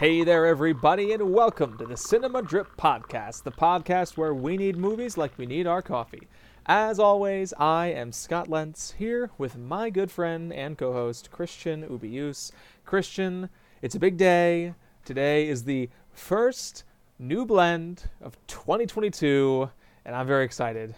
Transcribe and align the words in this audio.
Hey 0.00 0.24
there, 0.24 0.46
everybody, 0.46 1.12
and 1.12 1.30
welcome 1.30 1.76
to 1.76 1.84
the 1.84 1.94
Cinema 1.94 2.40
Drip 2.40 2.74
Podcast, 2.78 3.42
the 3.42 3.52
podcast 3.52 4.16
where 4.16 4.32
we 4.32 4.56
need 4.56 4.78
movies 4.78 5.18
like 5.18 5.36
we 5.36 5.44
need 5.44 5.66
our 5.66 5.82
coffee. 5.82 6.26
As 6.64 6.98
always, 6.98 7.52
I 7.58 7.88
am 7.88 8.10
Scott 8.10 8.48
Lentz 8.48 8.92
here 8.92 9.28
with 9.36 9.58
my 9.58 9.90
good 9.90 10.10
friend 10.10 10.54
and 10.54 10.78
co 10.78 10.94
host, 10.94 11.30
Christian 11.30 11.82
Ubius. 11.82 12.50
Christian, 12.86 13.50
it's 13.82 13.94
a 13.94 13.98
big 13.98 14.16
day. 14.16 14.72
Today 15.04 15.46
is 15.46 15.64
the 15.64 15.90
first 16.14 16.84
new 17.18 17.44
blend 17.44 18.08
of 18.22 18.38
2022, 18.46 19.68
and 20.06 20.16
I'm 20.16 20.26
very 20.26 20.46
excited. 20.46 20.94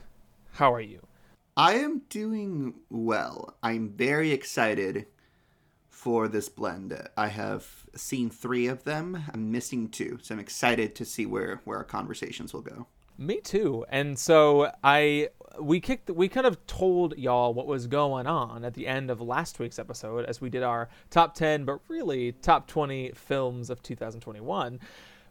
How 0.53 0.73
are 0.73 0.81
you? 0.81 1.01
I 1.57 1.75
am 1.75 2.03
doing 2.09 2.75
well. 2.89 3.57
I'm 3.65 3.89
very 3.89 4.31
excited 4.31 5.07
for 6.03 6.27
this 6.27 6.49
blend. 6.49 7.01
I 7.17 7.29
have 7.29 7.87
seen 7.95 8.29
three 8.29 8.67
of 8.67 8.83
them. 8.83 9.23
I'm 9.33 9.53
missing 9.53 9.89
two, 9.89 10.19
so 10.21 10.35
I'm 10.35 10.41
excited 10.41 10.97
to 10.97 11.05
see 11.05 11.27
where 11.27 11.61
where 11.65 11.79
our 11.79 11.85
conversations 11.85 12.53
will 12.53 12.63
go. 12.63 12.89
Me 13.17 13.41
too. 13.41 13.87
And 13.89 14.19
so 14.19 14.73
I 14.83 15.29
we 15.61 15.79
kicked 15.79 16.11
we 16.11 16.27
kind 16.29 16.45
of 16.45 16.67
told 16.67 17.17
y'all 17.17 17.55
what 17.55 17.69
was 17.69 17.87
going 17.87 18.27
on 18.27 18.65
at 18.65 18.75
the 18.75 18.89
end 18.89 19.13
of 19.13 19.21
last 19.21 19.61
week's 19.61 19.79
episode 19.79 20.25
as 20.25 20.41
we 20.41 20.51
did 20.51 20.65
our 20.65 20.89
top 21.11 21.35
10 21.35 21.67
but 21.67 21.79
really 21.89 22.33
top 22.33 22.67
20 22.67 23.13
films 23.15 23.71
of 23.71 23.83
2021 23.83 24.81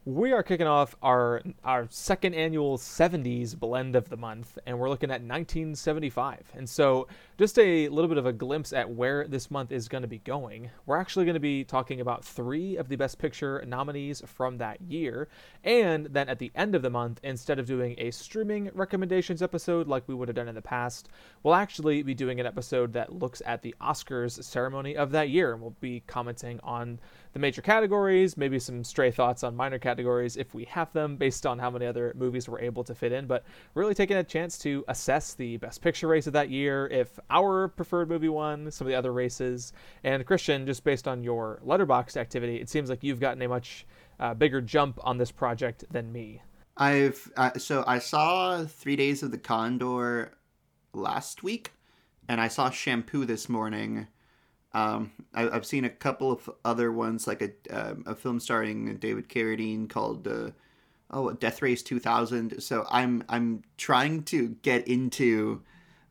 we 0.04 0.32
are 0.32 0.42
kicking 0.42 0.66
off 0.66 0.96
our 1.04 1.44
our 1.64 1.86
second 1.92 2.34
annual 2.34 2.76
70s 2.76 3.58
blend 3.58 3.96
of 3.96 4.10
the 4.10 4.18
month 4.18 4.58
and 4.66 4.80
we're 4.80 4.90
looking 4.90 5.12
at 5.12 5.22
1975 5.22 6.52
and 6.56 6.68
so 6.68 7.08
just 7.38 7.60
a 7.60 7.88
little 7.90 8.08
bit 8.08 8.18
of 8.18 8.26
a 8.26 8.34
glimpse 8.34 8.74
at 8.74 8.90
where 8.90 9.28
this 9.28 9.52
month 9.52 9.72
is 9.72 9.88
going 9.88 10.04
to 10.04 10.08
be 10.08 10.20
going. 10.20 10.70
We're 10.86 10.98
actually 10.98 11.26
going 11.26 11.36
to 11.36 11.40
be 11.40 11.64
talking 11.64 12.00
about 12.00 12.24
three 12.24 12.78
of 12.78 12.88
the 12.88 12.96
best 12.96 13.18
picture 13.20 13.64
nominees 13.68 14.22
from 14.26 14.58
that 14.58 14.82
year 14.82 15.28
and 15.64 16.08
then 16.08 16.30
at 16.30 16.40
the 16.40 16.52
end 16.56 16.74
of 16.74 16.82
the 16.82 16.90
month 16.90 17.20
instead 17.24 17.60
of 17.60 17.68
doing 17.68 17.94
a 18.00 18.10
streaming 18.10 18.72
recommendations 18.74 19.44
episode 19.44 19.88
like 19.88 20.08
we 20.08 20.16
would 20.16 20.28
have 20.28 20.36
done 20.36 20.48
in 20.48 20.56
the 20.56 20.62
past 20.64 21.10
we'll 21.44 21.54
actually 21.54 22.02
be 22.02 22.16
doing 22.16 22.40
an 22.40 22.48
episode 22.48 22.94
that 22.94 23.14
looks 23.14 23.44
at 23.46 23.62
the 23.62 23.76
oscars 23.80 24.44
ceremony 24.44 24.96
of 24.96 25.12
that 25.12 25.30
year 25.30 25.54
and 25.54 25.62
we'll 25.62 25.76
be 25.80 26.02
commenting 26.08 26.60
on 26.64 27.00
the 27.34 27.40
major 27.40 27.62
categories, 27.62 28.36
maybe 28.38 28.60
some 28.60 28.84
stray 28.84 29.12
thoughts 29.12 29.44
on 29.44 29.56
minor 29.56 29.80
categories 29.80 30.38
if 30.38 30.54
we 30.54 30.66
have 30.66 30.92
them 30.94 31.16
based 31.16 31.46
on 31.46 31.60
how 31.60 31.70
many 31.70 31.86
other 31.86 32.14
movies 32.18 32.50
we're 32.50 32.60
able 32.60 32.84
to 32.84 32.94
fit 32.94 33.12
in, 33.12 33.28
but 33.28 33.44
really 33.74 33.94
taking 33.94 34.18
a 34.18 34.24
chance 34.24 34.58
to 34.60 34.84
assess 34.88 35.34
the 35.34 35.58
best 35.58 35.82
picture 35.82 36.08
race 36.08 36.28
of 36.28 36.34
that 36.34 36.50
year, 36.50 36.88
if 36.88 37.20
our 37.30 37.68
preferred 37.70 38.10
movie 38.10 38.30
won, 38.30 38.70
some 38.72 38.88
of 38.88 38.90
the 38.90 38.98
other 38.98 39.14
races. 39.14 39.74
And 40.04 40.26
Christian, 40.26 40.66
just 40.66 40.84
based 40.84 41.08
on 41.08 41.24
your 41.24 41.62
Letterboxd 41.66 42.18
activity, 42.18 42.58
it 42.58 42.70
seems 42.70 42.90
like 42.90 43.04
you've 43.04 43.20
gotten 43.20 43.42
a 43.42 43.48
much 43.48 43.86
uh, 44.20 44.34
bigger 44.34 44.62
jump 44.62 45.00
on 45.04 45.18
this 45.18 45.32
project 45.32 45.86
than 45.92 46.12
me. 46.12 46.42
I've 46.78 47.32
uh, 47.36 47.58
so 47.58 47.84
I 47.86 48.00
saw 48.00 48.64
3 48.64 48.96
Days 48.96 49.24
of 49.24 49.32
the 49.32 49.38
Condor 49.38 50.32
last 50.94 51.44
week 51.44 51.72
and 52.28 52.40
I 52.40 52.48
saw 52.48 52.70
Shampoo 52.70 53.26
this 53.26 53.50
morning 53.50 54.08
um, 54.74 55.12
I, 55.34 55.44
have 55.44 55.66
seen 55.66 55.86
a 55.86 55.90
couple 55.90 56.32
of 56.32 56.50
other 56.64 56.92
ones, 56.92 57.28
like 57.28 57.42
a 57.42 57.52
um, 57.70 58.04
a 58.06 58.16
film 58.16 58.40
starring 58.40 58.98
David 58.98 59.28
Carradine 59.28 59.90
called 59.90 60.28
uh, 60.28 60.52
oh 61.10 61.32
Death 61.34 61.62
Race 61.62 61.84
2000. 61.84 62.62
So 62.62 62.86
I'm 62.90 63.24
I'm 63.28 63.64
trying 63.78 64.24
to 64.24 64.50
get 64.62 64.88
into 64.88 65.62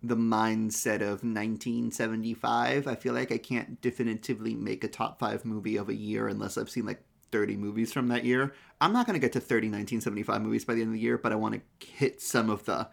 the 0.03 0.17
mindset 0.17 1.03
of 1.03 1.23
1975. 1.23 2.87
I 2.87 2.95
feel 2.95 3.15
like 3.15 3.33
I 3.33 3.39
can't 3.39 3.81
definitively 3.81 4.55
make 4.55 4.83
a 4.85 4.89
top 4.89 5.19
five 5.19 5.45
movie 5.45 5.77
of 5.77 5.89
a 5.89 5.95
year 5.95 6.29
unless 6.29 6.57
I've 6.57 6.71
seen 6.71 6.87
like 6.87 7.03
30 7.33 7.57
movies 7.57 7.93
from 7.93 8.09
that 8.09 8.25
year. 8.25 8.55
I'm 8.81 8.93
not 8.93 9.07
going 9.07 9.15
to 9.15 9.21
get 9.21 9.33
to 9.33 9.41
30 9.41 9.69
1975 9.69 10.43
movies 10.43 10.65
by 10.65 10.75
the 10.75 10.81
end 10.81 10.89
of 10.89 10.95
the 10.95 11.01
year, 11.01 11.19
but 11.19 11.33
I 11.33 11.37
want 11.37 11.61
to 11.81 11.87
hit 11.87 12.21
some 12.21 12.51
of 12.51 12.65
the 12.65 12.89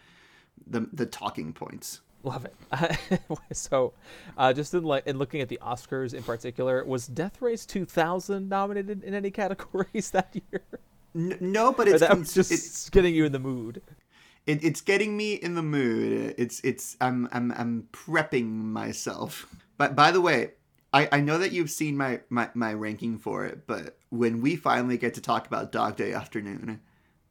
the, 0.66 0.89
the 0.91 1.06
talking 1.06 1.53
points. 1.53 2.01
Love 2.23 2.45
it. 2.45 3.19
so, 3.53 3.94
uh, 4.38 4.51
just 4.51 4.73
in, 4.73 4.83
like, 4.83 5.05
in 5.07 5.17
looking 5.17 5.41
at 5.41 5.50
the 5.50 5.59
Oscars 5.61 6.13
in 6.13 6.23
particular, 6.23 6.83
was 6.83 7.07
Death 7.07 7.41
Race 7.41 7.66
2000 7.66 8.50
nominated 8.50 9.03
in 9.03 9.13
any 9.13 9.31
categories 9.31 10.11
that 10.11 10.33
year? 10.33 10.63
N- 11.16 11.38
no, 11.39 11.72
but 11.72 11.88
it's 11.88 12.01
that 12.01 12.17
was 12.17 12.33
just 12.33 12.51
it's, 12.51 12.89
getting 12.89 13.16
you 13.16 13.25
in 13.25 13.31
the 13.31 13.39
mood. 13.39 13.81
It, 14.45 14.63
it's 14.63 14.81
getting 14.81 15.16
me 15.16 15.33
in 15.33 15.56
the 15.56 15.63
mood. 15.63 16.35
It's 16.38 16.59
it's 16.61 16.97
I'm 17.01 17.27
I'm 17.31 17.51
I'm 17.53 17.88
prepping 17.91 18.50
myself. 18.50 19.47
But 19.77 19.95
by 19.95 20.11
the 20.11 20.22
way, 20.22 20.51
I, 20.94 21.09
I 21.11 21.19
know 21.19 21.38
that 21.38 21.51
you've 21.51 21.69
seen 21.69 21.97
my, 21.97 22.22
my, 22.29 22.50
my 22.53 22.73
ranking 22.73 23.17
for 23.17 23.45
it, 23.45 23.67
but 23.67 23.97
when 24.09 24.41
we 24.41 24.56
finally 24.56 24.97
get 24.97 25.13
to 25.16 25.22
talk 25.22 25.45
about 25.45 25.72
Dog 25.72 25.97
Day 25.97 26.13
Afternoon, 26.13 26.79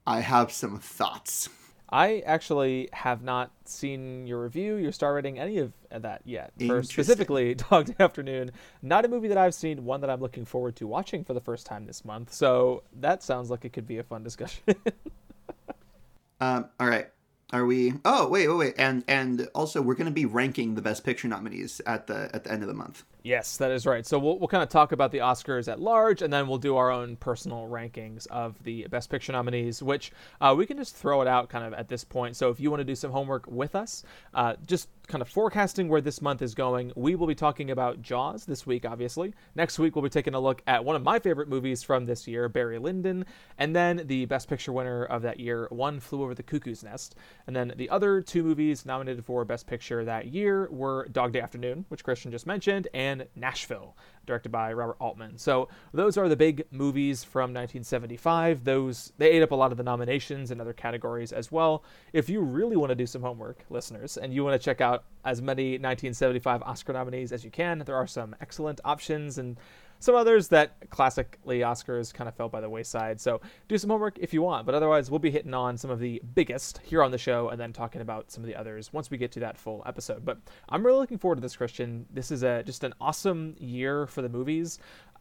I 0.07 0.21
have 0.21 0.53
some 0.53 0.79
thoughts. 0.79 1.49
I 1.89 2.21
actually 2.27 2.89
have 2.93 3.23
not 3.23 3.53
seen 3.65 4.27
your 4.27 4.43
review, 4.43 4.77
your 4.77 4.93
star 4.93 5.15
rating, 5.15 5.39
any 5.39 5.59
of 5.59 5.73
that 5.91 6.23
yet. 6.25 6.53
For 6.67 6.83
specifically 6.83 7.55
Dog 7.71 7.87
Day 7.87 7.95
Afternoon, 8.01 8.51
not 8.83 9.05
a 9.05 9.09
movie 9.09 9.29
that 9.29 9.39
I've 9.39 9.55
seen, 9.55 9.85
one 9.85 10.01
that 10.01 10.11
I'm 10.11 10.21
looking 10.21 10.45
forward 10.45 10.75
to 10.77 10.87
watching 10.87 11.23
for 11.25 11.33
the 11.33 11.41
first 11.41 11.65
time 11.65 11.87
this 11.87 12.05
month. 12.05 12.33
So 12.33 12.83
that 13.01 13.23
sounds 13.23 13.51
like 13.51 13.65
it 13.65 13.73
could 13.73 13.87
be 13.87 13.99
a 13.99 14.03
fun 14.03 14.25
discussion. 14.25 14.63
um, 16.41 16.69
all 16.81 16.89
right. 16.89 17.09
Are 17.53 17.65
we? 17.65 17.93
Oh, 18.05 18.29
wait, 18.29 18.49
wait, 18.49 18.57
wait, 18.57 18.75
and 18.77 19.05
and 19.07 19.49
also 19.55 19.81
we're 19.81 19.95
going 19.95 20.07
to 20.07 20.13
be 20.13 20.27
ranking 20.27 20.75
the 20.75 20.83
best 20.83 21.05
picture 21.05 21.29
nominees 21.29 21.81
at 21.87 22.09
the 22.09 22.29
at 22.35 22.43
the 22.43 22.51
end 22.51 22.63
of 22.63 22.69
the 22.69 22.75
month. 22.75 23.05
Yes, 23.27 23.57
that 23.57 23.73
is 23.73 23.87
right. 23.87 24.07
So 24.07 24.21
we'll 24.21 24.39
we'll 24.39 24.47
kind 24.47 24.63
of 24.63 24.69
talk 24.69 24.93
about 24.93 25.11
the 25.11 25.19
Oscars 25.19 25.67
at 25.67 25.81
large, 25.81 26.23
and 26.23 26.33
then 26.33 26.47
we'll 26.47 26.59
do 26.59 26.77
our 26.77 26.93
own 26.93 27.17
personal 27.17 27.67
rankings 27.69 28.29
of 28.29 28.63
the 28.63 28.87
best 28.87 29.11
picture 29.11 29.33
nominees, 29.33 29.83
which 29.83 30.13
uh, 30.41 30.55
we 30.57 30.65
can 30.65 30.77
just 30.77 30.95
throw 30.95 31.23
it 31.23 31.27
out 31.27 31.49
kind 31.49 31.65
of 31.65 31.75
at 31.75 31.89
this 31.89 32.05
point. 32.05 32.37
So 32.37 32.51
if 32.51 32.61
you 32.61 32.71
want 32.71 32.83
to 32.83 32.85
do 32.85 32.95
some 32.95 33.11
homework 33.11 33.49
with 33.49 33.75
us, 33.75 34.05
uh, 34.33 34.55
just 34.65 34.89
kind 35.09 35.23
of 35.23 35.29
forecasting 35.29 35.89
where 35.89 36.01
this 36.01 36.21
month 36.21 36.43
is 36.43 36.55
going, 36.55 36.93
we 36.97 37.15
will 37.15 37.27
be 37.27 37.35
talking 37.35 37.71
about 37.71 38.03
Jaws 38.03 38.45
this 38.45 38.67
week, 38.67 38.85
obviously. 38.85 39.35
Next 39.55 39.79
week 39.79 39.95
we'll 39.95 40.03
be 40.03 40.09
taking 40.09 40.35
a 40.35 40.41
look 40.41 40.63
at 40.67 40.85
one 40.85 40.97
of 40.97 41.03
my 41.03 41.19
favorite 41.19 41.49
movies 41.49 41.83
from 41.83 42.07
this 42.07 42.27
year, 42.27 42.49
Barry 42.49 42.79
Lyndon, 42.79 43.25
and 43.59 43.75
then 43.75 44.03
the 44.07 44.25
best 44.27 44.49
picture 44.49 44.73
winner 44.73 45.05
of 45.05 45.23
that 45.23 45.39
year, 45.39 45.69
One 45.71 46.01
Flew 46.01 46.23
Over 46.23 46.35
the 46.35 46.43
Cuckoo's 46.43 46.83
Nest. 46.83 47.15
And 47.47 47.55
then 47.55 47.73
the 47.77 47.89
other 47.91 48.21
two 48.21 48.43
movies 48.43 48.85
nominated 48.85 49.25
for 49.25 49.45
Best 49.45 49.67
Picture 49.67 50.05
that 50.05 50.27
year 50.27 50.69
were 50.71 51.09
Dog 51.09 51.33
Day 51.33 51.41
Afternoon, 51.41 51.85
which 51.89 52.05
Christian 52.05 52.33
just 52.33 52.47
mentioned, 52.47 52.89
and 52.93 53.16
Nashville, 53.35 53.97
directed 54.27 54.51
by 54.51 54.73
Robert 54.73 54.97
Altman. 55.01 55.39
So 55.39 55.69
those 55.93 56.17
are 56.17 56.29
the 56.29 56.37
big 56.37 56.65
movies 56.71 57.25
from 57.25 57.55
1975. 57.55 58.65
Those 58.65 59.13
they 59.19 59.31
ate 59.31 59.43
up 59.43 59.53
a 59.53 59.55
lot 59.55 59.73
of 59.73 59.79
the 59.79 59.85
nominations 59.85 60.51
in 60.51 60.61
other 60.61 60.73
categories 60.73 61.33
as 61.33 61.51
well. 61.53 61.85
If 62.13 62.29
you 62.29 62.41
really 62.41 62.77
want 62.77 62.91
to 62.91 62.95
do 62.95 63.07
some 63.07 63.23
homework, 63.23 63.65
listeners, 63.71 64.17
and 64.17 64.33
you 64.33 64.45
want 64.45 64.61
to 64.61 64.65
check 64.65 64.81
out 64.81 65.05
as 65.25 65.41
many 65.41 65.73
1975 65.73 66.63
Oscar 66.63 66.93
nominees 66.93 67.33
as 67.33 67.45
you 67.45 67.51
can, 67.51 67.79
there 67.81 67.97
are 67.97 68.07
some 68.07 68.35
excellent 68.41 68.81
options 68.85 69.39
and 69.39 69.57
some 69.99 70.15
others 70.15 70.49
that 70.49 70.91
classically 70.91 71.61
Oscars 71.61 72.13
kind 72.13 72.29
of 72.29 72.35
fell 72.35 72.49
by 72.49 72.61
the 72.61 72.69
wayside. 72.69 73.21
So 73.21 73.41
do 73.69 73.79
some 73.79 73.91
homework 73.91 74.19
if 74.19 74.33
you 74.33 74.43
want. 74.43 74.67
But 74.67 74.75
otherwise, 74.75 75.11
we'll 75.11 75.19
be 75.19 75.31
hitting 75.31 75.55
on 75.55 75.77
some 75.77 75.91
of 75.91 75.99
the 75.99 76.21
biggest 76.35 76.79
here 76.79 77.03
on 77.03 77.11
the 77.11 77.19
show 77.19 77.49
and 77.49 77.61
then 77.61 77.73
talking 77.73 78.01
about 78.01 78.31
some 78.31 78.43
of 78.43 78.49
the 78.49 78.57
others 78.57 78.93
once 78.93 79.11
we 79.11 79.19
get 79.19 79.33
to 79.33 79.41
that 79.41 79.57
full 79.57 79.83
episode. 79.87 80.25
But 80.25 80.39
I'm 80.69 80.85
really 80.85 80.99
looking 80.99 81.19
forward 81.19 81.37
to 81.37 81.41
this, 81.41 81.57
Christian. 81.57 82.07
This 82.13 82.31
is 82.31 82.43
a 82.43 82.63
just 82.63 82.85
an 82.85 82.95
awesome 83.01 83.57
year 83.59 84.07
for 84.07 84.23
the 84.23 84.29
movies 84.29 84.79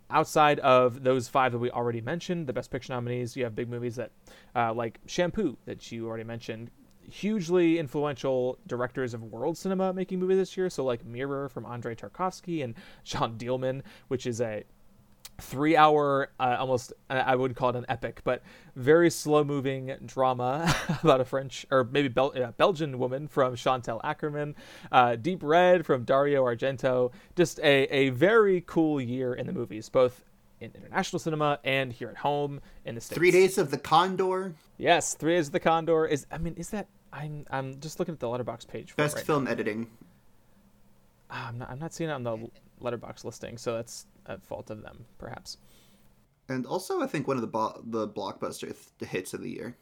outside 0.10 0.60
of 0.60 1.04
those 1.04 1.28
five 1.28 1.52
that 1.52 1.60
we 1.60 1.72
already 1.72 2.02
mentioned, 2.02 2.48
the 2.48 2.54
Best 2.54 2.72
Picture 2.72 2.94
nominees, 2.94 3.36
you 3.36 3.44
have 3.44 3.56
big 3.56 3.70
movies 3.70 3.96
that, 3.96 4.12
uh, 4.56 4.74
like 4.74 5.00
Shampoo, 5.08 5.58
that 5.66 5.92
you 5.92 6.08
already 6.08 6.24
mentioned, 6.24 6.70
hugely 7.10 7.80
influential 7.80 8.58
directors 8.68 9.14
of 9.14 9.24
world 9.24 9.58
cinema 9.58 9.94
making 9.94 10.20
movies 10.20 10.38
this 10.38 10.58
year. 10.58 10.70
So 10.70 10.84
like 10.84 11.06
Mirror 11.06 11.50
from 11.50 11.66
Andrei 11.66 11.96
Tarkovsky 11.96 12.64
and 12.64 12.76
Jeanne 13.04 13.38
Dielman, 13.38 13.82
which 14.08 14.26
is 14.26 14.42
a 14.42 14.64
three 15.42 15.76
hour 15.76 16.30
uh, 16.40 16.56
almost 16.60 16.94
i 17.10 17.36
would 17.36 17.56
call 17.56 17.70
it 17.70 17.76
an 17.76 17.86
epic 17.90 18.22
but 18.24 18.42
very 18.78 19.10
slow 19.10 19.44
moving 19.44 19.94
drama 20.06 20.74
about 21.04 21.20
a 21.20 21.26
french 21.26 21.66
or 21.72 21.84
maybe 21.84 22.08
Bel- 22.08 22.32
uh, 22.42 22.52
belgian 22.52 22.98
woman 22.98 23.28
from 23.28 23.56
Chantal 23.56 24.00
Akerman 24.04 24.54
uh, 24.94 25.18
deep 25.18 25.44
red 25.44 25.86
from 25.86 26.06
dario 26.06 26.44
argento 26.46 27.12
just 27.36 27.60
a, 27.60 27.84
a 27.94 28.10
very 28.12 28.64
cool 28.66 29.02
year 29.02 29.34
in 29.34 29.46
the 29.46 29.52
movies 29.52 29.90
both 29.90 30.24
in 30.66 30.82
international 30.84 31.20
cinema 31.20 31.60
and 31.64 31.94
here 31.94 32.10
at 32.10 32.18
home 32.18 32.60
in 32.86 32.96
the 32.96 33.02
states 33.02 33.18
three 33.18 33.32
days 33.32 33.58
of 33.58 33.72
the 33.72 33.78
condor 33.78 34.54
yes 34.78 35.14
three 35.14 35.36
days 35.36 35.48
of 35.48 35.54
the 35.54 35.60
condor 35.60 36.06
is 36.06 36.26
i 36.32 36.38
mean 36.38 36.54
is 36.56 36.70
that 36.70 36.88
i'm 37.14 37.46
i'm 37.52 37.80
just 37.80 38.00
looking 38.00 38.14
at 38.14 38.20
the 38.20 38.28
Letterboxd 38.28 38.68
page 38.68 38.96
best 38.96 39.16
right 39.16 39.26
film 39.26 39.46
now. 39.46 39.52
editing 39.52 39.88
ah, 41.32 41.48
I'm 41.50 41.58
not, 41.58 41.70
I'm 41.70 41.80
not 41.80 41.94
seeing 41.94 42.10
it 42.10 42.14
on 42.14 42.24
the 42.24 42.50
Letterboxd 42.82 43.24
listing 43.24 43.58
so 43.58 43.74
that's 43.76 44.08
a 44.26 44.40
fault 44.40 44.70
of 44.70 44.82
them, 44.82 45.06
perhaps. 45.18 45.58
And 46.50 46.66
also, 46.66 47.02
I 47.02 47.08
think 47.08 47.28
one 47.28 47.38
of 47.38 47.42
the 47.42 47.48
bo- 47.48 47.82
the 47.86 48.08
blockbuster 48.08 48.74
th- 49.00 49.10
hits 49.10 49.34
of 49.34 49.42
the 49.42 49.50
year. 49.50 49.76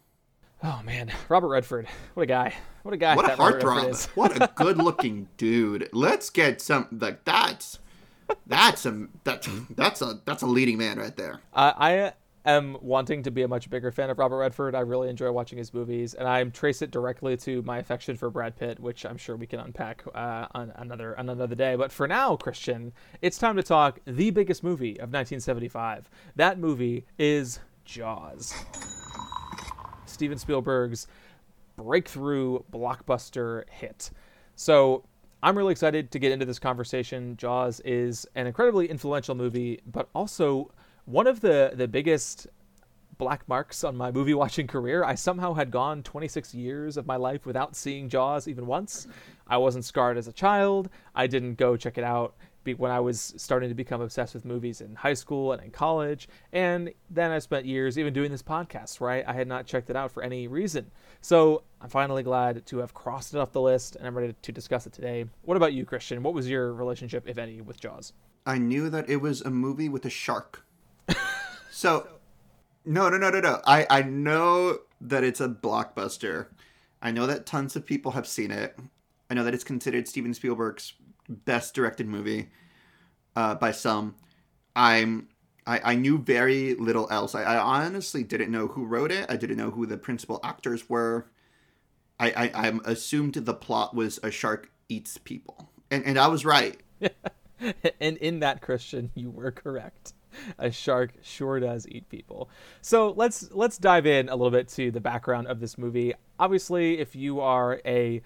Oh 0.63 0.81
man, 0.85 1.11
Robert 1.29 1.49
Redford, 1.49 1.87
what 2.13 2.23
a 2.23 2.27
guy! 2.27 2.53
What 2.83 2.93
a 2.93 2.97
guy! 2.97 3.15
What 3.15 3.31
a 3.31 3.35
heartthrob! 3.35 4.07
what 4.15 4.41
a 4.41 4.49
good-looking 4.55 5.27
dude. 5.37 5.89
Let's 5.91 6.29
get 6.29 6.61
some 6.61 6.87
like 6.91 7.25
that's 7.25 7.79
that's 8.47 8.85
a 8.85 9.07
that's 9.23 9.47
that's 9.75 10.01
a 10.01 10.19
that's 10.25 10.41
a 10.41 10.47
leading 10.47 10.77
man 10.77 10.97
right 10.97 11.15
there. 11.15 11.41
Uh, 11.53 11.73
I 11.77 12.13
am 12.45 12.77
wanting 12.81 13.23
to 13.23 13.31
be 13.31 13.43
a 13.43 13.47
much 13.47 13.69
bigger 13.69 13.91
fan 13.91 14.09
of 14.09 14.19
Robert 14.19 14.37
Redford. 14.37 14.75
I 14.75 14.81
really 14.81 15.09
enjoy 15.09 15.31
watching 15.31 15.57
his 15.57 15.73
movies, 15.73 16.13
and 16.13 16.27
I 16.27 16.43
trace 16.45 16.81
it 16.81 16.91
directly 16.91 17.37
to 17.37 17.61
my 17.63 17.77
affection 17.77 18.17
for 18.17 18.29
Brad 18.29 18.55
Pitt, 18.57 18.79
which 18.79 19.05
I'm 19.05 19.17
sure 19.17 19.35
we 19.35 19.47
can 19.47 19.59
unpack 19.59 20.03
uh, 20.13 20.47
on 20.51 20.71
another 20.75 21.17
on 21.17 21.29
another 21.29 21.55
day. 21.55 21.75
But 21.75 21.91
for 21.91 22.07
now, 22.07 22.35
Christian, 22.35 22.93
it's 23.21 23.37
time 23.37 23.55
to 23.55 23.63
talk 23.63 23.99
the 24.05 24.29
biggest 24.31 24.63
movie 24.63 24.93
of 24.93 25.11
1975. 25.11 26.09
That 26.35 26.59
movie 26.59 27.05
is 27.17 27.59
Jaws. 27.85 28.53
Steven 30.05 30.37
Spielberg's 30.37 31.07
breakthrough 31.75 32.59
blockbuster 32.71 33.67
hit. 33.69 34.11
So 34.55 35.05
I'm 35.43 35.57
really 35.57 35.73
excited 35.73 36.09
to 36.11 36.19
get 36.19 36.31
into 36.31 36.45
this 36.45 36.57
conversation. 36.57 37.35
Jaws 37.35 37.81
is 37.81 38.25
an 38.35 38.47
incredibly 38.47 38.89
influential 38.89 39.35
movie, 39.35 39.81
but 39.85 40.07
also 40.15 40.71
one 41.03 41.27
of 41.27 41.41
the 41.41 41.73
the 41.75 41.85
biggest 41.85 42.47
black 43.17 43.45
marks 43.49 43.83
on 43.83 43.97
my 43.97 44.09
movie 44.09 44.33
watching 44.33 44.67
career. 44.67 45.03
I 45.03 45.15
somehow 45.15 45.53
had 45.53 45.69
gone 45.69 46.01
26 46.01 46.55
years 46.55 46.95
of 46.95 47.05
my 47.05 47.17
life 47.17 47.45
without 47.45 47.75
seeing 47.75 48.07
Jaws 48.07 48.47
even 48.47 48.65
once. 48.65 49.05
I 49.45 49.57
wasn't 49.57 49.83
scarred 49.83 50.17
as 50.17 50.29
a 50.29 50.31
child. 50.31 50.89
I 51.13 51.27
didn't 51.27 51.55
go 51.55 51.75
check 51.75 51.97
it 51.97 52.05
out 52.05 52.35
when 52.77 52.91
I 52.91 52.99
was 52.99 53.33
starting 53.37 53.69
to 53.69 53.75
become 53.75 54.01
obsessed 54.01 54.33
with 54.33 54.45
movies 54.45 54.81
in 54.81 54.95
high 54.95 55.13
school 55.13 55.51
and 55.51 55.61
in 55.61 55.71
college. 55.71 56.27
And 56.51 56.93
then 57.09 57.31
I 57.31 57.39
spent 57.39 57.65
years 57.65 57.99
even 57.99 58.13
doing 58.13 58.31
this 58.31 58.41
podcast, 58.41 59.01
right? 59.01 59.23
I 59.27 59.33
had 59.33 59.47
not 59.47 59.65
checked 59.65 59.89
it 59.89 59.95
out 59.95 60.11
for 60.11 60.23
any 60.23 60.47
reason. 60.47 60.91
So 61.21 61.63
I'm 61.81 61.89
finally 61.89 62.23
glad 62.23 62.65
to 62.67 62.77
have 62.77 62.93
crossed 62.93 63.33
it 63.33 63.37
off 63.37 63.51
the 63.51 63.61
list 63.61 63.95
and 63.95 64.07
I'm 64.07 64.17
ready 64.17 64.33
to 64.41 64.51
discuss 64.51 64.87
it 64.87 64.93
today. 64.93 65.25
What 65.43 65.57
about 65.57 65.73
you, 65.73 65.85
Christian? 65.85 66.23
What 66.23 66.33
was 66.33 66.49
your 66.49 66.73
relationship, 66.73 67.27
if 67.27 67.37
any, 67.37 67.61
with 67.61 67.79
Jaws? 67.79 68.13
I 68.45 68.57
knew 68.57 68.89
that 68.89 69.09
it 69.09 69.17
was 69.17 69.41
a 69.41 69.49
movie 69.49 69.89
with 69.89 70.05
a 70.05 70.09
shark. 70.09 70.65
so, 71.71 72.07
no, 72.85 73.09
no, 73.09 73.17
no, 73.17 73.29
no, 73.29 73.39
no. 73.39 73.61
I, 73.65 73.85
I 73.89 74.01
know 74.01 74.79
that 75.01 75.23
it's 75.23 75.41
a 75.41 75.49
blockbuster. 75.49 76.47
I 77.01 77.11
know 77.11 77.25
that 77.27 77.45
tons 77.45 77.75
of 77.75 77.85
people 77.85 78.11
have 78.11 78.27
seen 78.27 78.51
it. 78.51 78.77
I 79.29 79.33
know 79.33 79.43
that 79.43 79.53
it's 79.53 79.63
considered 79.63 80.07
Steven 80.07 80.33
Spielberg's 80.33 80.93
best 81.29 81.73
directed 81.73 82.07
movie 82.07 82.49
uh, 83.35 83.55
by 83.55 83.71
some. 83.71 84.15
I'm 84.75 85.27
I, 85.65 85.91
I 85.91 85.95
knew 85.95 86.17
very 86.17 86.75
little 86.75 87.07
else. 87.09 87.35
I, 87.35 87.43
I 87.43 87.57
honestly 87.57 88.23
didn't 88.23 88.51
know 88.51 88.67
who 88.67 88.85
wrote 88.85 89.11
it. 89.11 89.25
I 89.29 89.37
didn't 89.37 89.57
know 89.57 89.71
who 89.71 89.85
the 89.85 89.97
principal 89.97 90.39
actors 90.43 90.89
were. 90.89 91.27
I, 92.19 92.31
I, 92.31 92.67
I 92.67 92.79
assumed 92.85 93.35
the 93.35 93.53
plot 93.53 93.95
was 93.95 94.19
a 94.23 94.31
shark 94.31 94.71
eats 94.89 95.17
people. 95.17 95.69
And, 95.89 96.05
and 96.05 96.17
I 96.17 96.27
was 96.27 96.45
right. 96.45 96.81
and 97.99 98.17
in 98.17 98.39
that, 98.39 98.61
Christian, 98.61 99.11
you 99.15 99.29
were 99.29 99.51
correct. 99.51 100.13
A 100.57 100.71
shark 100.71 101.13
sure 101.21 101.59
does 101.59 101.87
eat 101.87 102.09
people. 102.09 102.49
So 102.81 103.11
let's 103.15 103.51
let's 103.51 103.77
dive 103.77 104.07
in 104.07 104.29
a 104.29 104.35
little 104.35 104.49
bit 104.49 104.67
to 104.69 104.89
the 104.89 104.99
background 104.99 105.47
of 105.47 105.59
this 105.59 105.77
movie. 105.77 106.13
Obviously, 106.39 106.97
if 106.97 107.15
you 107.15 107.39
are 107.39 107.79
a 107.85 108.21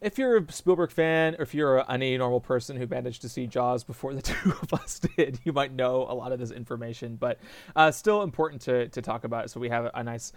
if 0.00 0.18
you're 0.18 0.36
a 0.36 0.52
Spielberg 0.52 0.90
fan, 0.90 1.34
or 1.38 1.42
if 1.42 1.54
you're 1.54 1.90
any 1.90 2.16
normal 2.16 2.40
person 2.40 2.76
who 2.76 2.86
managed 2.86 3.22
to 3.22 3.28
see 3.28 3.46
Jaws 3.46 3.84
before 3.84 4.14
the 4.14 4.22
two 4.22 4.52
of 4.62 4.72
us 4.74 5.00
did, 5.16 5.40
you 5.44 5.52
might 5.52 5.72
know 5.72 6.06
a 6.08 6.14
lot 6.14 6.32
of 6.32 6.38
this 6.38 6.50
information, 6.50 7.16
but 7.16 7.38
uh, 7.74 7.90
still 7.90 8.22
important 8.22 8.62
to, 8.62 8.88
to 8.88 9.02
talk 9.02 9.24
about. 9.24 9.50
So 9.50 9.60
we 9.60 9.68
have 9.68 9.90
a 9.92 10.02
nice, 10.02 10.32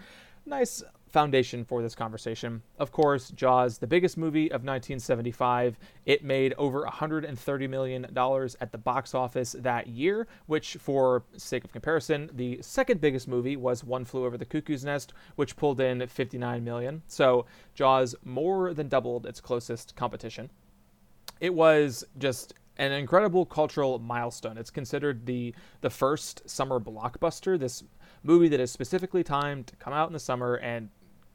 nice 0.46 0.82
foundation 1.12 1.64
for 1.64 1.82
this 1.82 1.94
conversation. 1.94 2.62
Of 2.78 2.90
course, 2.90 3.30
Jaws, 3.30 3.78
the 3.78 3.86
biggest 3.86 4.16
movie 4.16 4.46
of 4.46 4.64
1975, 4.64 5.78
it 6.06 6.24
made 6.24 6.54
over 6.56 6.80
130 6.80 7.66
million 7.68 8.06
dollars 8.12 8.56
at 8.60 8.72
the 8.72 8.78
box 8.78 9.14
office 9.14 9.54
that 9.58 9.86
year, 9.86 10.26
which 10.46 10.74
for 10.80 11.24
sake 11.36 11.64
of 11.64 11.72
comparison, 11.72 12.30
the 12.34 12.58
second 12.62 13.00
biggest 13.00 13.28
movie 13.28 13.56
was 13.56 13.84
One 13.84 14.04
Flew 14.04 14.24
Over 14.24 14.38
the 14.38 14.46
Cuckoo's 14.46 14.84
Nest, 14.84 15.12
which 15.36 15.56
pulled 15.56 15.80
in 15.80 16.06
59 16.06 16.64
million. 16.64 17.02
So, 17.06 17.44
Jaws 17.74 18.14
more 18.24 18.72
than 18.72 18.88
doubled 18.88 19.26
its 19.26 19.40
closest 19.40 19.94
competition. 19.94 20.50
It 21.40 21.54
was 21.54 22.04
just 22.18 22.54
an 22.78 22.92
incredible 22.92 23.44
cultural 23.44 23.98
milestone. 23.98 24.56
It's 24.56 24.70
considered 24.70 25.26
the 25.26 25.54
the 25.82 25.90
first 25.90 26.48
summer 26.48 26.80
blockbuster. 26.80 27.58
This 27.58 27.84
movie 28.22 28.48
that 28.48 28.60
is 28.60 28.70
specifically 28.70 29.22
timed 29.22 29.66
to 29.66 29.76
come 29.76 29.92
out 29.92 30.08
in 30.08 30.12
the 30.12 30.20
summer 30.20 30.54
and 30.54 30.88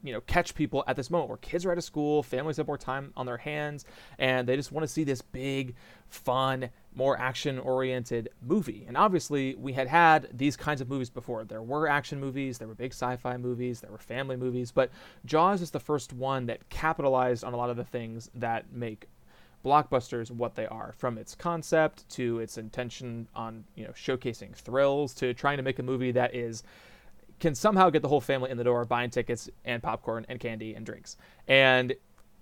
you 0.08 0.14
know 0.14 0.22
catch 0.22 0.56
people 0.56 0.84
at 0.88 0.96
this 0.96 1.10
moment 1.10 1.30
where 1.30 1.38
kids 1.38 1.66
are 1.66 1.72
out 1.72 1.78
of 1.78 1.84
school 1.84 2.24
families 2.24 2.58
have 2.58 2.66
more 2.68 2.78
time 2.78 3.12
on 3.18 3.26
their 3.26 3.38
hands 3.38 3.86
and 4.18 4.48
they 4.48 4.56
just 4.56 4.72
want 4.72 4.84
to 4.84 4.88
see 4.88 5.04
this 5.04 5.22
big 5.22 5.76
fun 6.08 6.70
more 6.96 7.20
action 7.20 7.60
oriented 7.60 8.30
movie. 8.42 8.86
And 8.88 8.98
obviously 8.98 9.54
we 9.56 9.74
had 9.74 9.88
had 9.88 10.30
these 10.34 10.58
kinds 10.58 10.82
of 10.82 10.90
movies 10.90 11.12
before. 11.12 11.44
There 11.44 11.62
were 11.62 11.88
action 11.88 12.20
movies 12.20 12.58
there 12.58 12.68
were 12.68 12.76
big 12.76 12.92
sci-fi 12.92 13.38
movies 13.38 13.82
there 13.82 13.92
were 13.92 13.98
family 13.98 14.38
movies 14.38 14.72
but 14.72 14.90
jaws 15.26 15.62
is 15.62 15.72
the 15.72 15.80
first 15.80 16.14
one 16.14 16.46
that 16.46 16.68
capitalized 16.70 17.44
on 17.44 17.54
a 17.54 17.58
lot 17.58 17.70
of 17.70 17.76
the 17.76 17.84
things 17.84 18.32
that 18.34 18.72
make 18.72 19.08
blockbusters 19.66 20.32
what 20.32 20.56
they 20.56 20.68
are 20.68 20.94
from 20.98 21.18
its 21.18 21.36
concept 21.36 22.08
to 22.10 22.40
its 22.40 22.58
intention 22.58 23.28
on 23.36 23.64
you 23.76 23.84
know 23.84 23.92
showcasing 23.92 24.56
thrills 24.56 25.14
to 25.14 25.34
trying 25.34 25.58
to 25.58 25.64
make 25.64 25.80
a 25.80 25.84
movie 25.84 26.12
that 26.12 26.34
is 26.34 26.64
can 27.40 27.56
somehow 27.56 27.90
get 27.90 28.02
the 28.02 28.08
whole 28.08 28.22
family 28.22 28.50
in 28.50 28.58
the 28.58 28.64
door 28.64 28.86
buying 28.86 29.10
tickets 29.10 29.50
and 29.66 29.82
popcorn 29.82 30.26
and 30.30 30.40
candy 30.40 30.74
and 30.74 30.86
drinks. 30.86 31.18
And 31.48 31.96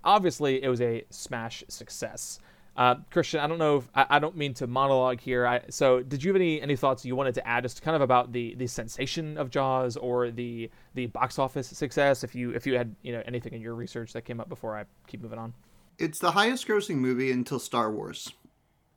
obviously, 0.04 0.62
it 0.62 0.68
was 0.68 0.80
a 0.80 1.04
smash 1.10 1.64
success. 1.68 2.40
Uh, 2.76 2.96
Christian, 3.10 3.40
I 3.40 3.46
don't 3.46 3.58
know 3.58 3.78
if 3.78 3.88
I, 3.94 4.06
I, 4.10 4.18
don't 4.18 4.36
mean 4.36 4.52
to 4.54 4.66
monologue 4.66 5.20
here. 5.20 5.46
I, 5.46 5.62
so, 5.70 6.02
did 6.02 6.22
you 6.22 6.30
have 6.30 6.36
any 6.36 6.60
any 6.60 6.76
thoughts 6.76 7.06
you 7.06 7.16
wanted 7.16 7.34
to 7.36 7.48
add, 7.48 7.62
just 7.62 7.80
kind 7.80 7.96
of 7.96 8.02
about 8.02 8.32
the 8.32 8.54
the 8.56 8.66
sensation 8.66 9.38
of 9.38 9.50
Jaws 9.50 9.96
or 9.96 10.30
the 10.30 10.70
the 10.92 11.06
box 11.06 11.38
office 11.38 11.68
success? 11.68 12.22
If 12.22 12.34
you 12.34 12.50
if 12.50 12.66
you 12.66 12.76
had 12.76 12.94
you 13.00 13.12
know 13.12 13.22
anything 13.24 13.54
in 13.54 13.62
your 13.62 13.74
research 13.74 14.12
that 14.12 14.26
came 14.26 14.40
up 14.40 14.50
before 14.50 14.76
I 14.76 14.84
keep 15.06 15.22
moving 15.22 15.38
on. 15.38 15.54
It's 15.98 16.18
the 16.18 16.32
highest 16.32 16.68
grossing 16.68 16.96
movie 16.96 17.32
until 17.32 17.58
Star 17.58 17.90
Wars, 17.90 18.30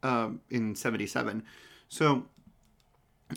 um, 0.03 0.41
in 0.49 0.75
'77. 0.75 1.43
So 1.87 2.25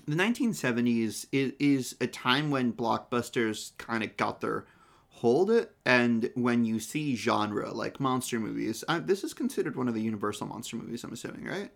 the 0.06 0.16
1970s 0.16 1.26
is, 1.32 1.52
is 1.58 1.96
a 2.00 2.06
time 2.06 2.50
when 2.50 2.72
blockbusters 2.72 3.76
kind 3.78 4.02
of 4.02 4.16
got 4.16 4.40
their 4.40 4.64
hold 5.08 5.66
and 5.84 6.30
when 6.34 6.64
you 6.64 6.80
see 6.80 7.14
genre 7.14 7.70
like 7.70 8.00
monster 8.00 8.40
movies 8.40 8.82
uh, 8.88 8.98
this 8.98 9.22
is 9.22 9.34
considered 9.34 9.76
one 9.76 9.86
of 9.86 9.94
the 9.94 10.00
universal 10.00 10.46
monster 10.46 10.76
movies 10.76 11.04
i'm 11.04 11.12
assuming 11.12 11.44
right? 11.44 11.70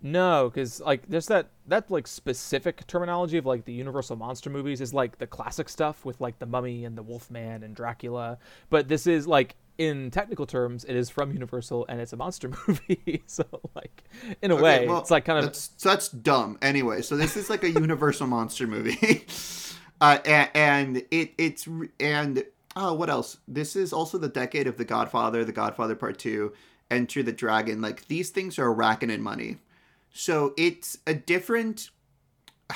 No 0.00 0.48
because 0.48 0.80
like 0.80 1.02
there's 1.08 1.26
that 1.26 1.48
that 1.66 1.90
like 1.90 2.06
specific 2.06 2.86
terminology 2.86 3.36
of 3.36 3.46
like 3.46 3.64
the 3.64 3.72
universal 3.72 4.14
monster 4.14 4.48
movies 4.48 4.80
is 4.80 4.94
like 4.94 5.18
the 5.18 5.26
classic 5.26 5.68
stuff 5.68 6.04
with 6.04 6.20
like 6.20 6.38
the 6.38 6.46
mummy 6.46 6.84
and 6.84 6.96
the 6.96 7.02
wolfman 7.02 7.64
and 7.64 7.74
dracula 7.74 8.38
but 8.70 8.86
this 8.86 9.08
is 9.08 9.26
like 9.26 9.56
in 9.78 10.10
technical 10.10 10.44
terms, 10.44 10.84
it 10.84 10.96
is 10.96 11.08
from 11.08 11.32
Universal 11.32 11.86
and 11.88 12.00
it's 12.00 12.12
a 12.12 12.16
monster 12.16 12.50
movie. 12.66 13.22
so, 13.26 13.44
like, 13.74 14.02
in 14.42 14.50
a 14.50 14.54
okay, 14.54 14.62
way, 14.62 14.88
well, 14.88 14.98
it's 14.98 15.10
like 15.10 15.24
kind 15.24 15.38
of 15.38 15.46
that's, 15.46 15.68
that's 15.68 16.08
dumb. 16.08 16.58
Anyway, 16.60 17.00
so 17.00 17.16
this 17.16 17.36
is 17.36 17.48
like 17.48 17.62
a 17.62 17.70
Universal 17.70 18.26
monster 18.26 18.66
movie, 18.66 19.24
uh, 20.00 20.18
and, 20.24 20.50
and 20.54 20.96
it 21.10 21.32
it's 21.38 21.68
and 22.00 22.44
oh, 22.76 22.92
what 22.92 23.08
else? 23.08 23.38
This 23.46 23.76
is 23.76 23.92
also 23.92 24.18
the 24.18 24.28
decade 24.28 24.66
of 24.66 24.76
The 24.76 24.84
Godfather, 24.84 25.44
The 25.44 25.52
Godfather 25.52 25.94
Part 25.94 26.18
Two, 26.18 26.52
Enter 26.90 27.22
the 27.22 27.32
Dragon. 27.32 27.80
Like 27.80 28.06
these 28.08 28.30
things 28.30 28.58
are 28.58 28.72
racking 28.72 29.10
in 29.10 29.22
money, 29.22 29.58
so 30.12 30.54
it's 30.58 30.98
a 31.06 31.14
different. 31.14 31.90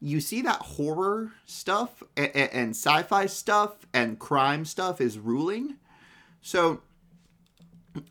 You 0.00 0.20
see 0.20 0.42
that 0.42 0.62
horror 0.62 1.32
stuff 1.44 2.04
and, 2.16 2.30
and 2.36 2.70
sci-fi 2.70 3.26
stuff 3.26 3.84
and 3.92 4.16
crime 4.16 4.64
stuff 4.64 5.00
is 5.00 5.18
ruling 5.18 5.74
so 6.40 6.80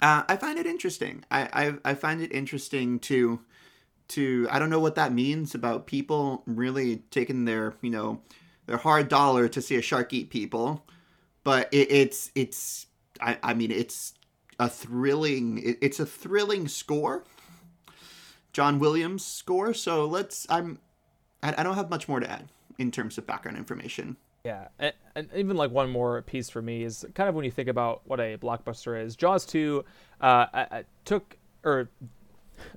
uh, 0.02 0.24
I 0.28 0.36
find 0.38 0.60
it 0.60 0.66
interesting. 0.66 1.24
I, 1.32 1.50
I 1.84 1.92
I 1.92 1.94
find 1.94 2.22
it 2.22 2.32
interesting 2.32 3.00
to 3.00 3.40
to 4.10 4.48
I 4.50 4.60
don't 4.60 4.70
know 4.70 4.80
what 4.80 4.96
that 4.96 5.14
means 5.14 5.56
about 5.56 5.88
people 5.88 6.44
really 6.46 6.98
taking 7.12 7.46
their 7.46 7.74
you 7.82 7.90
know 7.90 8.22
their 8.66 8.78
hard 8.78 9.10
dollar 9.10 9.48
to 9.50 9.62
see 9.62 9.76
a 9.76 9.82
shark 9.82 10.14
eat 10.14 10.30
people, 10.30 10.86
but 11.44 11.70
it, 11.72 11.92
it's 11.92 12.32
it's 12.36 12.88
I, 13.22 13.38
I 13.44 13.54
mean 13.54 13.72
it's 13.72 14.14
a 14.60 14.70
thrilling 14.70 15.60
it, 15.60 15.78
it's 15.82 16.00
a 16.00 16.06
thrilling 16.06 16.68
score. 16.68 17.24
John 18.54 18.80
Williams 18.80 19.24
score. 19.24 19.74
So 19.74 20.06
let's 20.06 20.48
I'm 20.50 20.80
I, 21.44 21.56
I 21.58 21.64
don't 21.64 21.76
have 21.76 21.90
much 21.90 22.08
more 22.08 22.20
to 22.20 22.30
add 22.30 22.50
in 22.78 22.92
terms 22.92 23.18
of 23.18 23.28
background 23.28 23.58
information. 23.58 24.18
Yeah, 24.44 24.68
and, 24.80 24.94
and, 25.16 25.30
even 25.36 25.58
like 25.58 25.72
one 25.72 25.90
more 25.90 26.22
piece 26.22 26.50
for 26.50 26.62
me 26.62 26.84
is 26.84 27.06
kind 27.16 27.28
of 27.28 27.36
when 27.36 27.44
you 27.44 27.52
think 27.52 27.68
about 27.68 28.02
what 28.06 28.20
a 28.20 28.38
blockbuster 28.38 29.04
is. 29.04 29.16
Jaws 29.16 29.46
two 29.46 29.84
uh, 30.22 30.46
I, 30.54 30.68
I 30.72 30.84
took 31.04 31.38
or 31.64 31.90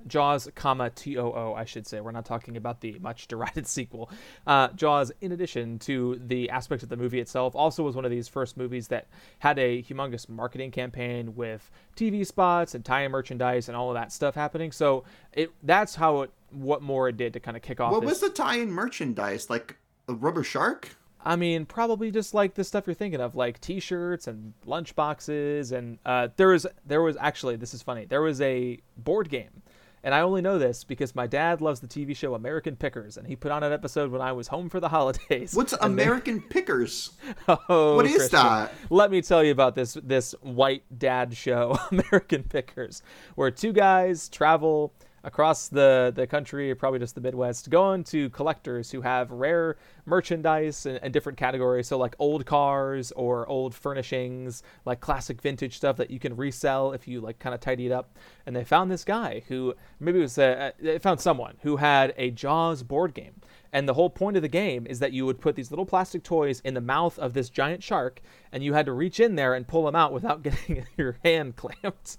Jaws, 0.07 0.49
comma 0.55 0.89
T 0.89 1.17
O 1.17 1.31
O, 1.31 1.53
I 1.55 1.65
should 1.65 1.87
say. 1.87 2.01
We're 2.01 2.11
not 2.11 2.25
talking 2.25 2.57
about 2.57 2.81
the 2.81 2.97
much 2.99 3.27
derided 3.27 3.67
sequel. 3.67 4.09
Uh, 4.45 4.69
Jaws, 4.69 5.11
in 5.21 5.31
addition 5.31 5.79
to 5.79 6.19
the 6.25 6.49
aspect 6.49 6.83
of 6.83 6.89
the 6.89 6.97
movie 6.97 7.19
itself, 7.19 7.55
also 7.55 7.83
was 7.83 7.95
one 7.95 8.05
of 8.05 8.11
these 8.11 8.27
first 8.27 8.57
movies 8.57 8.87
that 8.89 9.07
had 9.39 9.57
a 9.59 9.81
humongous 9.83 10.29
marketing 10.29 10.71
campaign 10.71 11.35
with 11.35 11.69
TV 11.95 12.25
spots 12.25 12.75
and 12.75 12.83
tie-in 12.85 13.11
merchandise 13.11 13.67
and 13.67 13.75
all 13.75 13.89
of 13.89 13.95
that 13.95 14.11
stuff 14.11 14.35
happening. 14.35 14.71
So 14.71 15.03
it 15.33 15.51
that's 15.63 15.95
how 15.95 16.21
it 16.21 16.31
what 16.51 16.81
more 16.81 17.09
it 17.09 17.17
did 17.17 17.33
to 17.33 17.39
kind 17.39 17.55
of 17.55 17.63
kick 17.63 17.79
off. 17.79 17.91
What 17.91 18.01
this. 18.01 18.09
was 18.09 18.19
the 18.21 18.29
tie-in 18.29 18.71
merchandise 18.71 19.49
like? 19.49 19.77
A 20.07 20.13
rubber 20.13 20.43
shark? 20.43 20.97
I 21.23 21.35
mean, 21.35 21.65
probably 21.65 22.11
just 22.11 22.33
like 22.33 22.55
the 22.55 22.63
stuff 22.63 22.87
you're 22.87 22.93
thinking 22.93 23.21
of, 23.21 23.35
like 23.35 23.61
T-shirts 23.61 24.27
and 24.27 24.53
lunch 24.65 24.95
boxes, 24.95 25.71
and 25.71 25.99
uh, 26.05 26.29
there 26.35 26.49
was 26.49 26.65
there 26.85 27.01
was 27.01 27.17
actually 27.19 27.55
this 27.55 27.73
is 27.73 27.81
funny. 27.81 28.05
There 28.05 28.21
was 28.21 28.41
a 28.41 28.79
board 28.97 29.29
game, 29.29 29.61
and 30.03 30.15
I 30.15 30.21
only 30.21 30.41
know 30.41 30.57
this 30.57 30.83
because 30.83 31.13
my 31.13 31.27
dad 31.27 31.61
loves 31.61 31.79
the 31.79 31.87
TV 31.87 32.15
show 32.15 32.33
American 32.33 32.75
Pickers, 32.75 33.17
and 33.17 33.27
he 33.27 33.35
put 33.35 33.51
on 33.51 33.61
an 33.63 33.71
episode 33.71 34.11
when 34.11 34.21
I 34.21 34.31
was 34.31 34.47
home 34.47 34.67
for 34.69 34.79
the 34.79 34.89
holidays. 34.89 35.53
What's 35.53 35.73
American 35.81 36.39
they... 36.39 36.47
Pickers? 36.47 37.11
oh, 37.47 37.95
what 37.95 38.05
is 38.05 38.15
Christian, 38.15 38.39
that? 38.39 38.73
Let 38.89 39.11
me 39.11 39.21
tell 39.21 39.43
you 39.43 39.51
about 39.51 39.75
this 39.75 39.93
this 40.03 40.33
white 40.41 40.83
dad 40.97 41.37
show, 41.37 41.77
American 41.91 42.43
Pickers, 42.43 43.03
where 43.35 43.51
two 43.51 43.73
guys 43.73 44.27
travel 44.27 44.93
across 45.23 45.67
the, 45.67 46.11
the 46.15 46.25
country, 46.25 46.73
probably 46.75 46.99
just 46.99 47.15
the 47.15 47.21
Midwest, 47.21 47.69
going 47.69 48.03
to 48.05 48.29
collectors 48.31 48.91
who 48.91 49.01
have 49.01 49.31
rare 49.31 49.77
merchandise 50.05 50.85
and, 50.85 50.99
and, 51.03 51.13
different 51.13 51.37
categories. 51.37 51.87
So, 51.87 51.97
like 51.97 52.15
old 52.19 52.45
cars 52.45 53.11
or 53.13 53.47
old 53.47 53.75
furnishings, 53.75 54.63
like 54.85 54.99
classic 54.99 55.41
vintage 55.41 55.77
stuff 55.77 55.97
that 55.97 56.09
you 56.09 56.19
can 56.19 56.35
resell 56.35 56.93
if 56.93 57.07
you 57.07 57.21
like 57.21 57.39
kind 57.39 57.53
of 57.53 57.61
tidy 57.61 57.85
it 57.85 57.91
up. 57.91 58.17
And 58.45 58.55
they 58.55 58.63
found 58.63 58.89
this 58.89 59.03
guy 59.03 59.43
who 59.47 59.75
maybe 59.99 60.19
it 60.19 60.23
was 60.23 60.37
a, 60.37 60.73
they 60.79 60.99
found 60.99 61.19
someone 61.19 61.57
who 61.61 61.77
had 61.77 62.13
a 62.17 62.31
Jaws 62.31 62.83
board 62.83 63.13
game. 63.13 63.41
And 63.73 63.87
the 63.87 63.93
whole 63.93 64.09
point 64.09 64.35
of 64.35 64.41
the 64.41 64.49
game 64.49 64.85
is 64.87 64.99
that 64.99 65.13
you 65.13 65.25
would 65.25 65.39
put 65.39 65.55
these 65.55 65.71
little 65.71 65.85
plastic 65.85 66.23
toys 66.23 66.61
in 66.65 66.73
the 66.73 66.81
mouth 66.81 67.17
of 67.17 67.33
this 67.33 67.49
giant 67.49 67.81
shark, 67.81 68.21
and 68.51 68.63
you 68.63 68.73
had 68.73 68.85
to 68.87 68.91
reach 68.91 69.19
in 69.19 69.35
there 69.35 69.53
and 69.53 69.67
pull 69.67 69.85
them 69.85 69.95
out 69.95 70.11
without 70.11 70.43
getting 70.43 70.85
your 70.97 71.17
hand 71.23 71.55
clamped. 71.55 72.17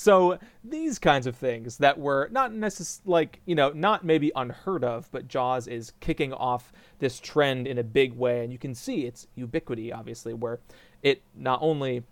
So 0.00 0.38
these 0.64 0.98
kinds 0.98 1.26
of 1.26 1.36
things 1.36 1.76
that 1.76 1.98
were 1.98 2.30
not 2.32 2.54
necessarily 2.54 3.10
like, 3.12 3.40
you 3.44 3.54
know, 3.54 3.70
not 3.74 4.02
maybe 4.02 4.32
unheard 4.34 4.82
of, 4.82 5.10
but 5.12 5.28
Jaws 5.28 5.66
is 5.66 5.92
kicking 6.00 6.32
off 6.32 6.72
this 7.00 7.20
trend 7.20 7.66
in 7.66 7.76
a 7.76 7.82
big 7.82 8.14
way. 8.14 8.42
And 8.42 8.50
you 8.50 8.58
can 8.58 8.74
see 8.74 9.04
its 9.04 9.26
ubiquity, 9.34 9.92
obviously, 9.92 10.32
where 10.32 10.58
it 11.02 11.20
not 11.34 11.58
only 11.60 12.02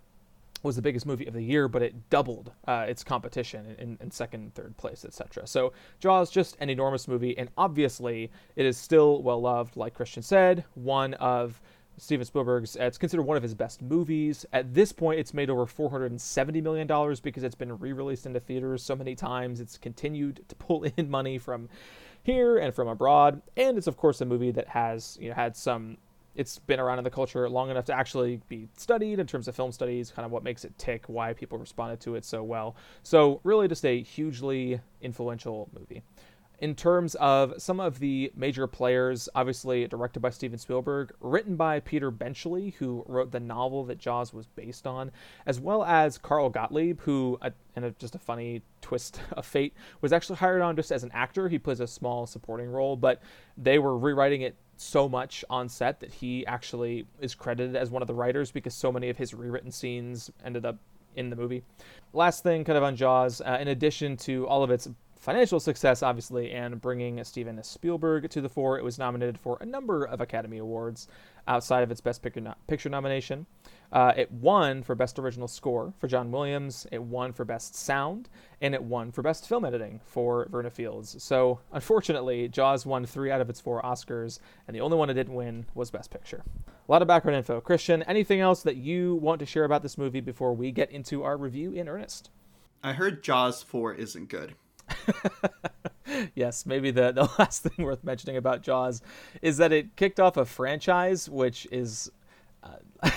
was 0.61 0.75
the 0.75 0.83
biggest 0.83 1.07
movie 1.07 1.25
of 1.25 1.33
the 1.33 1.41
year, 1.41 1.67
but 1.67 1.81
it 1.81 2.11
doubled 2.11 2.51
uh, 2.67 2.85
its 2.87 3.03
competition 3.03 3.75
in, 3.79 3.97
in, 3.99 4.11
second, 4.11 4.53
third 4.53 4.77
place, 4.77 5.03
etc. 5.03 5.47
So 5.47 5.73
Jaws 5.99 6.29
just 6.29 6.57
an 6.59 6.69
enormous 6.69 7.07
movie, 7.07 7.35
and 7.39 7.49
obviously 7.57 8.29
it 8.55 8.67
is 8.67 8.77
still 8.77 9.23
well 9.23 9.41
loved, 9.41 9.77
like 9.77 9.95
Christian 9.95 10.21
said, 10.21 10.63
one 10.75 11.15
of 11.15 11.59
Steven 11.99 12.25
Spielberg's. 12.25 12.75
Uh, 12.77 12.83
it's 12.83 12.97
considered 12.97 13.23
one 13.23 13.37
of 13.37 13.43
his 13.43 13.53
best 13.53 13.81
movies. 13.81 14.45
At 14.53 14.73
this 14.73 14.91
point, 14.91 15.19
it's 15.19 15.33
made 15.33 15.49
over 15.49 15.65
470 15.65 16.61
million 16.61 16.87
dollars 16.87 17.19
because 17.19 17.43
it's 17.43 17.55
been 17.55 17.77
re-released 17.77 18.25
into 18.25 18.39
theaters 18.39 18.81
so 18.81 18.95
many 18.95 19.15
times. 19.15 19.59
It's 19.59 19.77
continued 19.77 20.41
to 20.47 20.55
pull 20.55 20.83
in 20.83 21.09
money 21.11 21.37
from 21.37 21.69
here 22.23 22.57
and 22.57 22.73
from 22.73 22.87
abroad, 22.87 23.41
and 23.57 23.77
it's 23.77 23.87
of 23.87 23.97
course 23.97 24.21
a 24.21 24.25
movie 24.25 24.51
that 24.51 24.69
has 24.69 25.17
you 25.21 25.29
know 25.29 25.35
had 25.35 25.55
some. 25.55 25.97
It's 26.35 26.59
been 26.59 26.79
around 26.79 26.99
in 26.99 27.03
the 27.03 27.09
culture 27.09 27.49
long 27.49 27.69
enough 27.69 27.85
to 27.85 27.93
actually 27.93 28.39
be 28.47 28.69
studied 28.77 29.19
in 29.19 29.27
terms 29.27 29.49
of 29.49 29.55
film 29.55 29.73
studies, 29.73 30.11
kind 30.11 30.25
of 30.25 30.31
what 30.31 30.41
makes 30.41 30.63
it 30.63 30.77
tick, 30.77 31.03
why 31.07 31.33
people 31.33 31.57
responded 31.57 31.99
to 32.01 32.15
it 32.15 32.23
so 32.23 32.43
well. 32.43 32.75
So 33.03 33.41
really, 33.43 33.67
just 33.67 33.83
a 33.83 34.01
hugely 34.01 34.79
influential 35.01 35.69
movie 35.77 36.01
in 36.61 36.75
terms 36.75 37.15
of 37.15 37.53
some 37.57 37.79
of 37.79 37.99
the 37.99 38.31
major 38.35 38.67
players, 38.67 39.29
obviously 39.33 39.87
directed 39.87 40.19
by 40.19 40.29
Steven 40.29 40.57
Spielberg, 40.57 41.13
written 41.21 41.55
by 41.55 41.79
Peter 41.79 42.11
Benchley, 42.11 42.71
who 42.79 43.03
wrote 43.07 43.31
the 43.31 43.39
novel 43.39 43.85
that 43.85 43.97
Jaws 43.97 44.33
was 44.33 44.47
based 44.47 44.85
on, 44.85 45.11
as 45.45 45.59
well 45.59 45.83
as 45.83 46.17
Carl 46.17 46.49
Gottlieb, 46.49 46.99
who, 47.01 47.37
uh, 47.41 47.51
in 47.75 47.85
a, 47.85 47.91
just 47.91 48.15
a 48.15 48.19
funny 48.19 48.61
twist 48.81 49.21
of 49.31 49.45
fate, 49.45 49.73
was 50.01 50.11
actually 50.11 50.37
hired 50.37 50.61
on 50.61 50.75
just 50.75 50.91
as 50.91 51.03
an 51.03 51.11
actor. 51.13 51.47
He 51.47 51.57
plays 51.57 51.79
a 51.79 51.87
small 51.87 52.25
supporting 52.25 52.69
role, 52.69 52.97
but 52.97 53.21
they 53.57 53.79
were 53.79 53.97
rewriting 53.97 54.41
it 54.41 54.55
so 54.75 55.09
much 55.09 55.43
on 55.49 55.67
set 55.69 55.99
that 55.99 56.13
he 56.13 56.45
actually 56.45 57.05
is 57.19 57.35
credited 57.35 57.75
as 57.75 57.89
one 57.89 58.01
of 58.01 58.07
the 58.07 58.13
writers 58.13 58.51
because 58.51 58.73
so 58.73 58.91
many 58.91 59.09
of 59.09 59.17
his 59.17 59.33
rewritten 59.33 59.71
scenes 59.71 60.31
ended 60.43 60.65
up 60.65 60.77
in 61.15 61.29
the 61.29 61.35
movie. 61.35 61.63
Last 62.13 62.43
thing, 62.43 62.63
kind 62.63 62.77
of 62.77 62.83
on 62.83 62.95
Jaws, 62.95 63.41
uh, 63.41 63.57
in 63.59 63.67
addition 63.67 64.15
to 64.17 64.47
all 64.47 64.63
of 64.63 64.71
its 64.71 64.87
financial 65.19 65.59
success, 65.59 66.01
obviously, 66.01 66.51
and 66.51 66.81
bringing 66.81 67.23
Steven 67.23 67.61
Spielberg 67.61 68.29
to 68.29 68.41
the 68.41 68.49
fore. 68.49 68.79
It 68.79 68.83
was 68.83 68.97
nominated 68.97 69.37
for 69.37 69.57
a 69.59 69.65
number 69.65 70.05
of 70.05 70.21
Academy 70.21 70.57
Awards 70.57 71.07
outside 71.47 71.83
of 71.83 71.91
its 71.91 72.01
Best 72.01 72.23
Picture, 72.23 72.39
no- 72.39 72.55
Picture 72.67 72.89
nomination. 72.89 73.45
Uh, 73.91 74.13
it 74.15 74.31
won 74.31 74.81
for 74.81 74.95
Best 74.95 75.19
Original 75.19 75.47
Score 75.47 75.93
for 75.97 76.07
John 76.07 76.31
Williams, 76.31 76.87
it 76.91 77.01
won 77.01 77.33
for 77.33 77.43
Best 77.43 77.75
Sound, 77.75 78.29
and 78.61 78.73
it 78.73 78.83
won 78.83 79.11
for 79.11 79.21
Best 79.21 79.47
Film 79.47 79.65
Editing 79.65 79.99
for 80.05 80.47
Verna 80.49 80.69
Fields. 80.69 81.21
So, 81.21 81.59
unfortunately, 81.73 82.47
Jaws 82.47 82.85
won 82.85 83.05
three 83.05 83.31
out 83.31 83.41
of 83.41 83.49
its 83.49 83.59
four 83.59 83.81
Oscars, 83.81 84.39
and 84.67 84.75
the 84.75 84.81
only 84.81 84.95
one 84.95 85.09
it 85.09 85.15
didn't 85.15 85.33
win 85.33 85.65
was 85.73 85.91
Best 85.91 86.11
Picture. 86.11 86.43
A 86.67 86.91
lot 86.91 87.01
of 87.01 87.07
background 87.07 87.37
info. 87.37 87.59
Christian, 87.59 88.03
anything 88.03 88.39
else 88.39 88.63
that 88.63 88.77
you 88.77 89.15
want 89.15 89.39
to 89.39 89.45
share 89.45 89.65
about 89.65 89.81
this 89.81 89.97
movie 89.97 90.21
before 90.21 90.53
we 90.53 90.71
get 90.71 90.91
into 90.91 91.23
our 91.23 91.35
review 91.35 91.71
in 91.73 91.89
earnest? 91.89 92.29
I 92.83 92.93
heard 92.93 93.23
Jaws 93.23 93.61
4 93.63 93.95
isn't 93.95 94.29
good. 94.29 94.55
yes, 96.35 96.65
maybe 96.65 96.91
the, 96.91 97.11
the 97.11 97.29
last 97.39 97.63
thing 97.63 97.85
worth 97.85 98.03
mentioning 98.03 98.37
about 98.37 98.61
Jaws 98.61 99.01
is 99.41 99.57
that 99.57 99.71
it 99.71 99.95
kicked 99.95 100.19
off 100.19 100.37
a 100.37 100.45
franchise 100.45 101.29
which 101.29 101.67
is 101.71 102.11
uh, 102.63 103.09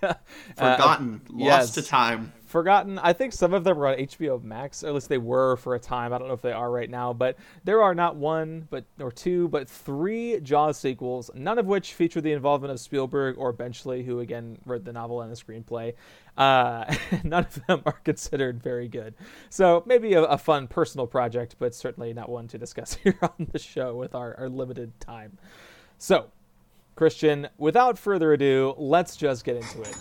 forgotten, 0.56 1.20
uh, 1.28 1.32
lost 1.32 1.38
yes, 1.38 1.70
to 1.72 1.82
time 1.82 2.32
forgotten. 2.46 2.98
I 2.98 3.12
think 3.12 3.32
some 3.32 3.52
of 3.52 3.64
them 3.64 3.76
were 3.76 3.88
on 3.88 3.96
HBO 3.96 4.42
Max, 4.42 4.82
or 4.82 4.88
at 4.88 4.94
least 4.94 5.08
they 5.08 5.18
were 5.18 5.56
for 5.56 5.74
a 5.74 5.78
time. 5.78 6.12
I 6.12 6.18
don't 6.18 6.28
know 6.28 6.34
if 6.34 6.42
they 6.42 6.52
are 6.52 6.70
right 6.70 6.88
now, 6.88 7.12
but 7.12 7.36
there 7.64 7.82
are 7.82 7.94
not 7.94 8.16
one, 8.16 8.66
but 8.70 8.84
or 9.00 9.12
two, 9.12 9.48
but 9.48 9.68
three 9.68 10.40
Jaws 10.40 10.78
sequels, 10.78 11.30
none 11.34 11.58
of 11.58 11.66
which 11.66 11.94
feature 11.94 12.20
the 12.20 12.32
involvement 12.32 12.72
of 12.72 12.80
Spielberg 12.80 13.36
or 13.38 13.52
Benchley, 13.52 14.02
who 14.02 14.20
again 14.20 14.58
wrote 14.64 14.84
the 14.84 14.92
novel 14.92 15.20
and 15.22 15.30
the 15.30 15.36
screenplay. 15.36 15.94
Uh, 16.36 16.94
none 17.24 17.44
of 17.44 17.66
them 17.66 17.82
are 17.84 18.00
considered 18.04 18.62
very 18.62 18.88
good. 18.88 19.14
So 19.50 19.82
maybe 19.86 20.14
a, 20.14 20.22
a, 20.24 20.38
fun 20.38 20.68
personal 20.68 21.06
project, 21.06 21.56
but 21.58 21.74
certainly 21.74 22.12
not 22.12 22.28
one 22.28 22.46
to 22.48 22.58
discuss 22.58 22.94
here 23.02 23.18
on 23.22 23.48
the 23.52 23.58
show 23.58 23.94
with 23.94 24.14
our, 24.14 24.34
our 24.38 24.48
limited 24.48 24.98
time. 25.00 25.38
So, 25.98 26.26
Christian, 26.94 27.48
without 27.58 27.98
further 27.98 28.32
ado, 28.32 28.74
let's 28.76 29.16
just 29.16 29.44
get 29.44 29.56
into 29.56 29.82
it 29.82 29.96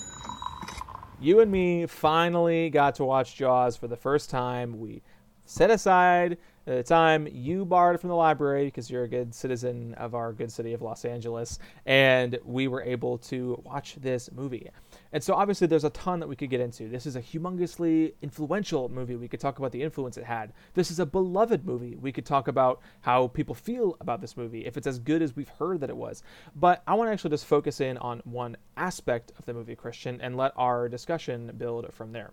you 1.20 1.40
and 1.40 1.52
me 1.52 1.86
finally 1.86 2.70
got 2.70 2.96
to 2.96 3.06
watch 3.06 3.36
Jaws 3.36 3.78
for 3.78 3.88
the 3.88 3.96
first 3.96 4.30
time. 4.30 4.80
We 4.80 5.02
set 5.46 5.70
aside 5.70 6.38
the 6.66 6.84
time 6.84 7.28
you 7.32 7.64
borrowed 7.64 8.02
from 8.02 8.10
the 8.10 8.16
library 8.16 8.66
because 8.66 8.90
you're 8.90 9.04
a 9.04 9.08
good 9.08 9.34
citizen 9.34 9.94
of 9.96 10.16
our 10.16 10.34
good 10.34 10.52
city 10.52 10.74
of 10.74 10.82
Los 10.82 11.06
Angeles, 11.06 11.60
and 11.86 12.40
we 12.44 12.68
were 12.68 12.82
able 12.82 13.20
to 13.20 13.62
watch 13.64 13.96
this 14.02 14.32
movie. 14.32 14.70
And 15.16 15.24
so, 15.24 15.34
obviously, 15.34 15.66
there's 15.66 15.86
a 15.86 15.92
ton 15.92 16.20
that 16.20 16.28
we 16.28 16.36
could 16.36 16.50
get 16.50 16.60
into. 16.60 16.90
This 16.90 17.06
is 17.06 17.16
a 17.16 17.22
humongously 17.22 18.16
influential 18.22 18.90
movie. 18.90 19.16
We 19.16 19.30
could 19.30 19.40
talk 19.40 19.60
about 19.60 19.72
the 19.72 19.82
influence 19.82 20.18
it 20.18 20.26
had. 20.26 20.52
This 20.74 20.92
is 20.92 21.00
a 21.00 21.06
beloved 21.06 21.66
movie. 21.66 21.96
We 21.96 22.12
could 22.12 22.26
talk 22.26 22.50
about 22.50 22.82
how 23.00 23.28
people 23.30 23.56
feel 23.56 23.96
about 24.02 24.20
this 24.20 24.36
movie, 24.36 24.66
if 24.66 24.76
it's 24.76 24.86
as 24.86 25.00
good 25.00 25.22
as 25.22 25.34
we've 25.34 25.48
heard 25.48 25.80
that 25.80 25.90
it 25.90 25.96
was. 25.96 26.22
But 26.54 26.84
I 26.86 26.96
want 26.96 27.08
to 27.08 27.14
actually 27.14 27.30
just 27.30 27.46
focus 27.46 27.80
in 27.80 27.98
on 28.00 28.24
one 28.26 28.58
aspect 28.76 29.32
of 29.40 29.46
the 29.46 29.54
movie, 29.54 29.74
Christian, 29.74 30.20
and 30.20 30.36
let 30.36 30.52
our 30.58 30.90
discussion 30.90 31.50
build 31.58 31.94
from 31.94 32.12
there. 32.12 32.32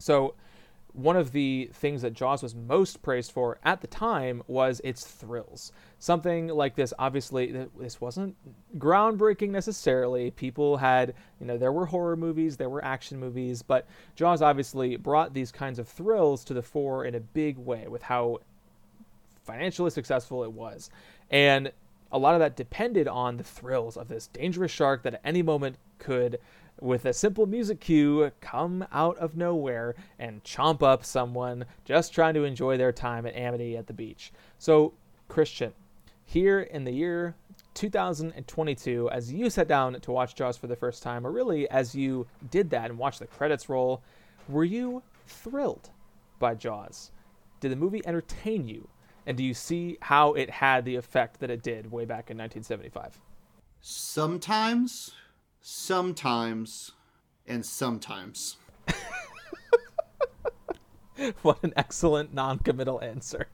So, 0.00 0.34
one 0.94 1.16
of 1.16 1.32
the 1.32 1.70
things 1.72 2.02
that 2.02 2.12
Jaws 2.12 2.42
was 2.42 2.54
most 2.54 3.02
praised 3.02 3.32
for 3.32 3.58
at 3.64 3.80
the 3.80 3.86
time 3.86 4.42
was 4.46 4.80
its 4.84 5.06
thrills. 5.06 5.72
Something 5.98 6.48
like 6.48 6.74
this, 6.74 6.92
obviously, 6.98 7.66
this 7.78 8.00
wasn't 8.00 8.36
groundbreaking 8.78 9.50
necessarily. 9.50 10.30
People 10.32 10.76
had, 10.76 11.14
you 11.40 11.46
know, 11.46 11.56
there 11.56 11.72
were 11.72 11.86
horror 11.86 12.16
movies, 12.16 12.56
there 12.56 12.68
were 12.68 12.84
action 12.84 13.18
movies, 13.18 13.62
but 13.62 13.86
Jaws 14.16 14.42
obviously 14.42 14.96
brought 14.96 15.32
these 15.32 15.50
kinds 15.50 15.78
of 15.78 15.88
thrills 15.88 16.44
to 16.44 16.54
the 16.54 16.62
fore 16.62 17.04
in 17.04 17.14
a 17.14 17.20
big 17.20 17.56
way 17.56 17.86
with 17.88 18.02
how 18.02 18.40
financially 19.44 19.90
successful 19.90 20.44
it 20.44 20.52
was. 20.52 20.90
And 21.30 21.72
a 22.10 22.18
lot 22.18 22.34
of 22.34 22.40
that 22.40 22.56
depended 22.56 23.08
on 23.08 23.38
the 23.38 23.44
thrills 23.44 23.96
of 23.96 24.08
this 24.08 24.26
dangerous 24.26 24.70
shark 24.70 25.02
that 25.04 25.14
at 25.14 25.20
any 25.24 25.42
moment 25.42 25.76
could 25.98 26.38
with 26.80 27.04
a 27.04 27.12
simple 27.12 27.46
music 27.46 27.80
cue, 27.80 28.30
come 28.40 28.84
out 28.92 29.16
of 29.18 29.36
nowhere 29.36 29.94
and 30.18 30.42
chomp 30.44 30.82
up 30.82 31.04
someone 31.04 31.64
just 31.84 32.12
trying 32.12 32.34
to 32.34 32.44
enjoy 32.44 32.76
their 32.76 32.92
time 32.92 33.26
at 33.26 33.36
Amity 33.36 33.76
at 33.76 33.86
the 33.86 33.92
beach. 33.92 34.32
So, 34.58 34.94
Christian, 35.28 35.72
here 36.24 36.60
in 36.60 36.84
the 36.84 36.92
year 36.92 37.36
2022, 37.74 39.10
as 39.10 39.32
you 39.32 39.48
sat 39.50 39.68
down 39.68 40.00
to 40.00 40.10
watch 40.10 40.34
Jaws 40.34 40.56
for 40.56 40.66
the 40.66 40.76
first 40.76 41.02
time, 41.02 41.26
or 41.26 41.30
really 41.30 41.68
as 41.70 41.94
you 41.94 42.26
did 42.50 42.70
that 42.70 42.90
and 42.90 42.98
watched 42.98 43.20
the 43.20 43.26
credits 43.26 43.68
roll, 43.68 44.02
were 44.48 44.64
you 44.64 45.02
thrilled 45.26 45.90
by 46.38 46.54
Jaws? 46.54 47.10
Did 47.60 47.70
the 47.70 47.76
movie 47.76 48.02
entertain 48.04 48.66
you? 48.66 48.88
And 49.26 49.36
do 49.36 49.44
you 49.44 49.54
see 49.54 49.98
how 50.00 50.32
it 50.32 50.50
had 50.50 50.84
the 50.84 50.96
effect 50.96 51.38
that 51.40 51.50
it 51.50 51.62
did 51.62 51.92
way 51.92 52.04
back 52.04 52.30
in 52.30 52.36
1975? 52.36 53.20
Sometimes 53.80 55.12
sometimes, 55.62 56.92
and 57.46 57.64
sometimes. 57.64 58.56
what 61.42 61.62
an 61.62 61.72
excellent 61.76 62.34
non 62.34 62.58
committal 62.58 63.00
answer. 63.00 63.46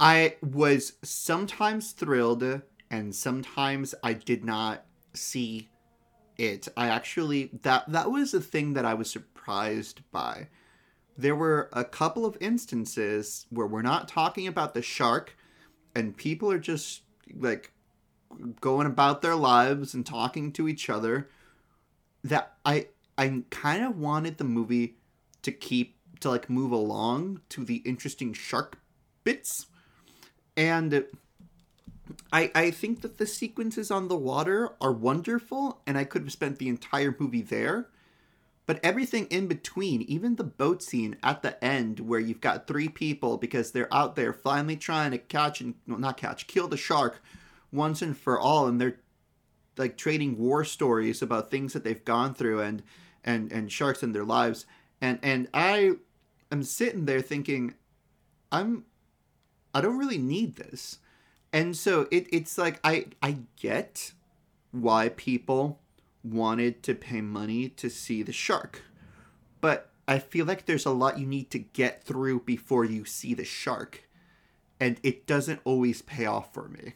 I 0.00 0.36
was 0.42 0.94
sometimes 1.02 1.92
thrilled 1.92 2.62
and 2.90 3.14
sometimes 3.14 3.94
I 4.02 4.14
did 4.14 4.44
not 4.44 4.84
see 5.12 5.68
it. 6.36 6.66
I 6.76 6.88
actually 6.88 7.50
that 7.62 7.84
that 7.88 8.10
was 8.10 8.32
the 8.32 8.40
thing 8.40 8.74
that 8.74 8.84
I 8.84 8.94
was 8.94 9.10
surprised 9.10 10.00
by. 10.10 10.48
There 11.16 11.36
were 11.36 11.70
a 11.72 11.84
couple 11.84 12.26
of 12.26 12.36
instances 12.40 13.46
where 13.50 13.68
we're 13.68 13.82
not 13.82 14.08
talking 14.08 14.48
about 14.48 14.74
the 14.74 14.82
shark 14.82 15.36
and 15.94 16.16
people 16.16 16.50
are 16.50 16.58
just 16.58 17.02
like 17.36 17.72
going 18.60 18.86
about 18.86 19.22
their 19.22 19.36
lives 19.36 19.94
and 19.94 20.04
talking 20.04 20.52
to 20.52 20.68
each 20.68 20.90
other 20.90 21.28
that 22.24 22.54
I 22.64 22.88
I 23.16 23.42
kind 23.50 23.84
of 23.84 23.98
wanted 23.98 24.38
the 24.38 24.44
movie 24.44 24.96
to 25.42 25.52
keep 25.52 25.96
to 26.20 26.30
like 26.30 26.50
move 26.50 26.72
along 26.72 27.42
to 27.50 27.64
the 27.64 27.76
interesting 27.84 28.32
shark 28.32 28.78
bits. 29.22 29.66
And 30.56 31.04
I 32.32 32.50
I 32.54 32.70
think 32.70 33.02
that 33.02 33.18
the 33.18 33.26
sequences 33.26 33.90
on 33.90 34.08
the 34.08 34.16
water 34.16 34.70
are 34.80 34.92
wonderful 34.92 35.82
and 35.86 35.96
I 35.96 36.04
could 36.04 36.22
have 36.22 36.32
spent 36.32 36.58
the 36.58 36.68
entire 36.68 37.14
movie 37.18 37.42
there. 37.42 37.88
But 38.66 38.80
everything 38.82 39.26
in 39.26 39.46
between 39.46 40.00
even 40.02 40.36
the 40.36 40.44
boat 40.44 40.82
scene 40.82 41.18
at 41.22 41.42
the 41.42 41.62
end 41.62 42.00
where 42.00 42.18
you've 42.18 42.40
got 42.40 42.66
three 42.66 42.88
people 42.88 43.36
because 43.36 43.72
they're 43.72 43.92
out 43.92 44.16
there 44.16 44.32
finally 44.32 44.76
trying 44.76 45.10
to 45.10 45.18
catch 45.18 45.60
and 45.60 45.74
well, 45.86 45.98
not 45.98 46.16
catch 46.16 46.46
kill 46.46 46.68
the 46.68 46.78
shark 46.78 47.22
once 47.70 48.00
and 48.00 48.16
for 48.16 48.40
all 48.40 48.66
and 48.66 48.80
they're 48.80 48.96
like 49.76 49.96
trading 49.96 50.38
war 50.38 50.64
stories 50.64 51.22
about 51.22 51.50
things 51.50 51.72
that 51.72 51.84
they've 51.84 52.04
gone 52.04 52.34
through 52.34 52.60
and 52.60 52.82
and 53.24 53.50
and 53.52 53.72
sharks 53.72 54.02
in 54.02 54.12
their 54.12 54.24
lives. 54.24 54.66
And 55.00 55.18
and 55.22 55.48
i 55.52 55.92
am 56.52 56.62
sitting 56.62 57.04
there 57.04 57.20
thinking 57.20 57.74
i'm 58.52 58.84
i 59.74 59.80
don't 59.80 59.98
really 59.98 60.18
need 60.18 60.56
this. 60.56 60.98
And 61.52 61.76
so 61.76 62.08
it, 62.10 62.26
it's 62.32 62.58
like 62.58 62.80
i 62.84 63.06
i 63.22 63.38
get 63.56 64.12
why 64.70 65.10
people 65.10 65.80
wanted 66.22 66.82
to 66.82 66.94
pay 66.94 67.20
money 67.20 67.68
to 67.68 67.88
see 67.88 68.22
the 68.22 68.32
shark. 68.32 68.82
But 69.60 69.90
i 70.06 70.18
feel 70.18 70.46
like 70.46 70.66
there's 70.66 70.86
a 70.86 70.90
lot 70.90 71.18
you 71.18 71.26
need 71.26 71.50
to 71.50 71.58
get 71.58 72.04
through 72.04 72.40
before 72.40 72.84
you 72.84 73.04
see 73.04 73.34
the 73.34 73.44
shark. 73.44 74.08
And 74.80 74.98
it 75.02 75.26
doesn't 75.26 75.60
always 75.64 76.02
pay 76.02 76.26
off 76.26 76.52
for 76.52 76.68
me 76.68 76.94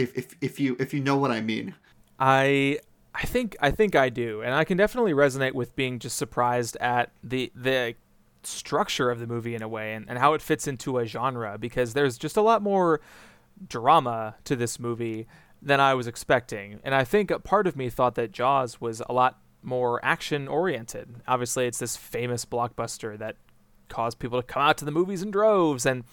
if 0.00 0.16
if, 0.16 0.34
if 0.40 0.60
you 0.60 0.76
if 0.80 0.94
you 0.94 1.00
know 1.00 1.16
what 1.16 1.30
i 1.30 1.40
mean 1.40 1.74
I 2.20 2.78
I 3.14 3.22
think 3.22 3.56
I 3.60 3.70
think 3.70 3.96
I 3.96 4.10
do, 4.10 4.42
and 4.42 4.54
I 4.54 4.64
can 4.64 4.76
definitely 4.76 5.12
resonate 5.12 5.54
with 5.54 5.74
being 5.74 5.98
just 5.98 6.16
surprised 6.16 6.76
at 6.76 7.10
the 7.24 7.50
the 7.54 7.94
structure 8.42 9.10
of 9.10 9.18
the 9.18 9.26
movie 9.26 9.54
in 9.54 9.62
a 9.62 9.68
way 9.68 9.92
and, 9.94 10.08
and 10.08 10.18
how 10.18 10.32
it 10.32 10.40
fits 10.40 10.66
into 10.66 10.98
a 10.98 11.04
genre 11.04 11.58
because 11.58 11.92
there's 11.92 12.16
just 12.16 12.36
a 12.36 12.40
lot 12.40 12.62
more 12.62 13.00
drama 13.68 14.34
to 14.44 14.56
this 14.56 14.78
movie 14.78 15.26
than 15.60 15.78
I 15.78 15.92
was 15.92 16.06
expecting. 16.06 16.80
And 16.82 16.94
I 16.94 17.04
think 17.04 17.30
a 17.30 17.38
part 17.38 17.66
of 17.66 17.76
me 17.76 17.90
thought 17.90 18.14
that 18.14 18.32
Jaws 18.32 18.80
was 18.80 19.02
a 19.08 19.12
lot 19.12 19.38
more 19.62 20.02
action 20.02 20.48
oriented. 20.48 21.16
Obviously, 21.28 21.66
it's 21.66 21.78
this 21.78 21.98
famous 21.98 22.46
blockbuster 22.46 23.18
that 23.18 23.36
caused 23.90 24.18
people 24.18 24.40
to 24.40 24.46
come 24.46 24.62
out 24.62 24.78
to 24.78 24.86
the 24.86 24.90
movies 24.90 25.20
in 25.20 25.30
droves 25.30 25.84
and 25.84 26.04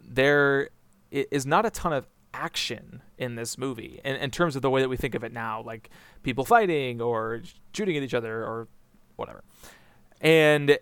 there 0.00 0.70
is 1.10 1.44
not 1.44 1.66
a 1.66 1.70
ton 1.70 1.92
of 1.92 2.06
action 2.34 3.02
in 3.16 3.36
this 3.36 3.56
movie 3.56 4.00
in, 4.04 4.16
in 4.16 4.30
terms 4.30 4.56
of 4.56 4.62
the 4.62 4.70
way 4.70 4.80
that 4.80 4.88
we 4.88 4.96
think 4.96 5.14
of 5.14 5.22
it 5.22 5.32
now, 5.32 5.62
like 5.62 5.90
people 6.22 6.44
fighting 6.44 7.00
or 7.00 7.42
shooting 7.72 7.96
at 7.96 8.02
each 8.02 8.14
other 8.14 8.42
or 8.42 8.68
whatever. 9.16 9.44
And 10.20 10.78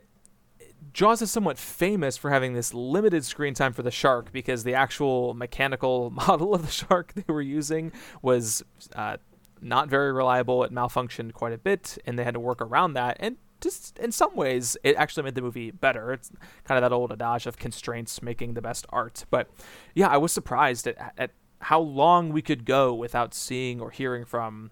Jaws 0.93 1.23
is 1.23 1.31
somewhat 1.31 1.59
famous 1.59 2.17
for 2.17 2.31
having 2.31 2.55
this 2.55 2.75
limited 2.75 3.25
screen 3.25 3.55
time 3.55 3.73
for 3.73 3.83
the 3.83 3.91
shark 3.91 4.33
because 4.33 4.65
the 4.65 4.75
actual 4.75 5.35
mechanical 5.35 6.11
model 6.27 6.55
of 6.55 6.63
the 6.63 6.71
shark 6.71 7.13
they 7.15 7.25
were 7.33 7.43
using 7.43 7.93
was 8.23 8.63
uh, 8.95 9.19
not 9.61 9.89
very 9.89 10.13
reliable. 10.13 10.65
It 10.65 10.73
malfunctioned 10.73 11.33
quite 11.35 11.53
a 11.53 11.59
bit, 11.59 11.99
and 12.07 12.19
they 12.19 12.25
had 12.25 12.35
to 12.35 12.41
work 12.41 12.61
around 12.61 12.95
that. 12.95 13.17
And 13.21 13.37
just 13.61 13.99
in 13.99 14.13
some 14.13 14.35
ways, 14.35 14.77
it 14.83 14.97
actually 14.97 15.23
made 15.23 15.37
the 15.37 15.43
movie 15.43 15.71
better. 15.71 16.13
It's 16.13 16.31
kind 16.65 16.83
of 16.83 16.83
that 16.83 16.95
old 16.95 17.13
adage 17.13 17.47
of 17.47 17.57
constraints 17.57 18.21
making 18.21 18.55
the 18.55 18.63
best 18.63 18.87
art. 18.91 19.25
But 19.31 19.49
yeah, 19.95 20.09
I 20.09 20.17
was 20.17 20.33
surprised 20.33 20.89
at, 20.89 21.15
at 21.17 21.31
how 21.63 21.81
long 21.81 22.31
we 22.31 22.43
could 22.43 22.65
go 22.65 22.93
without 22.93 23.35
seeing 23.35 23.81
or 23.81 23.91
hearing 23.91 24.25
from 24.25 24.71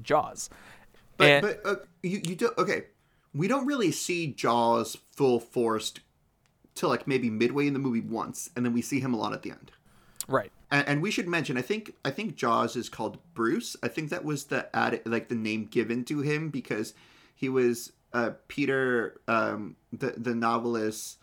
Jaws. 0.00 0.48
But 1.16 1.30
and, 1.30 1.42
but 1.42 1.60
uh, 1.64 1.76
you 2.02 2.20
you 2.24 2.34
do 2.34 2.50
okay. 2.58 2.84
We 3.34 3.48
don't 3.48 3.66
really 3.66 3.92
see 3.92 4.26
Jaws 4.28 4.98
full 5.12 5.40
forced 5.40 6.00
till 6.74 6.88
like 6.88 7.06
maybe 7.06 7.30
midway 7.30 7.66
in 7.66 7.72
the 7.72 7.78
movie 7.78 8.00
once, 8.00 8.50
and 8.56 8.64
then 8.64 8.72
we 8.72 8.82
see 8.82 9.00
him 9.00 9.14
a 9.14 9.16
lot 9.16 9.32
at 9.32 9.42
the 9.42 9.50
end. 9.50 9.72
Right. 10.28 10.52
And, 10.70 10.88
and 10.88 11.02
we 11.02 11.10
should 11.10 11.28
mention, 11.28 11.58
I 11.58 11.62
think 11.62 11.94
I 12.04 12.10
think 12.10 12.36
Jaws 12.36 12.76
is 12.76 12.88
called 12.88 13.18
Bruce. 13.34 13.76
I 13.82 13.88
think 13.88 14.10
that 14.10 14.24
was 14.24 14.44
the 14.44 14.74
added 14.74 15.02
like 15.04 15.28
the 15.28 15.34
name 15.34 15.66
given 15.66 16.04
to 16.06 16.20
him 16.20 16.48
because 16.48 16.94
he 17.34 17.48
was 17.48 17.92
uh, 18.12 18.30
Peter, 18.48 19.20
um, 19.28 19.76
the 19.92 20.14
the 20.16 20.34
novelist 20.34 21.18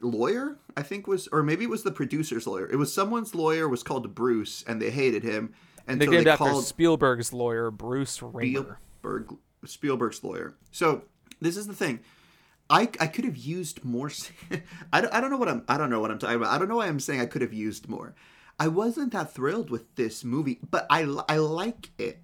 lawyer 0.00 0.56
i 0.76 0.82
think 0.82 1.06
was 1.06 1.28
or 1.28 1.42
maybe 1.42 1.64
it 1.64 1.70
was 1.70 1.82
the 1.82 1.92
producer's 1.92 2.46
lawyer. 2.46 2.68
It 2.70 2.76
was 2.76 2.92
someone's 2.92 3.34
lawyer 3.34 3.68
was 3.68 3.82
called 3.82 4.14
bruce 4.14 4.64
and 4.66 4.80
they 4.80 4.90
hated 4.90 5.22
him 5.22 5.54
and 5.86 6.00
they 6.00 6.06
so 6.06 6.10
they 6.10 6.36
called 6.36 6.64
spielberg's 6.64 7.32
lawyer 7.32 7.70
bruce 7.70 8.20
Ramer. 8.20 8.78
Spielberg, 9.00 9.36
spielberg's 9.64 10.24
lawyer. 10.24 10.54
So 10.70 11.02
this 11.40 11.56
is 11.56 11.66
the 11.66 11.74
thing. 11.74 12.00
I, 12.68 12.82
I 12.98 13.06
could 13.06 13.24
have 13.24 13.36
used 13.36 13.84
more 13.84 14.10
I 14.92 15.00
don't, 15.00 15.14
I 15.14 15.20
don't 15.20 15.30
know 15.30 15.36
what 15.36 15.48
I'm 15.48 15.64
I 15.68 15.78
don't 15.78 15.90
know 15.90 16.00
what 16.00 16.10
I'm 16.10 16.18
talking 16.18 16.36
about. 16.36 16.52
I 16.52 16.58
don't 16.58 16.68
know 16.68 16.76
why 16.76 16.86
I'm 16.88 17.00
saying 17.00 17.20
I 17.20 17.26
could 17.26 17.42
have 17.42 17.52
used 17.52 17.88
more. 17.88 18.14
I 18.58 18.68
wasn't 18.68 19.12
that 19.12 19.32
thrilled 19.32 19.70
with 19.70 19.94
this 19.94 20.24
movie 20.24 20.58
but 20.70 20.86
I, 20.90 21.02
I 21.28 21.36
like 21.36 21.90
it. 21.98 22.20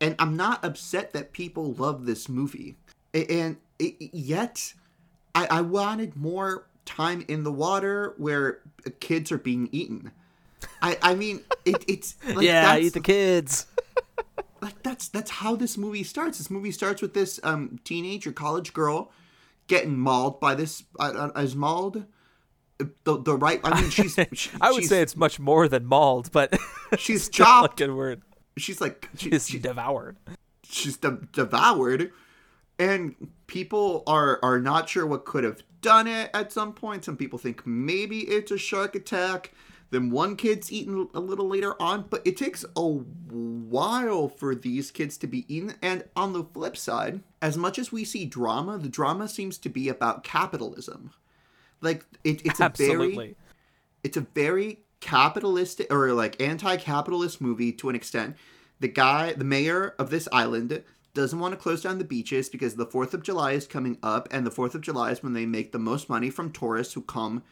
And 0.00 0.14
I'm 0.18 0.36
not 0.36 0.64
upset 0.64 1.12
that 1.12 1.32
people 1.32 1.72
love 1.72 2.04
this 2.04 2.28
movie. 2.28 2.76
And, 3.12 3.30
and 3.30 3.56
yet 3.78 4.74
I, 5.34 5.46
I 5.50 5.60
wanted 5.62 6.16
more 6.16 6.66
time 6.84 7.24
in 7.28 7.44
the 7.44 7.52
water 7.52 8.14
where 8.16 8.60
kids 9.00 9.32
are 9.32 9.38
being 9.38 9.68
eaten. 9.72 10.10
I 10.82 10.98
I 11.02 11.14
mean 11.14 11.42
it, 11.64 11.84
it's 11.88 12.16
like 12.34 12.44
yeah, 12.44 12.76
eat 12.76 12.94
the 12.94 13.00
kids. 13.00 13.66
like 14.60 14.82
that's 14.82 15.08
that's 15.08 15.30
how 15.30 15.56
this 15.56 15.76
movie 15.76 16.04
starts. 16.04 16.38
This 16.38 16.50
movie 16.50 16.72
starts 16.72 17.02
with 17.02 17.14
this 17.14 17.40
um 17.42 17.78
teenage 17.84 18.26
or 18.26 18.32
college 18.32 18.72
girl 18.72 19.12
getting 19.66 19.98
mauled 19.98 20.40
by 20.40 20.54
this 20.54 20.84
uh, 20.98 21.12
uh 21.14 21.30
as 21.34 21.54
mauled. 21.54 22.04
The, 23.04 23.22
the 23.22 23.36
right 23.36 23.60
I 23.62 23.80
mean 23.80 23.90
she's 23.90 24.18
she, 24.32 24.50
I 24.60 24.72
would 24.72 24.82
she's, 24.82 24.88
say 24.88 25.00
it's 25.00 25.16
much 25.16 25.38
more 25.38 25.68
than 25.68 25.86
mauled, 25.86 26.32
but 26.32 26.58
she's 26.98 27.28
chopped. 27.28 27.78
Good 27.78 27.94
word. 27.94 28.22
She's 28.56 28.80
like 28.80 29.08
she, 29.16 29.30
she's 29.30 29.48
she, 29.48 29.58
devoured. 29.58 30.16
She's 30.64 30.96
de- 30.96 31.20
devoured, 31.32 32.10
and 32.78 33.14
people 33.46 34.02
are 34.06 34.38
are 34.42 34.58
not 34.58 34.88
sure 34.88 35.06
what 35.06 35.24
could 35.24 35.44
have 35.44 35.62
done 35.84 36.06
it 36.06 36.30
at 36.32 36.50
some 36.50 36.72
point. 36.72 37.04
Some 37.04 37.18
people 37.18 37.38
think 37.38 37.66
maybe 37.66 38.20
it's 38.20 38.50
a 38.50 38.58
shark 38.58 38.94
attack. 38.94 39.52
Then 39.90 40.10
one 40.10 40.34
kid's 40.34 40.72
eaten 40.72 41.08
a 41.14 41.20
little 41.20 41.46
later 41.46 41.80
on, 41.80 42.06
but 42.08 42.26
it 42.26 42.38
takes 42.38 42.64
a 42.74 42.82
while 42.88 44.28
for 44.28 44.54
these 44.54 44.90
kids 44.90 45.18
to 45.18 45.26
be 45.26 45.44
eaten. 45.54 45.74
And 45.82 46.04
on 46.16 46.32
the 46.32 46.42
flip 46.42 46.76
side, 46.76 47.20
as 47.42 47.58
much 47.58 47.78
as 47.78 47.92
we 47.92 48.04
see 48.04 48.24
drama, 48.24 48.78
the 48.78 48.88
drama 48.88 49.28
seems 49.28 49.58
to 49.58 49.68
be 49.68 49.88
about 49.90 50.24
capitalism. 50.24 51.12
Like 51.80 52.06
it, 52.24 52.44
it's 52.46 52.62
Absolutely. 52.62 53.12
a 53.12 53.16
very, 53.16 53.36
it's 54.02 54.16
a 54.16 54.26
very 54.34 54.80
capitalistic 55.00 55.92
or 55.92 56.12
like 56.14 56.40
anti-capitalist 56.40 57.40
movie 57.42 57.72
to 57.72 57.90
an 57.90 57.94
extent. 57.94 58.36
The 58.80 58.88
guy, 58.88 59.34
the 59.34 59.44
mayor 59.44 59.94
of 59.98 60.08
this 60.08 60.26
island, 60.32 60.82
doesn't 61.14 61.38
want 61.38 61.52
to 61.52 61.60
close 61.60 61.82
down 61.82 61.98
the 61.98 62.04
beaches 62.04 62.48
because 62.48 62.74
the 62.74 62.86
4th 62.86 63.14
of 63.14 63.22
July 63.22 63.52
is 63.52 63.66
coming 63.66 63.98
up, 64.02 64.28
and 64.30 64.46
the 64.46 64.50
4th 64.50 64.74
of 64.74 64.80
July 64.80 65.12
is 65.12 65.22
when 65.22 65.32
they 65.32 65.46
make 65.46 65.72
the 65.72 65.78
most 65.78 66.08
money 66.08 66.28
from 66.28 66.50
tourists 66.50 66.94
who 66.94 67.02
come 67.02 67.42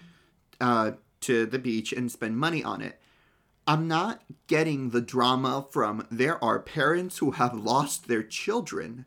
uh, 0.61 0.93
to 1.21 1.47
the 1.47 1.59
beach 1.59 1.93
and 1.93 2.11
spend 2.11 2.37
money 2.37 2.63
on 2.63 2.83
it. 2.83 3.01
I'm 3.67 3.87
not 3.87 4.23
getting 4.49 4.91
the 4.91 5.01
drama 5.01 5.67
from 5.71 6.07
there 6.11 6.43
are 6.43 6.59
parents 6.59 7.19
who 7.19 7.33
have 7.33 7.55
lost 7.55 8.09
their 8.09 8.25
children 8.25 9.07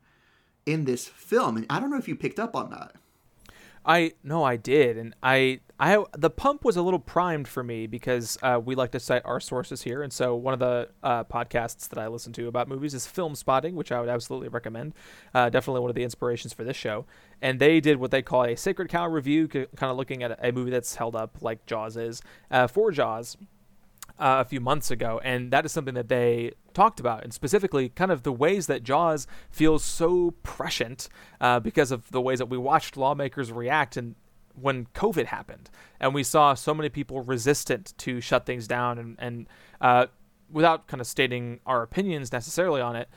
in 0.65 0.85
this 0.85 1.07
film, 1.07 1.57
and 1.57 1.65
I 1.69 1.79
don't 1.79 1.91
know 1.91 1.97
if 1.97 2.07
you 2.07 2.15
picked 2.15 2.39
up 2.39 2.55
on 2.55 2.69
that. 2.71 2.95
I 3.85 4.13
no, 4.23 4.43
I 4.43 4.57
did, 4.57 4.97
and 4.97 5.13
I 5.21 5.59
I 5.79 6.03
the 6.17 6.29
pump 6.29 6.63
was 6.63 6.77
a 6.77 6.81
little 6.81 6.99
primed 6.99 7.47
for 7.47 7.63
me 7.63 7.85
because 7.85 8.37
uh, 8.41 8.59
we 8.63 8.75
like 8.75 8.91
to 8.91 8.99
cite 8.99 9.21
our 9.25 9.39
sources 9.39 9.83
here, 9.83 10.01
and 10.01 10.11
so 10.11 10.35
one 10.35 10.53
of 10.53 10.59
the 10.59 10.89
uh, 11.03 11.23
podcasts 11.25 11.87
that 11.89 11.99
I 11.99 12.07
listen 12.07 12.33
to 12.33 12.47
about 12.47 12.67
movies 12.67 12.93
is 12.93 13.05
Filmspotting, 13.05 13.73
which 13.73 13.91
I 13.91 13.99
would 13.99 14.09
absolutely 14.09 14.47
recommend. 14.47 14.93
Uh, 15.33 15.49
definitely 15.49 15.81
one 15.81 15.89
of 15.89 15.95
the 15.95 16.03
inspirations 16.03 16.53
for 16.53 16.63
this 16.63 16.77
show, 16.77 17.05
and 17.41 17.59
they 17.59 17.79
did 17.79 17.97
what 17.97 18.11
they 18.11 18.21
call 18.21 18.45
a 18.45 18.55
Sacred 18.55 18.89
Cow 18.89 19.07
review, 19.07 19.47
kind 19.47 19.67
of 19.81 19.97
looking 19.97 20.23
at 20.23 20.39
a 20.41 20.51
movie 20.51 20.71
that's 20.71 20.95
held 20.95 21.15
up 21.15 21.41
like 21.41 21.65
Jaws 21.65 21.97
is 21.97 22.21
uh, 22.49 22.67
for 22.67 22.91
Jaws, 22.91 23.37
uh, 24.19 24.37
a 24.39 24.45
few 24.45 24.59
months 24.59 24.91
ago, 24.91 25.19
and 25.23 25.51
that 25.51 25.65
is 25.65 25.71
something 25.71 25.95
that 25.95 26.09
they 26.09 26.51
talked 26.73 26.99
about, 26.99 27.23
and 27.23 27.33
specifically, 27.33 27.89
kind 27.89 28.11
of 28.11 28.23
the 28.23 28.31
ways 28.31 28.67
that 28.67 28.83
Jaws 28.83 29.27
feels 29.49 29.83
so 29.83 30.31
prescient 30.43 31.09
uh, 31.41 31.59
because 31.59 31.91
of 31.91 32.09
the 32.11 32.21
ways 32.21 32.39
that 32.39 32.47
we 32.47 32.57
watched 32.57 32.97
lawmakers 32.97 33.51
react 33.51 33.97
and 33.97 34.15
when 34.59 34.85
COVID 34.93 35.25
happened, 35.25 35.69
and 35.99 36.13
we 36.13 36.23
saw 36.23 36.53
so 36.53 36.73
many 36.73 36.87
people 36.87 37.21
resistant 37.21 37.93
to 37.97 38.21
shut 38.21 38.45
things 38.45 38.67
down, 38.67 38.97
and 38.97 39.15
and 39.19 39.47
uh, 39.81 40.05
without 40.49 40.87
kind 40.87 41.01
of 41.01 41.07
stating 41.07 41.59
our 41.65 41.83
opinions 41.83 42.31
necessarily 42.31 42.81
on 42.81 42.95
it, 42.95 43.09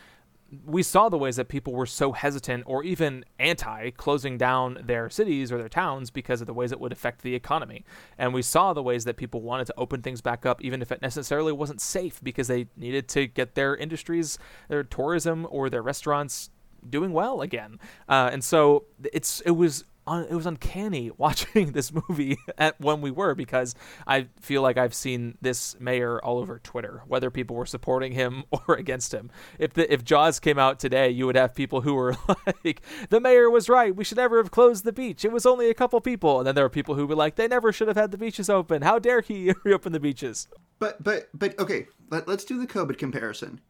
we 0.65 0.83
saw 0.83 1.09
the 1.09 1.19
ways 1.19 1.37
that 1.37 1.49
people 1.49 1.75
were 1.75 1.87
so 1.87 2.13
hesitant 2.13 2.65
or 2.67 2.83
even 2.83 3.25
anti 3.39 3.91
closing 3.91 4.39
down 4.39 4.79
their 4.83 5.11
cities 5.11 5.53
or 5.53 5.59
their 5.59 5.69
towns 5.69 6.11
because 6.11 6.41
of 6.41 6.47
the 6.47 6.55
ways 6.55 6.73
it 6.73 6.81
would 6.81 6.93
affect 6.93 7.23
the 7.23 7.35
economy. 7.35 7.85
And 8.17 8.33
we 8.33 8.43
saw 8.43 8.73
the 8.73 8.83
ways 8.83 9.05
that 9.05 9.17
people 9.17 9.43
wanted 9.43 9.67
to 9.67 9.75
open 9.77 10.01
things 10.01 10.21
back 10.21 10.47
up, 10.47 10.63
even 10.63 10.81
if 10.81 10.91
it 10.91 11.03
necessarily 11.03 11.53
wasn't 11.53 11.81
safe 11.81 12.21
because 12.23 12.49
they 12.49 12.67
needed 12.77 13.09
to 13.09 13.27
get 13.27 13.55
their 13.55 13.77
industries, 13.77 14.39
their 14.69 14.83
tourism, 14.83 15.47
or 15.51 15.69
their 15.69 15.83
restaurants 15.83 16.51
doing 16.89 17.13
well 17.13 17.43
again. 17.43 17.79
Uh, 18.09 18.31
and 18.33 18.43
so 18.43 18.85
it's 19.13 19.41
it 19.43 19.51
was 19.51 19.85
un- 20.09 20.27
it 20.29 20.35
was 20.35 20.47
uncanny 20.47 21.11
watching 21.17 21.73
this 21.73 21.93
movie 21.93 22.39
at 22.59 22.81
when 22.81 23.01
we 23.01 23.11
were 23.11 23.35
because 23.35 23.75
I 24.07 24.29
feel 24.41 24.63
like 24.63 24.77
I've 24.77 24.95
seen 24.95 25.37
this 25.41 25.79
mayor 25.79 26.23
all 26.25 26.39
over 26.39 26.59
Twitter, 26.59 27.03
whether 27.07 27.31
people 27.31 27.57
were 27.57 27.67
supporting 27.67 28.13
him 28.13 28.45
or 28.51 28.75
against 28.75 29.13
him. 29.13 29.31
If 29.59 29.75
the 29.75 29.93
if 29.93 30.05
Jaws 30.05 30.41
came 30.41 30.59
out 30.59 30.79
today, 30.79 31.11
you 31.11 31.27
would 31.27 31.37
have 31.37 31.55
people 31.55 31.83
who 31.83 31.95
were 31.95 32.17
like, 32.65 32.83
"The 33.11 33.21
mayor 33.21 33.51
was 33.51 33.69
right. 33.69 33.95
We 33.95 34.05
should 34.05 34.19
never 34.19 34.39
have 34.39 34.51
closed 34.51 34.85
the 34.85 34.93
beach. 34.93 35.25
It 35.25 35.33
was 35.33 35.47
only 35.47 35.71
a 35.71 35.75
couple 35.75 36.01
people." 36.01 36.39
And 36.39 36.47
then 36.47 36.55
there 36.55 36.65
were 36.65 36.71
people 36.71 36.95
who 36.95 37.07
were 37.07 37.17
like, 37.17 37.37
"They 37.37 37.49
never 37.49 37.73
should 37.73 37.89
have 37.89 37.97
had 37.97 38.11
the 38.11 38.19
beaches 38.19 38.51
open. 38.51 38.83
How 38.83 38.99
dare 38.99 39.21
he 39.21 39.53
reopen 39.65 39.93
the 39.93 40.01
beaches?" 40.01 40.49
But 40.79 41.03
but 41.03 41.29
but 41.35 41.59
okay, 41.59 41.87
let, 42.11 42.29
let's 42.29 42.45
do 42.45 42.59
the 42.59 42.67
COVID 42.67 42.99
comparison. 42.99 43.61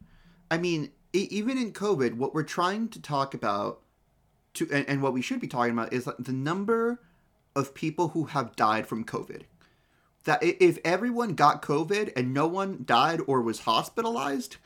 I 0.51 0.59
mean, 0.59 0.93
even 1.13 1.59
in 1.59 1.73
COVID, 1.73 2.15
what 2.15 2.35
we're 2.35 2.43
trying 2.43 2.89
to 2.91 3.01
talk 3.01 3.35
about 3.35 3.83
to 4.59 4.69
and, 4.73 4.89
and 4.89 5.03
what 5.03 5.13
we 5.13 5.23
should 5.23 5.41
be 5.41 5.49
talking 5.49 5.73
about 5.73 5.93
is 5.93 6.09
the 6.19 6.33
number 6.33 7.01
of 7.57 7.75
people 7.75 8.09
who 8.09 8.25
have 8.27 8.57
died 8.57 8.87
from 8.87 9.05
COVID. 9.05 9.43
That 10.25 10.43
if 10.43 10.79
everyone 10.85 11.35
got 11.35 11.63
COVID 11.63 12.13
and 12.15 12.35
no 12.35 12.47
one 12.47 12.83
died 12.85 13.21
or 13.27 13.41
was 13.41 13.61
hospitalized, 13.61 14.57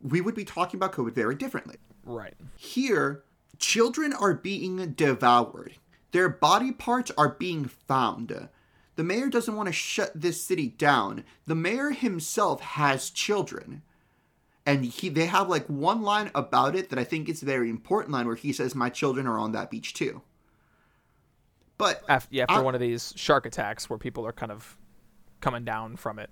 we 0.00 0.20
would 0.20 0.34
be 0.34 0.44
talking 0.44 0.78
about 0.78 0.92
COVID 0.92 1.12
very 1.12 1.34
differently. 1.34 1.76
Right. 2.04 2.34
Here, 2.56 3.22
children 3.58 4.12
are 4.12 4.34
being 4.34 4.92
devoured. 4.92 5.74
Their 6.12 6.28
body 6.28 6.72
parts 6.72 7.12
are 7.18 7.36
being 7.38 7.66
found. 7.66 8.48
The 8.96 9.04
mayor 9.04 9.28
doesn't 9.28 9.54
want 9.54 9.68
to 9.68 9.72
shut 9.72 10.12
this 10.14 10.42
city 10.42 10.68
down. 10.68 11.24
The 11.46 11.54
mayor 11.54 11.90
himself 11.90 12.60
has 12.60 13.10
children 13.10 13.82
and 14.66 14.84
he 14.84 15.08
they 15.08 15.26
have 15.26 15.48
like 15.48 15.66
one 15.66 16.02
line 16.02 16.30
about 16.34 16.76
it 16.76 16.90
that 16.90 16.98
I 16.98 17.04
think 17.04 17.28
is 17.28 17.42
a 17.42 17.46
very 17.46 17.70
important 17.70 18.12
line 18.12 18.26
where 18.26 18.36
he 18.36 18.52
says, 18.52 18.74
"My 18.74 18.90
children 18.90 19.26
are 19.26 19.38
on 19.38 19.52
that 19.52 19.70
beach 19.70 19.94
too." 19.94 20.22
But 21.78 22.02
after, 22.08 22.28
yeah, 22.34 22.42
after 22.42 22.56
I, 22.56 22.60
one 22.60 22.74
of 22.74 22.80
these 22.80 23.14
shark 23.16 23.46
attacks 23.46 23.88
where 23.88 23.98
people 23.98 24.26
are 24.26 24.32
kind 24.32 24.52
of 24.52 24.76
coming 25.40 25.64
down 25.64 25.96
from 25.96 26.18
it, 26.18 26.30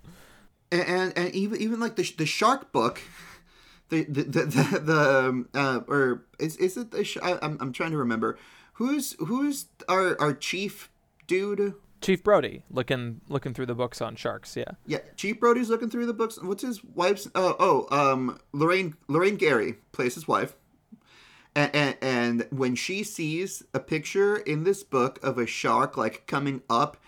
and 0.71 0.83
and, 0.83 1.13
and 1.17 1.35
even 1.35 1.61
even 1.61 1.81
like 1.81 1.97
the 1.97 2.13
the 2.19 2.27
shark 2.27 2.71
book, 2.71 3.01
the 3.89 4.05
the 4.05 4.25
the, 4.25 4.45
the, 4.45 4.79
the 4.81 5.19
um, 5.29 5.49
uh, 5.55 5.81
or 5.89 6.27
is 6.39 6.57
is 6.57 6.77
it 6.77 6.91
the 6.91 7.05
sh- 7.05 7.19
I, 7.23 7.39
I'm 7.41 7.57
I'm 7.61 7.73
trying 7.73 7.93
to 7.93 7.99
remember. 7.99 8.39
Who's 8.75 9.17
who's 9.19 9.67
our 9.89 10.21
our 10.21 10.35
chief 10.35 10.91
dude 11.27 11.75
Chief 12.01 12.23
Brody 12.23 12.63
looking 12.71 13.21
looking 13.29 13.55
through 13.55 13.67
the 13.67 13.75
books 13.75 14.01
on 14.01 14.17
sharks. 14.17 14.57
Yeah. 14.57 14.73
Yeah, 14.87 14.99
Chief 15.17 15.39
Brody's 15.39 15.69
looking 15.69 15.91
through 15.91 16.07
the 16.07 16.15
books. 16.15 16.41
What's 16.41 16.63
his 16.63 16.83
wife's? 16.85 17.29
Oh, 17.35 17.57
oh, 17.59 18.13
um, 18.13 18.39
Lorraine 18.53 18.95
Lorraine 19.09 19.37
Gary 19.37 19.75
plays 19.93 20.15
his 20.15 20.29
wife. 20.29 20.55
And, 21.55 21.75
and, 21.75 21.97
and 22.01 22.47
when 22.51 22.77
she 22.77 23.03
sees 23.03 23.65
a 23.75 23.81
picture 23.81 24.37
in 24.37 24.63
this 24.63 24.85
book 24.85 25.19
of 25.25 25.39
a 25.39 25.47
shark 25.47 25.97
like 25.97 26.27
coming 26.27 26.63
up 26.71 26.99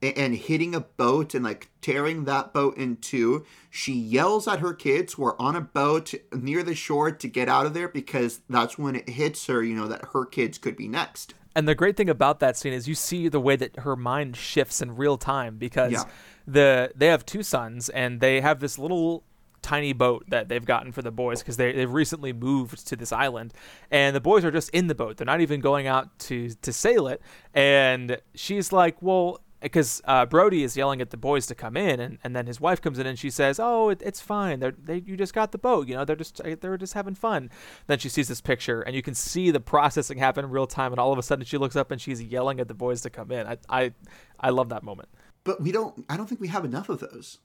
and, 0.00 0.16
and 0.16 0.34
hitting 0.34 0.74
a 0.74 0.80
boat 0.80 1.34
and 1.34 1.44
like 1.44 1.68
tearing 1.82 2.24
that 2.24 2.54
boat 2.54 2.78
in 2.78 2.96
two, 2.96 3.44
she 3.68 3.92
yells 3.92 4.48
at 4.48 4.60
her 4.60 4.72
kids 4.72 5.14
who 5.14 5.24
are 5.24 5.40
on 5.40 5.56
a 5.56 5.60
boat 5.60 6.14
near 6.32 6.62
the 6.62 6.74
shore 6.74 7.10
to 7.10 7.28
get 7.28 7.50
out 7.50 7.66
of 7.66 7.74
there 7.74 7.88
because 7.88 8.40
that's 8.48 8.78
when 8.78 8.96
it 8.96 9.10
hits 9.10 9.46
her, 9.46 9.62
you 9.62 9.74
know, 9.74 9.88
that 9.88 10.06
her 10.14 10.24
kids 10.24 10.56
could 10.56 10.76
be 10.76 10.88
next. 10.88 11.34
And 11.58 11.66
the 11.66 11.74
great 11.74 11.96
thing 11.96 12.08
about 12.08 12.38
that 12.38 12.56
scene 12.56 12.72
is 12.72 12.86
you 12.86 12.94
see 12.94 13.26
the 13.26 13.40
way 13.40 13.56
that 13.56 13.80
her 13.80 13.96
mind 13.96 14.36
shifts 14.36 14.80
in 14.80 14.94
real 14.94 15.18
time 15.18 15.56
because 15.56 15.90
yeah. 15.90 16.04
the 16.46 16.92
they 16.94 17.08
have 17.08 17.26
two 17.26 17.42
sons 17.42 17.88
and 17.88 18.20
they 18.20 18.40
have 18.40 18.60
this 18.60 18.78
little 18.78 19.24
tiny 19.60 19.92
boat 19.92 20.24
that 20.28 20.48
they've 20.48 20.64
gotten 20.64 20.92
for 20.92 21.02
the 21.02 21.10
boys 21.10 21.40
because 21.40 21.56
they 21.56 21.72
they've 21.72 21.92
recently 21.92 22.32
moved 22.32 22.86
to 22.86 22.94
this 22.94 23.10
island. 23.10 23.52
And 23.90 24.14
the 24.14 24.20
boys 24.20 24.44
are 24.44 24.52
just 24.52 24.70
in 24.70 24.86
the 24.86 24.94
boat. 24.94 25.16
They're 25.16 25.24
not 25.24 25.40
even 25.40 25.60
going 25.60 25.88
out 25.88 26.16
to 26.20 26.50
to 26.62 26.72
sail 26.72 27.08
it. 27.08 27.20
And 27.52 28.18
she's 28.36 28.70
like 28.70 29.02
well 29.02 29.40
because 29.60 30.00
uh, 30.04 30.24
Brody 30.26 30.62
is 30.62 30.76
yelling 30.76 31.00
at 31.00 31.10
the 31.10 31.16
boys 31.16 31.46
to 31.46 31.54
come 31.54 31.76
in, 31.76 31.98
and, 32.00 32.18
and 32.22 32.34
then 32.34 32.46
his 32.46 32.60
wife 32.60 32.80
comes 32.80 32.98
in 32.98 33.06
and 33.06 33.18
she 33.18 33.30
says, 33.30 33.58
"Oh, 33.58 33.88
it, 33.88 34.00
it's 34.04 34.20
fine. 34.20 34.60
They're, 34.60 34.72
they 34.72 34.98
you 34.98 35.16
just 35.16 35.34
got 35.34 35.52
the 35.52 35.58
boat. 35.58 35.88
You 35.88 35.96
know, 35.96 36.04
they're 36.04 36.16
just 36.16 36.40
they're 36.60 36.76
just 36.76 36.94
having 36.94 37.14
fun." 37.14 37.50
Then 37.86 37.98
she 37.98 38.08
sees 38.08 38.28
this 38.28 38.40
picture, 38.40 38.82
and 38.82 38.94
you 38.94 39.02
can 39.02 39.14
see 39.14 39.50
the 39.50 39.60
processing 39.60 40.18
happen 40.18 40.44
in 40.44 40.50
real 40.50 40.66
time, 40.66 40.92
and 40.92 41.00
all 41.00 41.12
of 41.12 41.18
a 41.18 41.22
sudden 41.22 41.44
she 41.44 41.58
looks 41.58 41.76
up 41.76 41.90
and 41.90 42.00
she's 42.00 42.22
yelling 42.22 42.60
at 42.60 42.68
the 42.68 42.74
boys 42.74 43.00
to 43.02 43.10
come 43.10 43.32
in. 43.32 43.46
I 43.46 43.58
I, 43.68 43.92
I 44.38 44.50
love 44.50 44.68
that 44.68 44.82
moment. 44.82 45.08
But 45.44 45.60
we 45.60 45.72
don't. 45.72 46.04
I 46.08 46.16
don't 46.16 46.28
think 46.28 46.40
we 46.40 46.48
have 46.48 46.64
enough 46.64 46.88
of 46.88 47.00
those, 47.00 47.38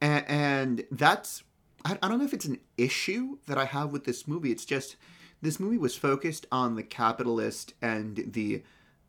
and, 0.00 0.24
and 0.28 0.84
that's. 0.90 1.42
I, 1.84 1.98
I 2.02 2.08
don't 2.08 2.18
know 2.18 2.24
if 2.24 2.32
it's 2.32 2.46
an 2.46 2.60
issue 2.78 3.38
that 3.46 3.58
I 3.58 3.66
have 3.66 3.90
with 3.90 4.04
this 4.04 4.26
movie. 4.26 4.50
It's 4.50 4.64
just 4.64 4.96
this 5.42 5.60
movie 5.60 5.76
was 5.76 5.94
focused 5.94 6.46
on 6.50 6.74
the 6.74 6.82
capitalist 6.82 7.74
and 7.82 8.32
the 8.32 8.62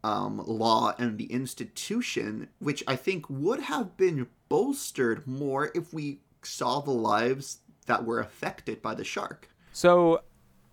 um, 0.06 0.38
law 0.46 0.94
and 1.00 1.18
the 1.18 1.26
institution, 1.26 2.48
which 2.60 2.84
I 2.86 2.96
think 2.96 3.28
would 3.28 3.62
have 3.62 3.98
been 3.98 4.28
bolstered 4.50 5.26
more 5.26 5.72
if 5.74 5.92
we 5.96 6.20
saw 6.44 6.80
the 6.80 6.92
lives 6.92 7.60
that 7.88 8.06
were 8.06 8.20
affected 8.20 8.84
by 8.84 8.94
the 8.94 9.04
shark. 9.04 9.50
So, 9.72 10.22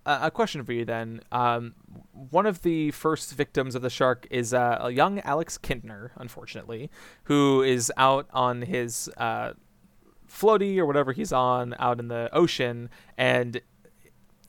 uh, 0.04 0.18
a 0.22 0.30
question 0.30 0.62
for 0.64 0.74
you 0.74 0.84
then. 0.84 1.22
Um, 1.32 1.74
one 2.12 2.44
of 2.44 2.60
the 2.60 2.90
first 2.90 3.32
victims 3.32 3.74
of 3.74 3.80
the 3.80 3.88
shark 3.88 4.26
is 4.30 4.52
uh, 4.52 4.78
a 4.82 4.90
young 4.90 5.20
Alex 5.20 5.56
Kintner, 5.56 6.10
unfortunately, 6.16 6.90
who 7.24 7.62
is 7.62 7.90
out 7.96 8.28
on 8.34 8.60
his 8.60 9.08
uh, 9.16 9.54
floaty 10.28 10.76
or 10.76 10.84
whatever 10.84 11.12
he's 11.12 11.32
on 11.32 11.74
out 11.78 12.00
in 12.00 12.08
the 12.08 12.28
ocean, 12.34 12.90
and 13.16 13.62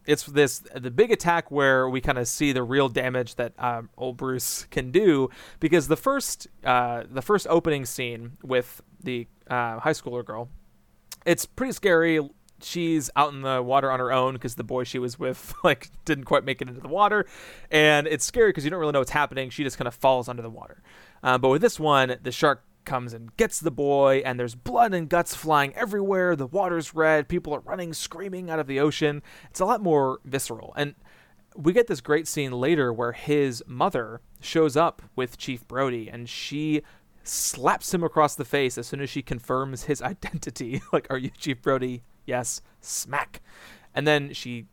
it's 0.05 0.23
this 0.25 0.63
the 0.75 0.91
big 0.91 1.11
attack 1.11 1.51
where 1.51 1.89
we 1.89 2.01
kind 2.01 2.17
of 2.17 2.27
see 2.27 2.51
the 2.51 2.63
real 2.63 2.89
damage 2.89 3.35
that 3.35 3.53
um, 3.57 3.89
old 3.97 4.17
Bruce 4.17 4.65
can 4.71 4.91
do 4.91 5.29
because 5.59 5.87
the 5.87 5.95
first 5.95 6.47
uh, 6.63 7.03
the 7.09 7.21
first 7.21 7.47
opening 7.49 7.85
scene 7.85 8.37
with 8.43 8.81
the 9.01 9.27
uh, 9.49 9.79
high 9.79 9.91
schooler 9.91 10.25
girl, 10.25 10.49
it's 11.25 11.45
pretty 11.45 11.73
scary. 11.73 12.19
She's 12.61 13.09
out 13.17 13.33
in 13.33 13.41
the 13.41 13.61
water 13.61 13.91
on 13.91 13.99
her 13.99 14.11
own 14.11 14.33
because 14.33 14.55
the 14.55 14.63
boy 14.63 14.85
she 14.85 14.99
was 14.99 15.19
with 15.19 15.53
like 15.63 15.89
didn't 16.05 16.25
quite 16.25 16.43
make 16.43 16.61
it 16.61 16.67
into 16.67 16.81
the 16.81 16.87
water, 16.87 17.25
and 17.71 18.07
it's 18.07 18.25
scary 18.25 18.49
because 18.49 18.63
you 18.63 18.69
don't 18.69 18.79
really 18.79 18.93
know 18.93 18.99
what's 18.99 19.11
happening. 19.11 19.49
She 19.49 19.63
just 19.63 19.77
kind 19.77 19.87
of 19.87 19.95
falls 19.95 20.27
under 20.27 20.41
the 20.41 20.49
water. 20.49 20.81
Uh, 21.21 21.37
but 21.37 21.49
with 21.49 21.61
this 21.61 21.79
one, 21.79 22.17
the 22.21 22.31
shark 22.31 22.63
comes 22.85 23.13
and 23.13 23.35
gets 23.37 23.59
the 23.59 23.71
boy, 23.71 24.21
and 24.25 24.39
there's 24.39 24.55
blood 24.55 24.93
and 24.93 25.09
guts 25.09 25.35
flying 25.35 25.73
everywhere. 25.75 26.35
The 26.35 26.47
water's 26.47 26.93
red. 26.93 27.27
People 27.27 27.53
are 27.53 27.61
running, 27.61 27.93
screaming 27.93 28.49
out 28.49 28.59
of 28.59 28.67
the 28.67 28.79
ocean. 28.79 29.21
It's 29.49 29.59
a 29.59 29.65
lot 29.65 29.81
more 29.81 30.19
visceral. 30.23 30.73
And 30.75 30.95
we 31.55 31.73
get 31.73 31.87
this 31.87 32.01
great 32.01 32.27
scene 32.27 32.51
later 32.51 32.91
where 32.91 33.11
his 33.11 33.63
mother 33.67 34.21
shows 34.39 34.75
up 34.75 35.01
with 35.15 35.37
Chief 35.37 35.67
Brody, 35.67 36.09
and 36.09 36.27
she 36.27 36.81
slaps 37.23 37.93
him 37.93 38.03
across 38.03 38.35
the 38.35 38.45
face 38.45 38.77
as 38.77 38.87
soon 38.87 39.01
as 39.01 39.09
she 39.09 39.21
confirms 39.21 39.83
his 39.83 40.01
identity. 40.03 40.81
like, 40.93 41.07
are 41.09 41.17
you 41.17 41.29
Chief 41.37 41.61
Brody? 41.61 42.03
Yes. 42.25 42.61
Smack. 42.81 43.41
And 43.93 44.07
then 44.07 44.33
she, 44.33 44.65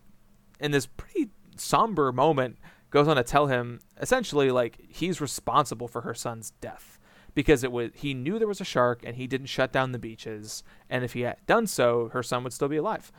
in 0.59 0.71
this 0.71 0.87
pretty 0.87 1.31
somber 1.57 2.13
moment, 2.13 2.59
goes 2.91 3.07
on 3.07 3.17
to 3.17 3.23
tell 3.23 3.47
him 3.47 3.81
essentially 4.01 4.51
like 4.51 4.79
he's 4.89 5.21
responsible 5.21 5.89
for 5.89 6.01
her 6.03 6.15
son's 6.15 6.51
death 6.61 6.99
because 7.35 7.65
it 7.65 7.73
was 7.73 7.91
he 7.95 8.15
knew 8.15 8.39
there 8.39 8.49
was 8.49 8.61
a 8.61 8.65
shark 8.65 9.03
and 9.05 9.17
he 9.17 9.27
didn't 9.27 9.47
shut 9.47 9.73
down 9.73 9.93
the 9.93 9.99
beaches. 9.99 10.63
And 10.89 11.05
if 11.05 11.13
he 11.13 11.23
had 11.23 11.37
done 11.47 11.67
so 11.67 12.11
her 12.13 12.23
son 12.23 12.45
would 12.45 12.53
still 12.53 12.69
be 12.69 12.77
alive. 12.77 13.13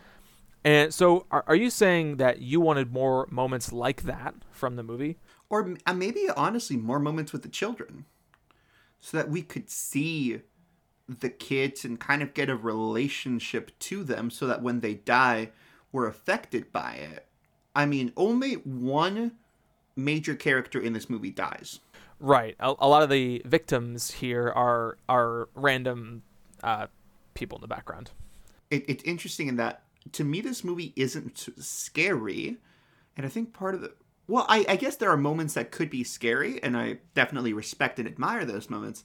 And 0.63 0.93
so 0.93 1.25
are, 1.31 1.43
are 1.47 1.55
you 1.55 1.69
saying 1.69 2.17
that 2.17 2.41
you 2.41 2.61
wanted 2.61 2.91
more 2.91 3.27
moments 3.31 3.71
like 3.71 4.03
that 4.03 4.35
from 4.51 4.75
the 4.75 4.83
movie? 4.83 5.17
Or 5.49 5.75
uh, 5.85 5.93
maybe 5.93 6.27
honestly 6.35 6.77
more 6.77 6.99
moments 6.99 7.33
with 7.33 7.43
the 7.43 7.49
children. 7.49 8.05
So 8.99 9.17
that 9.17 9.29
we 9.29 9.41
could 9.41 9.69
see 9.69 10.41
the 11.07 11.29
kids 11.29 11.83
and 11.83 11.99
kind 11.99 12.21
of 12.21 12.33
get 12.33 12.49
a 12.49 12.55
relationship 12.55 13.77
to 13.79 14.03
them 14.03 14.29
so 14.29 14.45
that 14.47 14.61
when 14.61 14.79
they 14.81 14.93
die 14.93 15.51
we're 15.91 16.07
affected 16.07 16.71
by 16.71 16.93
it. 16.93 17.27
I 17.75 17.85
mean 17.85 18.13
only 18.15 18.53
one 18.53 19.33
major 19.95 20.35
character 20.35 20.79
in 20.79 20.93
this 20.93 21.09
movie 21.09 21.31
dies 21.31 21.79
Right. 22.21 22.55
A, 22.59 22.73
a 22.79 22.87
lot 22.87 23.01
of 23.01 23.09
the 23.09 23.41
victims 23.45 24.11
here 24.11 24.47
are 24.49 24.97
are 25.09 25.49
random 25.55 26.21
uh, 26.63 26.87
people 27.33 27.57
in 27.57 27.61
the 27.61 27.67
background. 27.67 28.11
It, 28.69 28.85
it's 28.87 29.03
interesting 29.03 29.47
in 29.47 29.55
that 29.57 29.83
to 30.13 30.23
me 30.23 30.39
this 30.39 30.63
movie 30.63 30.93
isn't 30.95 31.49
scary, 31.57 32.57
and 33.17 33.25
I 33.25 33.29
think 33.29 33.53
part 33.53 33.73
of 33.73 33.81
the 33.81 33.93
well, 34.27 34.45
I, 34.47 34.65
I 34.69 34.75
guess 34.75 34.95
there 34.95 35.09
are 35.09 35.17
moments 35.17 35.55
that 35.55 35.71
could 35.71 35.89
be 35.89 36.03
scary, 36.03 36.61
and 36.63 36.77
I 36.77 36.99
definitely 37.15 37.53
respect 37.53 37.99
and 37.99 38.07
admire 38.07 38.45
those 38.45 38.69
moments. 38.69 39.03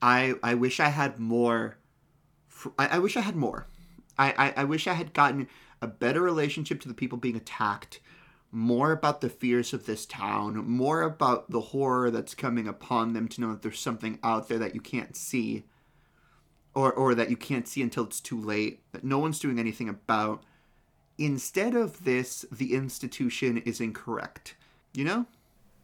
I 0.00 0.34
I 0.42 0.54
wish 0.54 0.80
I 0.80 0.88
had 0.88 1.18
more. 1.20 1.76
I, 2.78 2.86
I 2.86 2.98
wish 2.98 3.18
I 3.18 3.20
had 3.20 3.36
more. 3.36 3.66
I, 4.18 4.32
I, 4.38 4.62
I 4.62 4.64
wish 4.64 4.86
I 4.86 4.94
had 4.94 5.12
gotten 5.12 5.46
a 5.82 5.86
better 5.86 6.22
relationship 6.22 6.80
to 6.80 6.88
the 6.88 6.94
people 6.94 7.18
being 7.18 7.36
attacked, 7.36 8.00
more 8.56 8.90
about 8.90 9.20
the 9.20 9.28
fears 9.28 9.74
of 9.74 9.84
this 9.84 10.06
town, 10.06 10.66
more 10.66 11.02
about 11.02 11.50
the 11.50 11.60
horror 11.60 12.10
that's 12.10 12.34
coming 12.34 12.66
upon 12.66 13.12
them 13.12 13.28
to 13.28 13.40
know 13.42 13.50
that 13.50 13.60
there's 13.60 13.78
something 13.78 14.18
out 14.22 14.48
there 14.48 14.56
that 14.58 14.74
you 14.74 14.80
can't 14.80 15.14
see. 15.14 15.64
Or, 16.74 16.92
or 16.92 17.14
that 17.14 17.30
you 17.30 17.36
can't 17.36 17.66
see 17.66 17.80
until 17.80 18.04
it's 18.04 18.20
too 18.20 18.38
late, 18.38 18.82
that 18.92 19.02
no 19.02 19.18
one's 19.18 19.38
doing 19.38 19.58
anything 19.58 19.88
about. 19.88 20.42
Instead 21.16 21.74
of 21.74 22.04
this, 22.04 22.44
the 22.52 22.74
institution 22.74 23.56
is 23.58 23.80
incorrect. 23.80 24.56
You 24.92 25.04
know? 25.04 25.26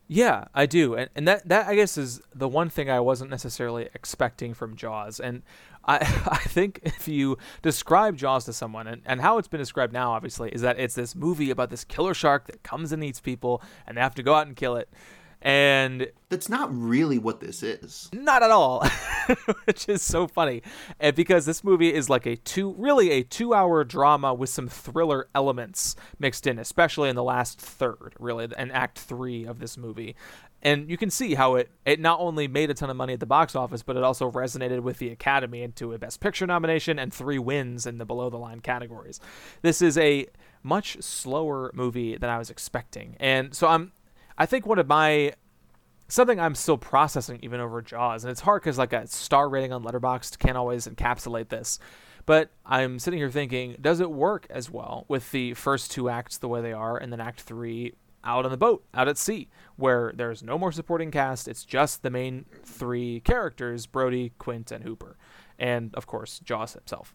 Yeah, 0.08 0.44
I 0.54 0.66
do, 0.66 0.94
and 0.94 1.08
and 1.14 1.26
that 1.26 1.48
that 1.48 1.66
I 1.66 1.74
guess 1.74 1.96
is 1.96 2.20
the 2.35 2.48
one 2.48 2.68
thing 2.68 2.90
I 2.90 3.00
wasn't 3.00 3.30
necessarily 3.30 3.88
expecting 3.94 4.52
from 4.52 4.76
Jaws, 4.76 5.18
and 5.18 5.42
I 5.84 5.96
I 6.30 6.38
think 6.48 6.80
if 6.82 7.08
you 7.08 7.38
describe 7.62 8.16
Jaws 8.16 8.44
to 8.46 8.52
someone, 8.52 8.86
and, 8.86 9.02
and 9.04 9.20
how 9.20 9.38
it's 9.38 9.48
been 9.48 9.60
described 9.60 9.92
now, 9.92 10.12
obviously, 10.12 10.50
is 10.50 10.62
that 10.62 10.78
it's 10.78 10.94
this 10.94 11.14
movie 11.14 11.50
about 11.50 11.70
this 11.70 11.84
killer 11.84 12.14
shark 12.14 12.46
that 12.46 12.62
comes 12.62 12.92
and 12.92 13.02
eats 13.02 13.20
people, 13.20 13.62
and 13.86 13.96
they 13.96 14.00
have 14.00 14.14
to 14.16 14.22
go 14.22 14.34
out 14.34 14.46
and 14.46 14.56
kill 14.56 14.76
it, 14.76 14.88
and 15.40 16.06
that's 16.28 16.48
not 16.48 16.68
really 16.72 17.18
what 17.18 17.40
this 17.40 17.62
is. 17.62 18.08
Not 18.12 18.42
at 18.42 18.50
all, 18.50 18.86
which 19.64 19.88
is 19.88 20.02
so 20.02 20.28
funny, 20.28 20.62
and 21.00 21.16
because 21.16 21.46
this 21.46 21.64
movie 21.64 21.92
is 21.92 22.08
like 22.08 22.26
a 22.26 22.36
two, 22.36 22.74
really 22.78 23.10
a 23.10 23.22
two-hour 23.22 23.84
drama 23.84 24.32
with 24.32 24.50
some 24.50 24.68
thriller 24.68 25.28
elements 25.34 25.96
mixed 26.18 26.46
in, 26.46 26.58
especially 26.58 27.08
in 27.08 27.16
the 27.16 27.24
last 27.24 27.60
third, 27.60 28.14
really, 28.18 28.48
and 28.56 28.72
Act 28.72 28.98
Three 28.98 29.44
of 29.44 29.58
this 29.58 29.76
movie. 29.76 30.14
And 30.64 30.88
you 30.88 30.96
can 30.96 31.11
see 31.11 31.35
how 31.35 31.57
it 31.57 31.70
it 31.85 31.98
not 31.98 32.20
only 32.20 32.46
made 32.46 32.70
a 32.70 32.75
ton 32.75 32.88
of 32.88 32.96
money 32.96 33.12
at 33.12 33.20
the 33.20 33.27
box 33.27 33.57
office, 33.57 33.83
but 33.83 33.96
it 33.96 34.05
also 34.05 34.31
resonated 34.31 34.81
with 34.81 34.98
the 34.98 35.11
Academy 35.11 35.62
into 35.62 35.92
a 35.92 35.98
Best 35.98 36.20
Picture 36.20 36.46
nomination 36.46 36.98
and 36.98 37.12
three 37.12 37.38
wins 37.38 37.85
in 37.85 37.98
the 37.98 38.05
below 38.05 38.31
the 38.31 38.38
line 38.38 38.61
categories. 38.61 39.20
This 39.62 39.83
is 39.83 39.98
a 39.98 40.27
much 40.62 41.03
slower 41.03 41.72
movie 41.75 42.16
than 42.16 42.31
I 42.31 42.38
was 42.38 42.48
expecting, 42.48 43.16
and 43.18 43.55
so 43.55 43.66
I'm 43.66 43.92
I 44.38 44.46
think 44.46 44.64
one 44.64 44.79
of 44.79 44.87
my 44.87 45.33
something 46.07 46.38
I'm 46.38 46.55
still 46.55 46.79
processing 46.79 47.40
even 47.42 47.59
over 47.59 47.83
Jaws, 47.83 48.22
and 48.22 48.31
it's 48.31 48.40
hard 48.40 48.62
because 48.62 48.79
like 48.79 48.92
a 48.92 49.07
star 49.09 49.48
rating 49.48 49.72
on 49.72 49.83
Letterboxd 49.83 50.38
can't 50.38 50.57
always 50.57 50.87
encapsulate 50.87 51.48
this. 51.48 51.79
But 52.25 52.51
I'm 52.64 53.01
sitting 53.01 53.18
here 53.18 53.31
thinking, 53.31 53.77
does 53.81 53.98
it 53.98 54.11
work 54.11 54.46
as 54.48 54.70
well 54.70 55.07
with 55.09 55.33
the 55.33 55.55
first 55.55 55.90
two 55.90 56.09
acts 56.09 56.38
the 56.38 56.46
way 56.46 56.61
they 56.61 56.72
are, 56.72 56.96
and 56.96 57.12
then 57.12 57.20
Act 57.20 57.40
Three 57.40 57.94
out 58.24 58.44
on 58.44 58.50
the 58.50 58.56
boat, 58.56 58.85
out 58.94 59.08
at 59.08 59.18
sea, 59.18 59.48
where 59.76 60.12
there's 60.14 60.42
no 60.42 60.58
more 60.58 60.72
supporting 60.72 61.11
cast. 61.11 61.48
It's 61.48 61.64
just 61.64 62.02
the 62.02 62.11
main 62.11 62.46
three 62.64 63.20
characters 63.20 63.87
Brody, 63.87 64.32
Quint, 64.38 64.70
and 64.70 64.85
Hooper. 64.85 65.16
And 65.58 65.94
of 65.94 66.06
course, 66.06 66.40
Jaws 66.40 66.74
himself. 66.74 67.14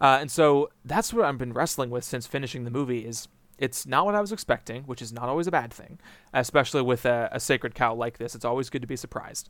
Uh, 0.00 0.18
and 0.20 0.30
so 0.30 0.70
that's 0.84 1.12
what 1.12 1.24
I've 1.24 1.38
been 1.38 1.52
wrestling 1.52 1.90
with 1.90 2.04
since 2.04 2.26
finishing 2.26 2.64
the 2.64 2.70
movie 2.70 3.04
is 3.04 3.28
it's 3.58 3.86
not 3.86 4.06
what 4.06 4.14
I 4.14 4.20
was 4.20 4.32
expecting, 4.32 4.84
which 4.84 5.02
is 5.02 5.12
not 5.12 5.28
always 5.28 5.48
a 5.48 5.50
bad 5.50 5.72
thing, 5.72 5.98
especially 6.32 6.82
with 6.82 7.04
a, 7.04 7.28
a, 7.32 7.40
sacred 7.40 7.74
cow 7.74 7.94
like 7.94 8.18
this. 8.18 8.34
It's 8.34 8.44
always 8.44 8.70
good 8.70 8.82
to 8.82 8.88
be 8.88 8.96
surprised. 8.96 9.48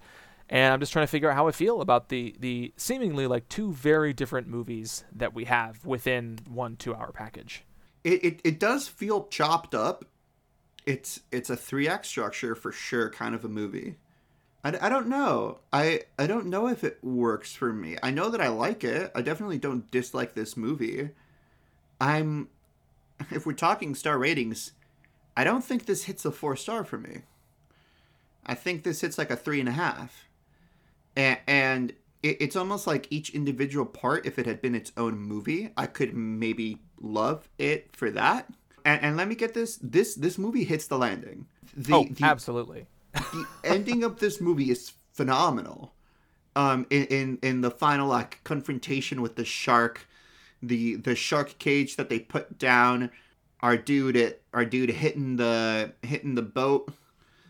And 0.49 0.73
I'm 0.73 0.81
just 0.81 0.93
trying 0.93 1.03
to 1.03 1.11
figure 1.11 1.31
out 1.31 1.37
how 1.37 1.47
I 1.47 1.53
feel 1.53 1.83
about 1.83 2.09
the 2.09 2.35
the 2.41 2.73
seemingly 2.79 3.27
like 3.27 3.51
two 3.51 3.73
very 3.73 4.15
different 4.15 4.49
movies 4.49 5.05
that 5.15 5.35
we 5.35 5.45
have 5.45 5.85
within 5.85 6.39
one 6.49 6.77
two 6.77 6.95
hour 6.95 7.13
package. 7.13 7.65
It, 8.03 8.25
it, 8.25 8.41
it 8.45 8.61
does 8.61 8.89
feel 8.89 9.25
chopped 9.25 9.75
up. 9.75 10.07
It's 10.89 11.21
it's 11.31 11.51
a 11.51 11.57
three 11.57 11.87
act 11.87 12.07
structure 12.07 12.55
for 12.55 12.73
sure, 12.73 13.11
kind 13.11 13.35
of 13.35 13.45
a 13.45 13.49
movie. 13.49 13.97
I, 14.65 14.87
I 14.87 14.89
don't 14.89 15.07
know. 15.07 15.59
I 15.71 16.01
I 16.19 16.27
don't 16.27 16.47
know 16.47 16.67
if 16.67 16.83
it 16.83 17.05
works 17.05 17.55
for 17.55 17.75
me. 17.75 17.99
I 18.03 18.11
know 18.11 18.31
that 18.31 18.41
I 18.41 18.49
like 18.49 18.83
it. 18.85 19.13
I 19.15 19.21
definitely 19.21 19.59
don't 19.59 19.91
dislike 19.91 20.33
this 20.33 20.57
movie. 20.57 21.11
I'm 22.01 22.49
if 23.31 23.45
we're 23.45 23.53
talking 23.53 23.95
star 23.95 24.17
ratings, 24.17 24.73
I 25.37 25.45
don't 25.45 25.63
think 25.63 25.85
this 25.85 26.05
hits 26.05 26.25
a 26.25 26.31
four 26.33 26.57
star 26.57 26.85
for 26.85 26.97
me. 26.97 27.19
I 28.47 28.55
think 28.55 28.83
this 28.83 29.03
hits 29.03 29.19
like 29.19 29.31
a 29.31 29.37
three 29.37 29.61
and 29.61 29.69
a 29.69 29.73
half. 29.73 30.27
And, 31.15 31.39
and 31.47 31.93
it, 32.23 32.39
it's 32.41 32.57
almost 32.57 32.87
like 32.87 33.09
each 33.11 33.35
individual 33.35 33.85
part, 33.85 34.25
if 34.25 34.39
it 34.39 34.47
had 34.47 34.63
been 34.63 34.75
its 34.75 34.93
own 34.97 35.19
movie, 35.19 35.71
I 35.77 35.85
could 35.85 36.15
maybe 36.15 36.79
love 36.99 37.51
it 37.59 37.95
for 37.95 38.11
that. 38.13 38.51
And, 38.89 39.03
and 39.03 39.17
let 39.19 39.29
me 39.29 39.35
get 39.35 39.53
this: 39.53 39.79
this 39.83 40.15
this 40.15 40.39
movie 40.39 40.65
hits 40.65 40.87
the 40.87 40.97
landing. 40.97 41.47
The, 41.77 41.95
oh, 41.95 42.05
the, 42.05 42.25
absolutely. 42.25 42.87
the 43.13 43.47
ending 43.65 44.03
of 44.03 44.19
this 44.19 44.41
movie 44.41 44.71
is 44.71 44.93
phenomenal. 45.13 45.93
Um, 46.57 46.87
in, 46.89 47.05
in 47.05 47.39
in 47.43 47.61
the 47.61 47.71
final 47.71 48.09
like 48.09 48.43
confrontation 48.45 49.21
with 49.21 49.37
the 49.37 49.45
shark, 49.45 50.09
the 50.63 50.97
the 50.97 51.15
shark 51.15 51.59
cage 51.59 51.97
that 51.97 52.09
they 52.09 52.19
put 52.19 52.59
down 52.59 53.11
our 53.61 53.77
dude 53.77 54.17
at 54.17 54.41
our 54.55 54.65
dude 54.65 54.89
hitting 54.91 55.37
the 55.37 55.93
hitting 56.03 56.35
the 56.35 56.43
boat 56.43 56.91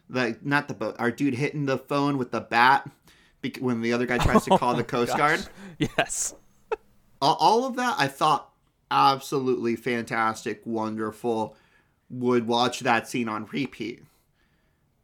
like 0.09 0.44
not 0.44 0.66
the 0.66 0.74
boat 0.74 0.96
our 0.98 1.11
dude 1.11 1.35
hitting 1.35 1.66
the 1.66 1.79
phone 1.79 2.18
with 2.18 2.31
the 2.31 2.40
bat 2.40 2.90
when 3.61 3.81
the 3.83 3.92
other 3.92 4.07
guy 4.07 4.18
tries 4.18 4.44
to 4.44 4.51
call 4.59 4.74
oh 4.74 4.77
the 4.77 4.85
coast 4.85 5.16
gosh. 5.16 5.18
guard 5.18 5.48
yes 5.79 6.35
all 7.22 7.64
of 7.64 7.77
that 7.77 7.94
i 7.98 8.07
thought 8.07 8.48
absolutely 8.90 9.77
fantastic 9.77 10.61
wonderful 10.64 11.57
would 12.11 12.46
watch 12.46 12.81
that 12.81 13.09
scene 13.09 13.29
on 13.29 13.46
repeat 13.46 14.03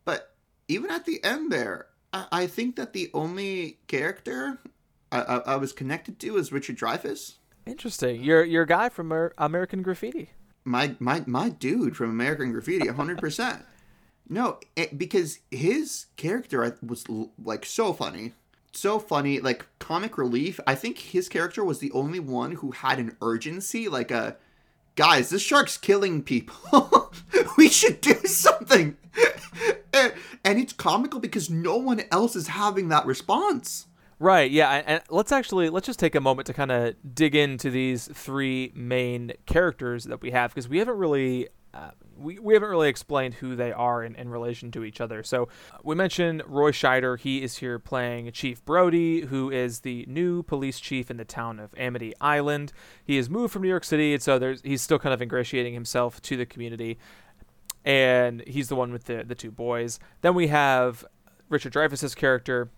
but 0.05 0.35
even 0.69 0.91
at 0.91 1.05
the 1.05 1.23
end 1.23 1.53
there 1.53 1.87
i, 2.13 2.27
I 2.33 2.47
think 2.47 2.77
that 2.77 2.93
the 2.93 3.11
only 3.13 3.79
character 3.87 4.59
I, 5.13 5.21
I, 5.21 5.37
I 5.37 5.57
was 5.57 5.73
connected 5.73 6.19
to 6.21 6.37
is 6.37 6.53
richard 6.53 6.79
dreyfuss 6.79 7.35
Interesting. 7.67 8.23
You're 8.23 8.45
you're 8.45 8.65
a 8.65 8.67
guy 8.67 8.89
from 8.89 9.31
American 9.39 9.83
Graffiti. 9.83 10.31
My 10.65 10.97
my 10.99 11.23
my 11.27 11.49
dude 11.49 11.97
from 11.97 12.11
American 12.11 12.53
Graffiti, 12.53 12.89
hundred 12.89 13.19
percent. 13.19 13.65
No, 14.27 14.59
it, 14.75 14.97
because 14.97 15.41
his 15.51 16.07
character 16.17 16.79
was 16.83 17.05
like 17.45 17.67
so 17.67 17.93
funny, 17.93 18.33
so 18.77 18.99
funny, 18.99 19.41
like 19.41 19.67
comic 19.79 20.19
relief. 20.19 20.61
I 20.67 20.75
think 20.75 20.99
his 20.99 21.29
character 21.29 21.65
was 21.65 21.79
the 21.79 21.93
only 21.93 22.21
one 22.21 22.53
who 22.53 22.73
had 22.73 22.99
an 22.99 23.17
urgency, 23.21 23.89
like 23.89 24.11
a 24.11 24.37
guys, 24.97 25.31
this 25.31 25.43
shark's 25.43 25.77
killing 25.77 26.23
people. 26.23 27.13
we 27.57 27.69
should 27.69 28.01
do 28.01 28.15
something. 28.25 28.97
and, 29.93 30.13
and 30.45 30.59
it's 30.59 30.73
comical 30.73 31.21
because 31.21 31.51
no 31.51 31.77
one 31.77 32.03
else 32.11 32.37
is 32.37 32.49
having 32.49 32.89
that 32.89 33.07
response. 33.07 33.87
Right. 34.19 34.51
Yeah. 34.51 34.83
And 34.87 35.03
let's 35.11 35.33
actually 35.33 35.69
let's 35.71 35.87
just 35.87 35.99
take 35.99 36.15
a 36.15 36.21
moment 36.21 36.47
to 36.47 36.55
kind 36.55 36.71
of 36.71 36.95
dig 37.15 37.35
into 37.35 37.71
these 37.71 38.09
three 38.13 38.73
main 38.75 39.33
characters 39.47 40.05
that 40.05 40.23
we 40.23 40.31
have 40.31 40.51
because 40.51 40.69
we 40.69 40.79
haven't 40.79 40.99
really. 40.99 41.49
We, 42.17 42.39
we 42.39 42.55
haven't 42.55 42.69
really 42.69 42.89
explained 42.89 43.35
who 43.35 43.57
they 43.57 43.73
are 43.73 44.05
in, 44.05 44.15
in 44.15 44.29
relation 44.29 44.71
to 44.73 44.85
each 44.85 45.01
other. 45.01 45.25
So 45.25 45.49
we 45.83 45.97
mentioned 45.97 46.43
Roy 46.47 46.71
Scheider. 46.71 47.19
He 47.19 47.43
is 47.43 47.59
here 47.59 47.79
playing 47.79 48.31
Chief 48.33 48.65
Brody, 48.65 49.23
who 49.23 49.51
is 49.51 49.81
the 49.81 50.05
new 50.09 50.45
police 50.45 50.79
chief 50.79 51.11
in 51.11 51.17
the 51.17 51.25
town 51.25 51.59
of 51.59 51.75
Amity 51.77 52.15
Island. 52.21 52.73
He 53.05 53.17
has 53.17 53.29
moved 53.29 53.53
from 53.53 53.63
New 53.63 53.69
York 53.69 53.85
City, 53.85 54.15
and 54.15 54.23
so 54.23 54.39
there's 54.39 54.63
he's 54.63 54.81
still 54.81 54.99
kind 54.99 55.13
of 55.13 55.21
ingratiating 55.21 55.75
himself 55.75 56.23
to 56.23 56.37
the 56.37 56.47
community. 56.47 56.99
And 57.85 58.43
he's 58.47 58.69
the 58.69 58.77
one 58.77 58.93
with 58.93 59.05
the, 59.05 59.25
the 59.25 59.35
two 59.35 59.51
boys. 59.51 59.99
Then 60.21 60.35
we 60.35 60.47
have 60.47 61.05
Richard 61.49 61.73
Dreyfuss's 61.73 62.15
character, 62.15 62.71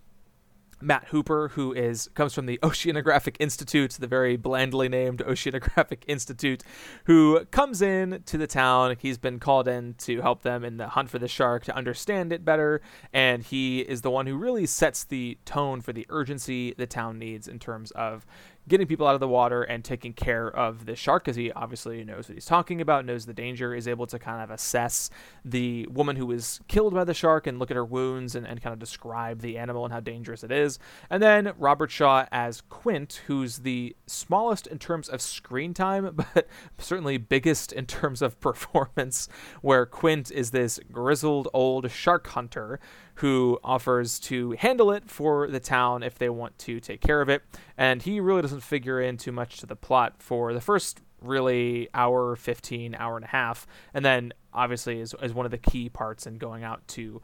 Matt 0.81 1.07
Hooper, 1.09 1.49
who 1.49 1.73
is 1.73 2.09
comes 2.15 2.35
from 2.35 2.47
the 2.47 2.59
Oceanographic 2.63 3.37
Institute, 3.41 3.93
the 3.93 4.07
very 4.07 4.37
blandly 4.37 4.89
named 4.89 5.21
Oceanographic 5.21 6.03
Institute, 6.07 6.63
who 7.05 7.45
comes 7.47 7.83
in 7.83 8.23
to 8.27 8.39
the 8.39 8.47
town. 8.47 8.97
He's 8.99 9.19
been 9.19 9.39
called 9.39 9.69
in 9.69 9.95
to 9.99 10.21
help 10.21 10.43
them 10.43 10.65
in 10.65 10.77
the 10.77 10.89
hunt 10.89 11.11
for 11.11 11.19
the 11.19 11.29
shark 11.29 11.65
to 11.65 11.77
understand 11.77 12.33
it 12.33 12.45
better, 12.45 12.81
and 13.13 13.43
he 13.43 13.81
is 13.81 14.03
the 14.03 14.11
one 14.11 14.27
who 14.27 14.37
really 14.37 14.67
sets 14.67 15.05
the 15.05 15.39
tone 15.45 15.81
for 15.81 15.93
the 15.93 16.07
urgency 16.09 16.75
the 16.77 16.87
town 16.87 17.19
needs 17.19 17.49
in 17.49 17.59
terms 17.59 17.91
of 17.93 18.27
getting 18.69 18.87
people 18.87 19.07
out 19.07 19.15
of 19.15 19.21
the 19.21 19.29
water 19.29 19.63
and 19.63 19.85
taking 19.85 20.13
care 20.13 20.49
of 20.49 20.87
the 20.87 20.97
shark 20.97 21.25
because 21.25 21.37
he 21.37 21.53
obviously 21.53 22.03
knows 22.05 22.29
what 22.29 22.35
he's 22.35 22.47
talking 22.47 22.81
about, 22.81 23.05
knows 23.05 23.27
the 23.27 23.35
danger, 23.35 23.75
is 23.75 23.87
able 23.87 24.07
to 24.07 24.19
kind 24.19 24.43
of 24.43 24.51
assess 24.51 25.11
the 25.45 25.87
woman 25.87 26.17
who 26.17 26.27
was 26.27 26.61
killed 26.69 26.93
by 26.95 27.05
the 27.05 27.15
shark 27.15 27.47
and 27.47 27.59
look 27.59 27.71
at 27.71 27.77
her 27.77 27.85
wounds 27.85 28.35
and, 28.35 28.47
and 28.47 28.61
kind 28.63 28.73
of 28.73 28.79
describe 28.79 29.41
the 29.41 29.57
animal 29.57 29.85
and 29.85 29.93
how 29.93 30.01
dangerous 30.01 30.43
it 30.43 30.51
is. 30.51 30.79
And 31.09 31.23
then 31.23 31.53
Robert 31.59 31.91
Shaw 31.91 32.27
as 32.33 32.61
Quint, 32.63 33.23
who's 33.27 33.59
the 33.59 33.95
smallest 34.07 34.67
in 34.67 34.79
terms 34.79 35.09
of 35.09 35.21
screen 35.23 35.73
time, 35.73 36.17
but 36.35 36.49
certainly 36.79 37.19
biggest 37.19 37.73
in 37.73 37.87
terms 37.87 38.23
of 38.23 38.41
performance, 38.47 39.29
where 39.63 39.87
Quint 39.87 40.31
is 40.31 40.51
this 40.51 40.81
grizzled 40.91 41.49
old 41.53 41.91
shark 41.91 42.27
hunter 42.29 42.81
who 43.17 43.59
offers 43.65 44.19
to 44.21 44.53
handle 44.53 44.91
it 44.93 45.11
for 45.11 45.49
the 45.49 45.61
town 45.61 46.03
if 46.03 46.17
they 46.17 46.29
want 46.29 46.59
to 46.59 46.81
take 46.81 47.01
care 47.01 47.21
of 47.21 47.29
it. 47.29 47.43
And 47.77 48.03
he 48.03 48.21
really 48.21 48.43
doesn't 48.43 48.61
figure 48.61 49.01
in 49.01 49.17
too 49.17 49.33
much 49.33 49.59
to 49.59 49.67
the 49.67 49.77
plot 49.77 50.17
for 50.19 50.53
the 50.53 50.61
first 50.61 51.01
really 51.23 51.89
hour 51.95 52.37
15 52.37 52.95
hour 52.95 53.17
and 53.17 53.25
a 53.25 53.29
half 53.29 53.67
and 53.95 54.05
then 54.05 54.35
obviously 54.53 55.01
is, 55.01 55.15
is 55.23 55.33
one 55.33 55.47
of 55.47 55.51
the 55.51 55.59
key 55.59 55.89
parts 55.89 56.27
in 56.27 56.37
going 56.37 56.63
out 56.63 56.87
to 56.87 57.23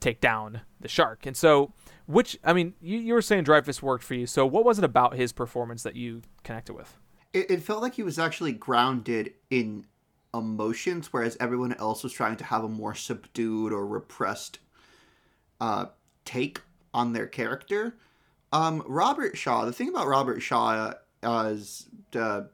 take 0.00 0.20
down 0.20 0.60
the 0.80 0.86
shark 0.86 1.24
and 1.24 1.34
so 1.34 1.72
which 2.04 2.38
i 2.44 2.52
mean 2.52 2.74
you, 2.78 2.98
you 2.98 3.14
were 3.14 3.22
saying 3.22 3.42
Dreyfuss 3.42 3.80
worked 3.80 4.04
for 4.04 4.14
you 4.14 4.26
so 4.26 4.44
what 4.44 4.66
was 4.66 4.76
it 4.76 4.84
about 4.84 5.16
his 5.16 5.32
performance 5.32 5.82
that 5.82 5.96
you 5.96 6.20
connected 6.44 6.74
with 6.74 6.94
it, 7.32 7.50
it 7.50 7.62
felt 7.62 7.82
like 7.82 7.94
he 7.94 8.02
was 8.02 8.18
actually 8.18 8.52
grounded 8.52 9.32
in 9.50 9.86
emotions, 10.34 11.12
whereas 11.12 11.36
everyone 11.40 11.74
else 11.74 12.02
was 12.02 12.12
trying 12.12 12.36
to 12.36 12.44
have 12.44 12.64
a 12.64 12.68
more 12.68 12.94
subdued 12.94 13.72
or 13.72 13.86
repressed 13.86 14.58
uh, 15.60 15.86
take 16.24 16.60
on 16.92 17.12
their 17.12 17.26
character. 17.26 17.96
Um, 18.52 18.82
Robert 18.86 19.36
Shaw. 19.36 19.64
The 19.64 19.72
thing 19.72 19.88
about 19.88 20.06
Robert 20.06 20.40
Shaw 20.40 20.94
as 21.22 21.86
the 22.12 22.48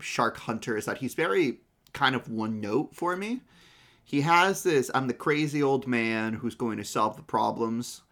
shark 0.00 0.38
hunter 0.38 0.76
is 0.76 0.86
that 0.86 0.98
he's 0.98 1.14
very 1.14 1.58
kind 1.92 2.14
of 2.14 2.28
one 2.28 2.60
note 2.60 2.94
for 2.94 3.16
me. 3.16 3.40
He 4.04 4.22
has 4.22 4.62
this 4.62 4.90
"I'm 4.94 5.06
the 5.06 5.14
crazy 5.14 5.62
old 5.62 5.86
man 5.86 6.34
who's 6.34 6.54
going 6.54 6.78
to 6.78 6.84
solve 6.84 7.16
the 7.16 7.22
problems" 7.22 8.02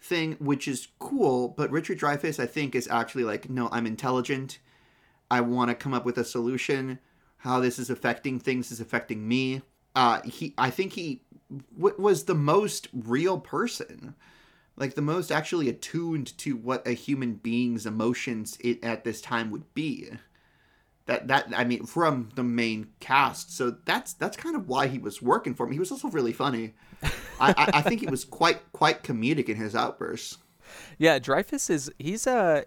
thing, 0.00 0.36
which 0.38 0.68
is 0.68 0.88
cool. 0.98 1.48
But 1.48 1.70
Richard 1.70 1.98
Dreyfuss, 1.98 2.38
I 2.38 2.46
think, 2.46 2.74
is 2.74 2.88
actually 2.88 3.24
like, 3.24 3.50
no, 3.50 3.68
I'm 3.72 3.86
intelligent. 3.86 4.58
I 5.30 5.40
want 5.40 5.70
to 5.70 5.74
come 5.74 5.94
up 5.94 6.04
with 6.04 6.18
a 6.18 6.24
solution. 6.24 6.98
How 7.38 7.60
this 7.60 7.78
is 7.78 7.90
affecting 7.90 8.38
things 8.38 8.72
is 8.72 8.80
affecting 8.80 9.26
me. 9.26 9.62
Uh, 9.98 10.22
he, 10.22 10.54
I 10.56 10.70
think 10.70 10.92
he 10.92 11.22
w- 11.76 11.96
was 11.98 12.26
the 12.26 12.34
most 12.36 12.86
real 12.92 13.40
person, 13.40 14.14
like 14.76 14.94
the 14.94 15.02
most 15.02 15.32
actually 15.32 15.68
attuned 15.68 16.38
to 16.38 16.56
what 16.56 16.86
a 16.86 16.92
human 16.92 17.34
being's 17.34 17.84
emotions 17.84 18.56
it, 18.60 18.84
at 18.84 19.02
this 19.02 19.20
time 19.20 19.50
would 19.50 19.74
be. 19.74 20.08
That 21.06 21.26
that 21.26 21.52
I 21.52 21.64
mean, 21.64 21.84
from 21.84 22.28
the 22.36 22.44
main 22.44 22.92
cast, 23.00 23.56
so 23.56 23.74
that's 23.86 24.12
that's 24.12 24.36
kind 24.36 24.54
of 24.54 24.68
why 24.68 24.86
he 24.86 25.00
was 25.00 25.20
working 25.20 25.52
for 25.52 25.66
me. 25.66 25.72
He 25.72 25.80
was 25.80 25.90
also 25.90 26.06
really 26.10 26.32
funny. 26.32 26.74
I, 27.40 27.50
I, 27.56 27.70
I 27.74 27.82
think 27.82 28.00
he 28.00 28.06
was 28.06 28.24
quite 28.24 28.70
quite 28.72 29.02
comedic 29.02 29.48
in 29.48 29.56
his 29.56 29.74
outbursts. 29.74 30.38
Yeah, 30.98 31.18
Dreyfuss 31.18 31.70
is 31.70 31.90
he's 31.98 32.26
a 32.26 32.66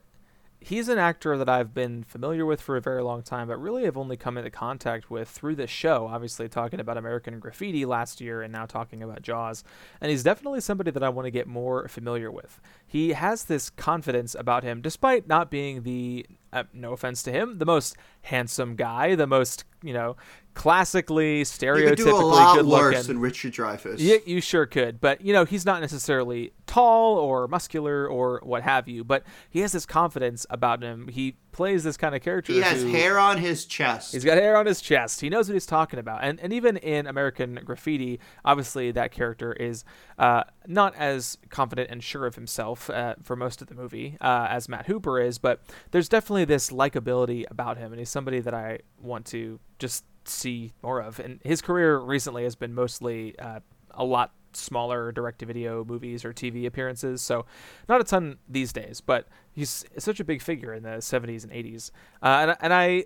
he's 0.61 0.87
an 0.87 0.99
actor 0.99 1.37
that 1.37 1.49
I've 1.49 1.73
been 1.73 2.03
familiar 2.03 2.45
with 2.45 2.61
for 2.61 2.77
a 2.77 2.81
very 2.81 3.01
long 3.01 3.23
time, 3.23 3.47
but 3.47 3.57
really 3.57 3.83
have 3.83 3.97
only 3.97 4.15
come 4.15 4.37
into 4.37 4.51
contact 4.51 5.09
with 5.09 5.27
through 5.27 5.55
this 5.55 5.71
show. 5.71 6.07
Obviously, 6.07 6.47
talking 6.47 6.79
about 6.79 6.97
American 6.97 7.39
Graffiti 7.39 7.83
last 7.83 8.21
year 8.21 8.43
and 8.43 8.53
now 8.53 8.67
talking 8.67 9.01
about 9.01 9.23
Jaws. 9.23 9.63
And 9.99 10.11
he's 10.11 10.23
definitely 10.23 10.61
somebody 10.61 10.91
that 10.91 11.03
I 11.03 11.09
want 11.09 11.25
to 11.25 11.31
get 11.31 11.47
more 11.47 11.87
familiar 11.87 12.31
with. 12.31 12.61
He 12.85 13.13
has 13.13 13.45
this 13.45 13.71
confidence 13.71 14.35
about 14.35 14.63
him, 14.63 14.81
despite 14.81 15.27
not 15.27 15.49
being 15.49 15.81
the, 15.81 16.27
uh, 16.53 16.63
no 16.73 16.93
offense 16.93 17.23
to 17.23 17.31
him, 17.31 17.57
the 17.57 17.65
most 17.65 17.95
handsome 18.23 18.75
guy, 18.75 19.15
the 19.15 19.27
most, 19.27 19.63
you 19.81 19.93
know, 19.93 20.17
classically 20.53 21.43
stereotypically 21.43 21.81
you 21.81 21.87
could 21.87 21.97
do 21.97 22.15
a 22.15 22.17
lot 22.17 22.57
good 22.57 22.65
worse 22.65 22.95
looking. 22.95 23.07
than 23.07 23.19
Richard 23.19 23.53
Dreyfuss. 23.53 23.95
Yeah, 23.97 24.17
you 24.25 24.41
sure 24.41 24.65
could. 24.65 24.99
But, 24.99 25.21
you 25.21 25.33
know, 25.33 25.45
he's 25.45 25.65
not 25.65 25.81
necessarily 25.81 26.51
tall 26.67 27.17
or 27.17 27.47
muscular 27.47 28.07
or 28.07 28.41
what 28.43 28.63
have 28.63 28.87
you, 28.87 29.03
but 29.03 29.23
he 29.49 29.61
has 29.61 29.71
this 29.71 29.85
confidence 29.85 30.45
about 30.49 30.83
him. 30.83 31.07
He 31.07 31.35
plays 31.51 31.83
this 31.83 31.97
kind 31.97 32.15
of 32.15 32.21
character. 32.21 32.53
He 32.53 32.61
has 32.61 32.83
who- 32.83 32.91
hair 32.91 33.19
on 33.19 33.37
his 33.37 33.65
chest. 33.65 34.13
He's 34.13 34.23
got 34.23 34.37
hair 34.37 34.55
on 34.57 34.65
his 34.65 34.81
chest. 34.81 35.21
He 35.21 35.29
knows 35.29 35.47
what 35.47 35.53
he's 35.53 35.65
talking 35.65 35.99
about. 35.99 36.23
And 36.23 36.39
and 36.39 36.53
even 36.53 36.77
in 36.77 37.07
American 37.07 37.59
Graffiti, 37.63 38.19
obviously 38.43 38.91
that 38.91 39.11
character 39.11 39.53
is 39.53 39.83
uh, 40.17 40.43
not 40.67 40.95
as 40.95 41.37
confident 41.49 41.89
and 41.89 42.03
sure 42.03 42.25
of 42.25 42.35
himself 42.35 42.89
uh, 42.89 43.15
for 43.23 43.35
most 43.35 43.61
of 43.61 43.67
the 43.67 43.75
movie 43.75 44.17
uh, 44.21 44.47
as 44.49 44.69
Matt 44.69 44.87
Hooper 44.87 45.19
is, 45.19 45.37
but 45.37 45.61
there's 45.91 46.09
definitely 46.09 46.45
this 46.45 46.69
likability 46.69 47.45
about 47.49 47.77
him, 47.77 47.91
and 47.91 47.99
he's 47.99 48.09
somebody 48.09 48.39
that 48.39 48.53
I 48.53 48.79
want 48.99 49.25
to 49.27 49.59
just 49.79 50.05
see 50.25 50.73
more 50.83 51.01
of. 51.01 51.19
And 51.19 51.39
his 51.43 51.61
career 51.61 51.97
recently 51.97 52.43
has 52.43 52.55
been 52.55 52.73
mostly 52.73 53.37
uh, 53.39 53.61
a 53.91 54.03
lot 54.03 54.31
smaller 54.55 55.11
direct-to-video 55.11 55.85
movies 55.85 56.23
or 56.25 56.33
TV 56.33 56.65
appearances, 56.65 57.21
so 57.21 57.45
not 57.87 58.01
a 58.01 58.03
ton 58.03 58.37
these 58.47 58.73
days. 58.73 59.01
But 59.01 59.27
he's 59.51 59.85
such 59.97 60.19
a 60.19 60.23
big 60.23 60.41
figure 60.41 60.73
in 60.73 60.83
the 60.83 60.97
70s 60.97 61.43
and 61.43 61.51
80s, 61.51 61.91
uh, 62.21 62.25
and 62.25 62.57
and 62.61 62.73
I 62.73 63.05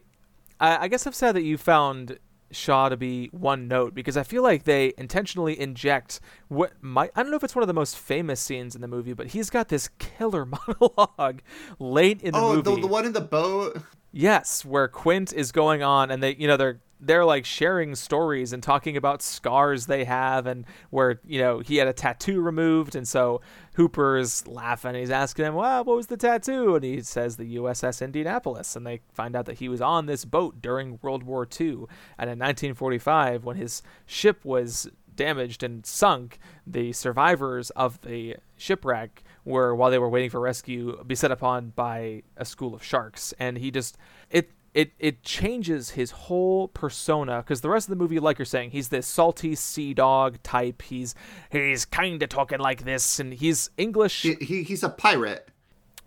I, 0.59 0.87
guess 0.87 1.05
I've 1.05 1.15
said 1.15 1.33
that 1.33 1.43
you 1.43 1.57
found 1.57 2.17
Shaw 2.51 2.89
to 2.89 2.97
be 2.97 3.27
one 3.31 3.67
note 3.67 3.93
because 3.93 4.15
I 4.15 4.23
feel 4.23 4.43
like 4.43 4.63
they 4.63 4.93
intentionally 4.97 5.59
inject 5.59 6.19
what 6.47 6.71
might 6.81 7.11
I 7.15 7.21
don't 7.21 7.31
know 7.31 7.37
if 7.37 7.43
it's 7.43 7.55
one 7.55 7.63
of 7.63 7.67
the 7.67 7.73
most 7.73 7.97
famous 7.97 8.39
scenes 8.39 8.75
in 8.75 8.81
the 8.81 8.87
movie, 8.87 9.13
but 9.13 9.27
he's 9.27 9.49
got 9.49 9.67
this 9.69 9.89
killer 9.99 10.45
monologue 10.67 11.41
late 11.79 12.21
in 12.21 12.31
the 12.31 12.39
oh, 12.39 12.55
movie. 12.55 12.75
the, 12.75 12.81
the 12.81 12.87
one 12.87 13.05
in 13.05 13.13
the 13.13 13.21
boat. 13.21 13.81
Yes, 14.11 14.63
where 14.63 14.87
Quint 14.87 15.33
is 15.33 15.51
going 15.51 15.83
on 15.83 16.11
and 16.11 16.23
they 16.23 16.35
you 16.35 16.47
know 16.47 16.55
they're 16.55 16.79
they're 17.05 17.25
like 17.25 17.45
sharing 17.45 17.95
stories 17.95 18.53
and 18.53 18.61
talking 18.61 18.97
about 18.97 19.21
scars 19.21 19.85
they 19.85 20.03
have 20.03 20.47
and 20.47 20.65
where 20.89 21.19
you 21.25 21.39
know 21.39 21.59
he 21.59 21.77
had 21.77 21.87
a 21.87 21.93
tattoo 21.93 22.41
removed 22.41 22.95
and 22.95 23.07
so 23.07 23.41
Hooper's 23.75 24.47
laughing 24.47 24.95
he's 24.95 25.11
asking 25.11 25.45
him 25.45 25.55
well 25.55 25.83
what 25.83 25.95
was 25.95 26.07
the 26.07 26.17
tattoo? 26.17 26.75
And 26.75 26.83
he 26.83 27.01
says 27.01 27.37
the 27.37 27.57
USS 27.57 28.03
Indianapolis 28.03 28.75
and 28.75 28.85
they 28.85 29.01
find 29.13 29.35
out 29.35 29.45
that 29.45 29.59
he 29.59 29.69
was 29.69 29.81
on 29.81 30.05
this 30.05 30.25
boat 30.25 30.61
during 30.61 30.99
World 31.01 31.23
War 31.23 31.47
II 31.47 31.85
and 32.17 32.29
in 32.29 32.39
1945 32.39 33.43
when 33.43 33.57
his 33.57 33.81
ship 34.05 34.43
was 34.43 34.89
damaged 35.15 35.63
and 35.63 35.85
sunk 35.85 36.39
the 36.67 36.91
survivors 36.93 37.69
of 37.71 38.01
the 38.01 38.35
shipwreck 38.57 39.23
were 39.43 39.75
while 39.75 39.89
they 39.89 39.99
were 39.99 40.09
waiting 40.09 40.29
for 40.29 40.39
rescue 40.39 41.01
beset 41.05 41.31
upon 41.31 41.69
by 41.69 42.23
a 42.37 42.45
school 42.45 42.73
of 42.73 42.83
sharks. 42.83 43.33
And 43.39 43.57
he 43.57 43.71
just 43.71 43.97
it 44.29 44.51
it 44.75 44.91
it 44.99 45.23
changes 45.23 45.91
his 45.91 46.11
whole 46.11 46.67
persona 46.67 47.37
because 47.37 47.61
the 47.61 47.69
rest 47.69 47.87
of 47.87 47.89
the 47.89 47.95
movie 47.95 48.19
like 48.19 48.37
you're 48.37 48.45
saying 48.45 48.69
he's 48.69 48.89
this 48.89 49.07
salty 49.07 49.55
sea 49.55 49.93
dog 49.93 50.37
type 50.43 50.81
he's 50.83 51.15
he's 51.51 51.85
kind 51.85 52.21
of 52.21 52.29
talking 52.29 52.59
like 52.59 52.83
this 52.83 53.19
and 53.19 53.33
he's 53.33 53.69
english 53.77 54.21
He, 54.21 54.33
he, 54.35 54.63
he's 54.63 54.83
a 54.83 54.89
pirate. 54.89 55.47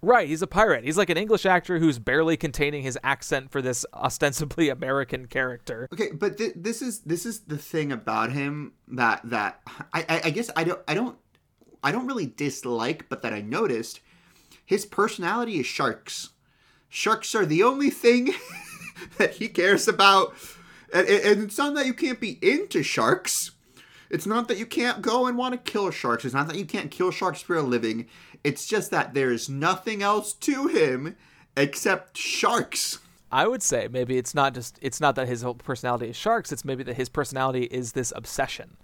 right 0.03 0.29
he's 0.29 0.43
a 0.43 0.47
pirate 0.47 0.85
he's 0.85 0.97
like 0.99 1.11
an 1.11 1.17
english 1.17 1.45
actor 1.47 1.79
who's 1.79 1.99
barely 1.99 2.37
containing 2.37 2.83
his 2.83 2.97
accent 3.03 3.51
for 3.51 3.61
this 3.61 3.85
ostensibly 3.95 4.69
american 4.79 5.27
character 5.27 5.89
Okay, 5.93 6.11
but 6.13 6.39
th- 6.39 6.53
this 6.55 6.83
is 6.83 7.01
this 7.01 7.25
is 7.27 7.41
the 7.41 7.59
thing 7.59 7.91
about 7.91 8.31
him 8.33 8.75
that 8.87 9.23
that 9.25 9.61
I, 9.93 10.05
I 10.09 10.21
I 10.27 10.31
guess 10.31 10.51
I 10.55 10.63
don't 10.65 10.81
I 10.87 10.95
don't 10.95 11.17
I 11.83 11.93
don't 11.93 12.07
really 12.09 12.27
dislike, 12.27 13.09
but 13.09 13.23
that 13.23 13.33
I 13.33 13.41
noticed 13.41 14.01
his 14.67 14.85
personality 14.85 15.61
is 15.61 15.67
sharks. 15.67 16.31
Sharks 16.89 17.35
are 17.35 17.47
the 17.47 17.63
only 17.63 17.91
thing 17.91 18.31
that 19.19 19.35
he 19.35 19.49
cares 19.49 19.89
about, 19.89 20.35
and, 20.93 21.07
and 21.09 21.43
it's 21.45 21.59
not 21.59 21.75
that 21.75 21.87
you 21.87 21.95
can't 21.95 22.21
be 22.21 22.39
into 22.43 22.83
sharks. 22.83 23.53
It's 24.11 24.27
not 24.27 24.49
that 24.49 24.57
you 24.59 24.65
can't 24.67 25.03
go 25.03 25.27
and 25.27 25.37
want 25.37 25.53
to 25.53 25.71
kill 25.71 25.91
sharks. 25.91 26.25
It's 26.25 26.35
not 26.35 26.49
that 26.49 26.57
you 26.57 26.65
can't 26.65 26.91
kill 26.91 27.11
sharks 27.11 27.43
for 27.43 27.57
a 27.57 27.63
living. 27.63 28.07
It's 28.43 28.67
just 28.67 28.91
that 28.91 29.13
there's 29.13 29.51
nothing 29.51 30.03
else 30.03 30.33
to 30.35 30.67
him 30.69 31.15
except 31.57 32.17
sharks. 32.17 33.01
I 33.31 33.47
would 33.47 33.63
say 33.63 33.89
maybe 33.91 34.17
it's 34.17 34.35
not 34.35 34.55
just 34.55 34.79
it's 34.81 35.01
not 35.01 35.15
that 35.17 35.29
his 35.29 35.43
whole 35.43 35.55
personality 35.55 36.09
is 36.09 36.17
sharks. 36.17 36.53
It's 36.53 36.65
maybe 36.65 36.83
that 36.85 36.97
his 36.97 37.11
personality 37.11 37.65
is 37.65 37.93
this 37.93 38.11
obsession, 38.17 38.79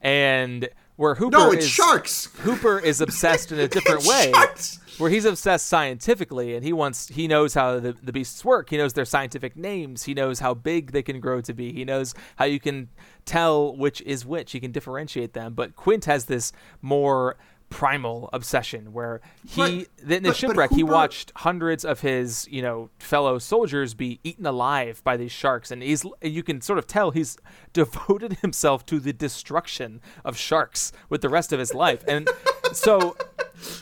and 0.00 0.68
where 0.94 1.16
Hooper 1.16 1.36
No, 1.36 1.50
it's 1.50 1.64
is 1.64 1.70
sharks. 1.70 2.26
Hooper 2.42 2.78
is 2.78 3.00
obsessed 3.00 3.50
in 3.50 3.58
a 3.58 3.66
different 3.68 4.00
It's 4.00 4.08
way. 4.08 4.30
sharks. 4.32 4.78
Where 4.98 5.10
he's 5.10 5.24
obsessed 5.24 5.66
scientifically, 5.68 6.56
and 6.56 6.64
he 6.64 6.72
wants 6.72 7.08
he 7.08 7.28
knows 7.28 7.54
how 7.54 7.78
the, 7.78 7.92
the 7.92 8.12
beasts 8.12 8.44
work. 8.44 8.70
He 8.70 8.76
knows 8.76 8.94
their 8.94 9.04
scientific 9.04 9.56
names. 9.56 10.02
He 10.04 10.12
knows 10.14 10.40
how 10.40 10.54
big 10.54 10.90
they 10.92 11.02
can 11.02 11.20
grow 11.20 11.40
to 11.42 11.54
be. 11.54 11.72
He 11.72 11.84
knows 11.84 12.14
how 12.36 12.46
you 12.46 12.58
can 12.58 12.88
tell 13.24 13.76
which 13.76 14.00
is 14.02 14.26
which. 14.26 14.52
He 14.52 14.60
can 14.60 14.72
differentiate 14.72 15.34
them. 15.34 15.54
But 15.54 15.76
Quint 15.76 16.06
has 16.06 16.24
this 16.24 16.52
more 16.82 17.36
primal 17.70 18.30
obsession 18.32 18.94
where 18.94 19.20
he 19.46 19.60
But- 19.60 19.70
in 19.70 19.78
the 19.78 20.20
but- 20.20 20.22
but 20.22 20.36
shipwreck 20.36 20.70
he 20.72 20.82
watched 20.82 21.32
hundreds 21.36 21.84
of 21.84 22.00
his 22.00 22.48
you 22.50 22.62
know 22.62 22.88
fellow 22.98 23.38
soldiers 23.38 23.92
be 23.92 24.20
eaten 24.24 24.46
alive 24.46 25.02
by 25.04 25.18
these 25.18 25.32
sharks 25.32 25.70
and 25.70 25.82
he's 25.82 26.02
you 26.22 26.42
can 26.42 26.62
sort 26.62 26.78
of 26.78 26.86
tell 26.86 27.10
he's 27.10 27.36
devoted 27.74 28.38
himself 28.38 28.86
to 28.86 28.98
the 28.98 29.12
destruction 29.12 30.00
of 30.24 30.34
sharks 30.38 30.92
with 31.10 31.20
the 31.20 31.28
rest 31.28 31.52
of 31.52 31.58
his 31.58 31.74
life 31.74 32.02
and 32.08 32.26
so 32.72 33.16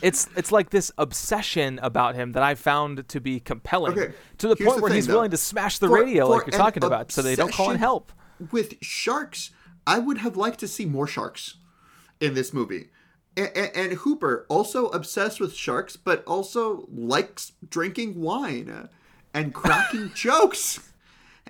it's 0.02 0.28
it's 0.36 0.52
like 0.52 0.70
this 0.70 0.90
obsession 0.98 1.78
about 1.82 2.14
him 2.14 2.32
that 2.32 2.42
I 2.42 2.54
found 2.54 3.08
to 3.08 3.20
be 3.20 3.40
compelling 3.40 3.92
Okay, 3.98 4.14
to 4.38 4.48
the 4.48 4.54
here's 4.58 4.66
point 4.68 4.76
the 4.76 4.82
where 4.82 4.90
thing, 4.90 4.96
he's 4.96 5.06
though. 5.06 5.14
willing 5.14 5.30
to 5.30 5.36
smash 5.36 5.78
the 5.78 5.88
For- 5.88 5.94
radio 6.02 6.28
like 6.28 6.46
you're 6.46 6.58
talking 6.58 6.84
about 6.84 7.12
so 7.12 7.22
they 7.22 7.36
don't 7.36 7.52
call 7.52 7.70
in 7.70 7.78
help 7.78 8.12
With 8.50 8.74
sharks, 8.82 9.50
I 9.86 9.98
would 9.98 10.18
have 10.18 10.36
liked 10.36 10.60
to 10.60 10.68
see 10.68 10.84
more 10.86 11.06
sharks 11.06 11.56
in 12.20 12.34
this 12.34 12.52
movie. 12.52 12.90
And, 13.36 13.50
and 13.74 13.92
Hooper 13.92 14.46
also 14.48 14.86
obsessed 14.88 15.40
with 15.40 15.54
sharks, 15.54 15.96
but 15.96 16.24
also 16.24 16.88
likes 16.90 17.52
drinking 17.68 18.18
wine 18.20 18.88
and 19.34 19.52
cracking 19.52 20.10
jokes 20.14 20.80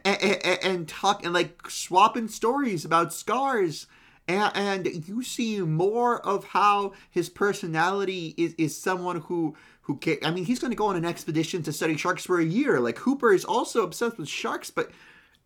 and, 0.04 0.20
and, 0.20 0.58
and 0.64 0.88
talk 0.88 1.24
and 1.24 1.32
like 1.32 1.70
swapping 1.70 2.26
stories 2.28 2.84
about 2.84 3.12
scars. 3.12 3.86
And, 4.28 4.52
and 4.56 5.08
you 5.08 5.22
see 5.22 5.60
more 5.60 6.24
of 6.26 6.44
how 6.46 6.92
his 7.10 7.28
personality 7.28 8.34
is, 8.36 8.54
is 8.58 8.76
someone 8.76 9.20
who 9.22 9.56
who 9.82 9.98
ca- 10.02 10.18
I 10.24 10.32
mean 10.32 10.44
he's 10.46 10.58
going 10.58 10.72
to 10.72 10.76
go 10.76 10.86
on 10.86 10.96
an 10.96 11.04
expedition 11.04 11.62
to 11.62 11.72
study 11.72 11.96
sharks 11.96 12.24
for 12.24 12.40
a 12.40 12.44
year. 12.44 12.80
Like 12.80 12.98
Hooper 12.98 13.32
is 13.32 13.44
also 13.44 13.84
obsessed 13.84 14.18
with 14.18 14.28
sharks, 14.28 14.68
but 14.70 14.90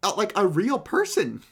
uh, 0.03 0.15
like 0.17 0.33
a 0.35 0.47
real 0.47 0.79
person. 0.79 1.43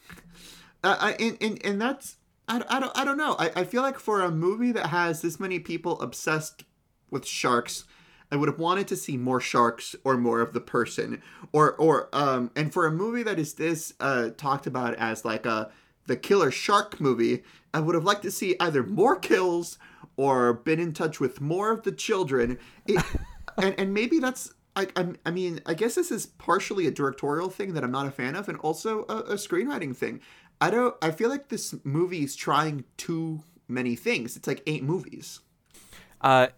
Uh, 0.83 0.97
I- 0.99 1.13
and, 1.21 1.37
and 1.41 1.65
and 1.67 1.81
that's 1.81 2.17
I, 2.49 2.63
I 2.69 2.81
don't 2.81 2.99
I 2.99 3.05
don't 3.05 3.19
know. 3.19 3.37
I, 3.39 3.51
I 3.57 3.65
feel 3.65 3.83
like 3.83 3.99
for 3.99 4.23
a 4.23 4.31
movie 4.31 4.73
that 4.73 4.87
has 4.87 5.21
this 5.21 5.39
many 5.39 5.59
people 5.59 6.01
obsessed 6.01 6.65
with 7.11 7.27
sharks, 7.27 7.85
I 8.33 8.37
would 8.37 8.49
have 8.49 8.59
wanted 8.59 8.89
to 8.89 8.97
see 8.97 9.19
more 9.19 9.41
sharks 9.41 9.95
or 10.05 10.17
more 10.17 10.41
of 10.41 10.55
the 10.55 10.61
person, 10.61 11.21
or 11.53 11.75
or 11.75 12.09
um, 12.15 12.51
and 12.57 12.73
for 12.73 12.87
a 12.87 12.91
movie 12.91 13.23
that 13.25 13.39
is 13.39 13.53
this 13.55 13.93
uh 14.01 14.31
talked 14.39 14.67
about 14.67 14.95
as 14.95 15.27
like 15.27 15.45
a 15.45 15.71
the 16.09 16.17
killer 16.17 16.51
shark 16.51 17.01
movie, 17.01 17.45
I 17.73 17.81
would 17.81 17.95
have 17.95 18.05
liked 18.05 18.23
to 18.23 18.31
see 18.31 18.57
either 18.59 18.83
more 18.83 19.17
kills 19.17 19.79
or 20.17 20.53
been 20.53 20.81
in 20.81 20.93
touch 20.93 21.21
with 21.21 21.41
more 21.41 21.71
of 21.71 21.85
the 21.85 21.93
children. 21.93 22.59
It, 22.87 23.03
and 23.57 23.75
and 23.79 23.95
maybe 23.95 24.19
that's 24.19 24.53
I, 24.77 24.87
I, 25.27 25.33
mean, 25.33 25.61
I 25.67 25.75
guess 25.75 25.97
this 25.97 26.13
is 26.13 26.27
partially 26.27 26.87
a 26.87 26.93
directorial 26.93 27.51
thing 27.51 27.75
that 27.75 27.83
I'm 27.83 27.91
not 27.91 28.07
a 28.07 28.13
fan 28.13 28.37
of, 28.37 28.49
and 28.49 28.59
also 28.59 29.05
a, 29.09 29.17
a 29.17 29.35
screenwriting 29.35 29.97
thing. 29.97 30.21
I 30.61 30.71
don't. 30.71 30.95
I 31.03 31.11
feel 31.11 31.29
like 31.29 31.49
this 31.49 31.75
movie 31.85 32.23
is 32.23 32.37
trying 32.37 32.85
too 32.97 33.43
many 33.67 33.97
things. 33.97 34.37
It's 34.37 34.47
like 34.47 34.63
eight 34.67 34.85
movies. 34.85 35.41
Uh, 36.21 36.49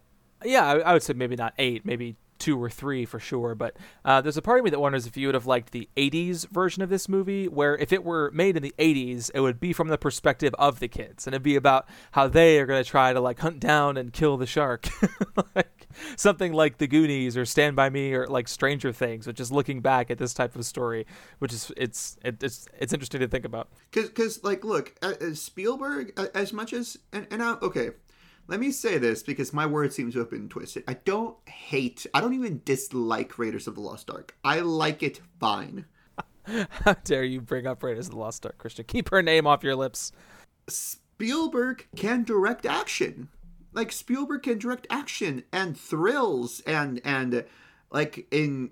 yeah, 0.43 0.65
I, 0.65 0.79
I 0.79 0.93
would 0.93 1.03
say 1.03 1.13
maybe 1.13 1.35
not 1.35 1.53
eight, 1.57 1.85
maybe 1.85 2.15
two 2.41 2.61
or 2.61 2.69
three 2.69 3.05
for 3.05 3.19
sure. 3.19 3.55
But 3.55 3.77
uh, 4.03 4.19
there's 4.19 4.35
a 4.35 4.41
part 4.41 4.59
of 4.59 4.65
me 4.65 4.71
that 4.71 4.79
wonders 4.79 5.05
if 5.05 5.15
you 5.15 5.27
would 5.27 5.35
have 5.35 5.45
liked 5.45 5.71
the 5.71 5.87
80s 5.95 6.49
version 6.49 6.81
of 6.81 6.89
this 6.89 7.07
movie, 7.07 7.47
where 7.47 7.77
if 7.77 7.93
it 7.93 8.03
were 8.03 8.31
made 8.31 8.57
in 8.57 8.63
the 8.63 8.73
80s, 8.77 9.31
it 9.33 9.39
would 9.39 9.59
be 9.59 9.71
from 9.71 9.87
the 9.87 9.97
perspective 9.97 10.53
of 10.57 10.79
the 10.79 10.87
kids, 10.87 11.27
and 11.27 11.33
it'd 11.33 11.43
be 11.43 11.55
about 11.55 11.87
how 12.11 12.27
they 12.27 12.59
are 12.59 12.65
going 12.65 12.83
to 12.83 12.89
try 12.89 13.13
to 13.13 13.21
like 13.21 13.39
hunt 13.39 13.59
down 13.59 13.95
and 13.95 14.11
kill 14.11 14.37
the 14.37 14.45
shark. 14.45 14.89
like, 15.55 15.87
something 16.15 16.53
like 16.53 16.77
The 16.77 16.87
Goonies 16.87 17.37
or 17.37 17.45
Stand 17.45 17.75
by 17.75 17.89
Me 17.89 18.13
or 18.13 18.27
like 18.27 18.47
Stranger 18.47 18.91
Things, 18.91 19.27
which 19.27 19.39
is 19.39 19.51
looking 19.51 19.81
back 19.81 20.09
at 20.09 20.17
this 20.17 20.33
type 20.33 20.55
of 20.55 20.65
story, 20.65 21.05
which 21.39 21.53
is 21.53 21.71
it's 21.77 22.17
it, 22.23 22.41
it's 22.41 22.67
it's 22.79 22.93
interesting 22.93 23.21
to 23.21 23.27
think 23.27 23.45
about. 23.45 23.69
Because 23.91 24.43
like 24.43 24.63
look, 24.63 24.95
uh, 25.01 25.13
Spielberg 25.33 26.19
as 26.33 26.53
much 26.53 26.73
as 26.73 26.97
and 27.13 27.27
and 27.29 27.43
I, 27.43 27.53
okay, 27.61 27.91
let 28.51 28.59
me 28.59 28.69
say 28.69 28.97
this 28.97 29.23
because 29.23 29.53
my 29.53 29.65
words 29.65 29.95
seem 29.95 30.11
to 30.11 30.19
have 30.19 30.29
been 30.29 30.49
twisted. 30.49 30.83
I 30.85 30.95
don't 31.05 31.37
hate, 31.47 32.05
I 32.13 32.19
don't 32.19 32.33
even 32.33 32.61
dislike 32.65 33.39
Raiders 33.39 33.65
of 33.65 33.75
the 33.75 33.81
Lost 33.81 34.11
Ark. 34.11 34.35
I 34.43 34.59
like 34.59 35.01
it 35.01 35.21
fine. 35.39 35.85
How 36.69 36.95
dare 37.05 37.23
you 37.23 37.39
bring 37.39 37.65
up 37.65 37.81
Raiders 37.81 38.07
of 38.07 38.11
the 38.11 38.19
Lost 38.19 38.45
Ark, 38.45 38.57
Christian? 38.57 38.83
Keep 38.83 39.09
her 39.09 39.23
name 39.23 39.47
off 39.47 39.63
your 39.63 39.77
lips. 39.77 40.11
Spielberg 40.67 41.87
can 41.95 42.25
direct 42.25 42.65
action. 42.65 43.29
Like 43.71 43.93
Spielberg 43.93 44.43
can 44.43 44.57
direct 44.57 44.85
action 44.89 45.45
and 45.53 45.79
thrills 45.79 46.59
and 46.67 46.99
and 47.05 47.45
like 47.89 48.27
in 48.31 48.71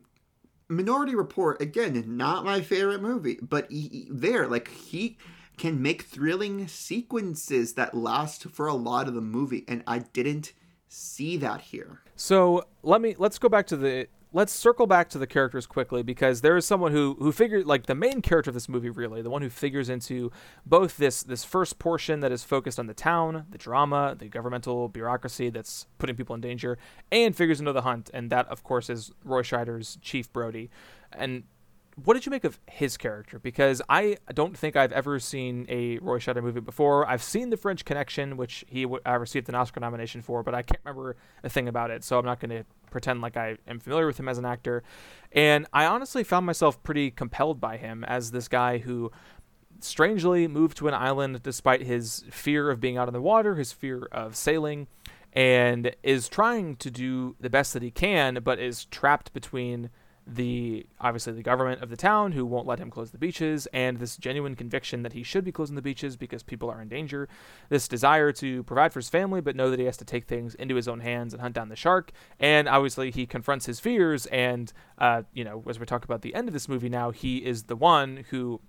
Minority 0.68 1.16
Report 1.16 1.62
again, 1.62 2.04
not 2.18 2.44
my 2.44 2.60
favorite 2.60 3.02
movie, 3.02 3.40
but 3.42 3.72
he, 3.72 4.10
there 4.12 4.46
like 4.46 4.68
he 4.70 5.18
can 5.60 5.82
make 5.82 6.04
thrilling 6.04 6.68
sequences 6.68 7.74
that 7.74 7.94
last 7.94 8.50
for 8.50 8.68
a 8.68 8.74
lot 8.74 9.08
of 9.08 9.14
the 9.14 9.22
movie 9.22 9.66
and 9.68 9.84
I 9.86 10.00
didn't 10.00 10.54
see 10.88 11.38
that 11.38 11.62
here. 11.62 12.02
So, 12.16 12.64
let 12.82 13.02
me 13.02 13.16
let's 13.18 13.38
go 13.38 13.48
back 13.48 13.68
to 13.68 13.78
the 13.78 14.08
let's 14.32 14.54
circle 14.54 14.86
back 14.86 15.10
to 15.10 15.18
the 15.18 15.28
characters 15.28 15.66
quickly 15.66 16.04
because 16.04 16.42
there 16.42 16.56
is 16.56 16.66
someone 16.66 16.92
who 16.92 17.16
who 17.20 17.32
figured 17.32 17.66
like 17.66 17.88
the 17.88 17.96
main 17.96 18.22
character 18.22 18.50
of 18.50 18.54
this 18.54 18.70
movie 18.70 18.90
really 18.90 19.22
the 19.22 19.30
one 19.30 19.42
who 19.42 19.50
figures 19.50 19.90
into 19.90 20.32
both 20.66 20.98
this 20.98 21.24
this 21.24 21.44
first 21.44 21.80
portion 21.80 22.20
that 22.20 22.32
is 22.32 22.44
focused 22.44 22.80
on 22.80 22.88
the 22.88 22.94
town 22.94 23.46
the 23.50 23.58
drama 23.58 24.16
the 24.18 24.30
governmental 24.30 24.88
bureaucracy 24.88 25.50
that's 25.50 25.88
putting 25.98 26.16
people 26.16 26.36
in 26.36 26.42
danger 26.42 26.78
and 27.12 27.36
figures 27.36 27.60
into 27.60 27.74
the 27.74 27.82
hunt 27.82 28.10
and 28.14 28.30
that 28.30 28.48
of 28.50 28.64
course 28.64 28.90
is 28.90 29.12
roy 29.24 29.42
scheider's 29.42 29.98
chief 30.02 30.32
brody 30.32 30.70
and 31.12 31.44
what 32.04 32.14
did 32.14 32.26
you 32.26 32.30
make 32.30 32.44
of 32.44 32.60
his 32.68 32.98
character? 32.98 33.40
Because 33.40 33.82
I 33.90 34.18
don't 34.34 34.58
think 34.58 34.76
I've 34.76 34.92
ever 34.92 35.20
seen 35.20 35.66
a 35.70 35.98
Roy 36.00 36.20
Scheider 36.20 36.44
movie 36.44 36.60
before. 36.60 37.08
I've 37.08 37.24
seen 37.24 37.50
The 37.50 37.58
French 37.58 37.86
Connection, 37.86 38.38
which 38.38 38.66
he 38.68 38.84
w- 38.84 39.02
uh, 39.06 39.18
received 39.18 39.50
an 39.50 39.56
Oscar 39.56 39.80
nomination 39.80 40.22
for, 40.22 40.44
but 40.44 40.54
I 40.54 40.62
can't 40.62 40.80
remember 40.84 41.16
a 41.44 41.50
thing 41.50 41.68
about 41.68 41.92
it, 41.92 42.04
so 42.04 42.20
I'm 42.20 42.26
not 42.26 42.40
going 42.40 42.52
to 42.52 42.66
pretend 42.92 43.22
like 43.22 43.38
I 43.38 43.58
am 43.68 43.80
familiar 43.80 44.06
with 44.06 44.20
him 44.20 44.28
as 44.28 44.38
an 44.38 44.46
actor. 44.46 44.84
And 45.32 45.68
I 45.74 45.86
honestly 45.86 46.24
found 46.24 46.46
myself 46.46 46.82
pretty 46.84 47.12
compelled 47.12 47.60
by 47.60 47.78
him 47.78 48.04
as 48.04 48.32
this 48.32 48.48
guy 48.48 48.80
who 48.80 49.12
strangely 49.80 50.48
moved 50.48 50.78
to 50.78 50.88
an 50.88 50.94
island 50.94 51.42
despite 51.44 51.82
his 51.82 52.24
fear 52.30 52.70
of 52.70 52.80
being 52.80 52.98
out 52.98 53.08
in 53.08 53.14
the 53.14 53.22
water, 53.22 53.56
his 53.56 53.72
fear 53.72 54.08
of 54.12 54.36
sailing, 54.36 54.88
and 55.34 55.96
is 56.04 56.28
trying 56.28 56.76
to 56.78 56.90
do 56.90 57.36
the 57.40 57.50
best 57.50 57.74
that 57.74 57.84
he 57.84 57.92
can, 57.92 58.40
but 58.44 58.60
is 58.60 58.86
trapped 58.86 59.32
between 59.34 59.90
the 60.36 60.86
obviously 61.00 61.34
the 61.34 61.44
government 61.44 61.82
of 61.82 61.90
the 61.90 61.98
town 61.98 62.32
who 62.32 62.46
won't 62.46 62.68
let 62.68 62.80
him 62.80 62.90
close 62.90 63.12
the 63.12 63.18
beaches 63.18 63.68
and 63.74 63.98
this 63.98 64.18
genuine 64.18 64.56
conviction 64.56 65.04
that 65.04 65.14
he 65.14 65.24
should 65.24 65.44
be 65.44 65.52
closing 65.52 65.76
the 65.76 65.82
beaches 65.82 66.16
because 66.16 66.44
people 66.44 66.70
are 66.70 66.82
in 66.82 66.88
danger. 66.88 67.28
This 67.70 67.88
desire 67.88 68.32
to 68.34 68.64
provide 68.64 68.94
for 68.94 69.00
his 69.00 69.10
family 69.10 69.42
but 69.42 69.56
know 69.56 69.70
that 69.70 69.80
he 69.80 69.86
has 69.86 69.98
to 69.98 70.06
take 70.06 70.26
things 70.26 70.56
into 70.56 70.76
his 70.76 70.88
own 70.88 71.00
hands 71.00 71.34
and 71.34 71.42
hunt 71.42 71.56
down 71.56 71.70
the 71.70 71.76
shark. 71.76 72.12
And 72.40 72.68
obviously 72.68 73.12
he 73.12 73.26
confronts 73.26 73.66
his 73.66 73.80
fears 73.80 74.26
and 74.28 74.72
uh, 74.98 75.24
you 75.34 75.44
know 75.44 75.64
as 75.68 75.80
we 75.80 75.86
talk 75.86 76.06
about 76.06 76.22
the 76.22 76.36
end 76.36 76.48
of 76.48 76.54
this 76.54 76.70
movie 76.70 76.90
now 76.90 77.12
he 77.12 77.38
is 77.38 77.64
the 77.64 77.76
one 77.76 78.26
who 78.30 78.62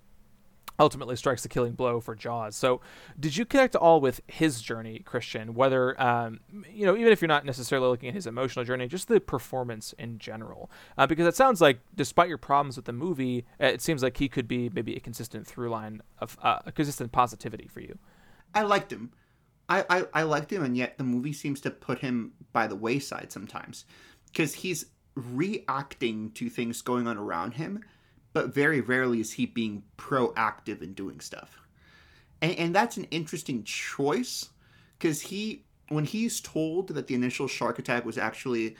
ultimately 0.79 1.15
strikes 1.15 1.43
the 1.43 1.49
killing 1.49 1.73
blow 1.73 1.99
for 1.99 2.15
Jaws. 2.15 2.55
So, 2.55 2.81
did 3.19 3.37
you 3.37 3.45
connect 3.45 3.75
all 3.75 4.01
with 4.01 4.21
his 4.27 4.61
journey, 4.61 4.99
Christian? 4.99 5.53
Whether 5.53 5.99
um, 6.01 6.39
you 6.71 6.85
know, 6.85 6.95
even 6.95 7.11
if 7.11 7.21
you're 7.21 7.27
not 7.27 7.45
necessarily 7.45 7.87
looking 7.87 8.09
at 8.09 8.15
his 8.15 8.27
emotional 8.27 8.65
journey, 8.65 8.87
just 8.87 9.07
the 9.07 9.19
performance 9.19 9.93
in 9.97 10.17
general, 10.17 10.69
uh, 10.97 11.07
because 11.07 11.27
it 11.27 11.35
sounds 11.35 11.61
like, 11.61 11.79
despite 11.95 12.29
your 12.29 12.37
problems 12.37 12.75
with 12.75 12.85
the 12.85 12.93
movie, 12.93 13.45
uh, 13.61 13.65
it 13.65 13.81
seems 13.81 14.03
like 14.03 14.17
he 14.17 14.27
could 14.27 14.47
be 14.47 14.69
maybe 14.69 14.95
a 14.95 14.99
consistent 14.99 15.45
through 15.45 15.69
line 15.69 16.01
of 16.19 16.37
uh, 16.41 16.59
a 16.65 16.71
consistent 16.71 17.11
positivity 17.11 17.67
for 17.67 17.81
you. 17.81 17.97
I 18.53 18.63
liked 18.63 18.91
him. 18.91 19.11
I, 19.69 19.85
I, 19.89 20.05
I 20.13 20.23
liked 20.23 20.51
him, 20.51 20.63
and 20.63 20.75
yet 20.75 20.97
the 20.97 21.03
movie 21.03 21.31
seems 21.31 21.61
to 21.61 21.71
put 21.71 21.99
him 21.99 22.33
by 22.51 22.67
the 22.67 22.75
wayside 22.75 23.31
sometimes 23.31 23.85
because 24.25 24.53
he's 24.53 24.85
reacting 25.15 26.31
to 26.31 26.49
things 26.49 26.81
going 26.81 27.07
on 27.07 27.17
around 27.17 27.53
him 27.53 27.83
but 28.33 28.53
very 28.53 28.81
rarely 28.81 29.19
is 29.19 29.33
he 29.33 29.45
being 29.45 29.83
proactive 29.97 30.81
in 30.81 30.93
doing 30.93 31.19
stuff. 31.19 31.59
And, 32.41 32.55
and 32.55 32.75
that's 32.75 32.97
an 32.97 33.05
interesting 33.05 33.63
choice 33.63 34.49
because 34.97 35.21
he, 35.21 35.63
when 35.89 36.05
he's 36.05 36.39
told 36.39 36.89
that 36.89 37.07
the 37.07 37.15
initial 37.15 37.47
shark 37.47 37.79
attack 37.79 38.05
was 38.05 38.17
actually 38.17 38.75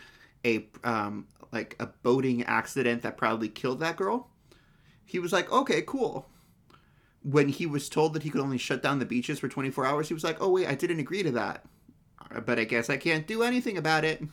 a 0.45 0.65
um, 0.83 1.27
like 1.51 1.75
a 1.79 1.85
boating 1.85 2.43
accident 2.43 3.01
that 3.01 3.17
probably 3.17 3.49
killed 3.49 3.79
that 3.81 3.97
girl, 3.97 4.29
he 5.05 5.19
was 5.19 5.33
like, 5.33 5.51
okay, 5.51 5.81
cool. 5.81 6.27
When 7.23 7.49
he 7.49 7.67
was 7.67 7.89
told 7.89 8.13
that 8.13 8.23
he 8.23 8.29
could 8.29 8.41
only 8.41 8.57
shut 8.57 8.81
down 8.81 8.99
the 8.99 9.05
beaches 9.05 9.37
for 9.37 9.47
24 9.47 9.85
hours, 9.85 10.07
he 10.07 10.13
was 10.13 10.23
like, 10.23 10.37
oh 10.41 10.49
wait, 10.49 10.67
I 10.67 10.75
didn't 10.75 10.99
agree 10.99 11.21
to 11.23 11.31
that, 11.31 11.65
but 12.45 12.57
I 12.57 12.63
guess 12.63 12.89
I 12.89 12.97
can't 12.97 13.27
do 13.27 13.43
anything 13.43 13.77
about 13.77 14.05
it. 14.05 14.23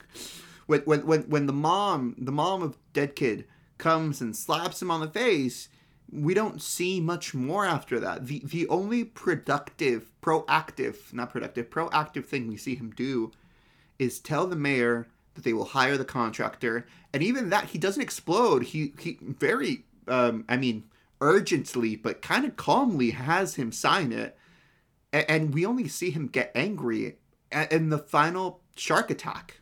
When 0.66 0.80
when 0.82 1.06
when, 1.06 1.22
when 1.22 1.46
the 1.46 1.52
mom, 1.52 2.14
the 2.16 2.32
mom 2.32 2.62
of 2.62 2.78
dead 2.92 3.16
kid 3.16 3.46
comes 3.78 4.20
and 4.20 4.36
slaps 4.36 4.82
him 4.82 4.90
on 4.90 5.00
the 5.00 5.08
face, 5.08 5.68
we 6.10 6.34
don't 6.34 6.62
see 6.62 7.00
much 7.00 7.34
more 7.34 7.66
after 7.66 8.00
that. 8.00 8.26
The 8.26 8.42
the 8.44 8.66
only 8.68 9.04
productive, 9.04 10.12
proactive, 10.22 11.12
not 11.12 11.30
productive, 11.30 11.70
proactive 11.70 12.24
thing 12.24 12.48
we 12.48 12.56
see 12.56 12.74
him 12.74 12.90
do 12.90 13.32
is 13.98 14.18
tell 14.18 14.46
the 14.46 14.56
mayor 14.56 15.08
that 15.34 15.44
they 15.44 15.52
will 15.52 15.66
hire 15.66 15.96
the 15.96 16.04
contractor, 16.04 16.86
and 17.12 17.22
even 17.22 17.50
that 17.50 17.66
he 17.66 17.78
doesn't 17.78 18.02
explode. 18.02 18.64
He 18.64 18.94
he 18.98 19.18
very 19.20 19.84
um 20.06 20.44
I 20.48 20.56
mean 20.56 20.84
urgently 21.20 21.96
but 21.96 22.22
kind 22.22 22.44
of 22.44 22.56
calmly 22.56 23.10
has 23.10 23.56
him 23.56 23.72
sign 23.72 24.12
it. 24.12 24.36
And, 25.12 25.26
and 25.28 25.54
we 25.54 25.66
only 25.66 25.88
see 25.88 26.10
him 26.10 26.28
get 26.28 26.52
angry 26.54 27.18
in 27.70 27.88
the 27.90 27.98
final 27.98 28.60
shark 28.76 29.10
attack. 29.10 29.60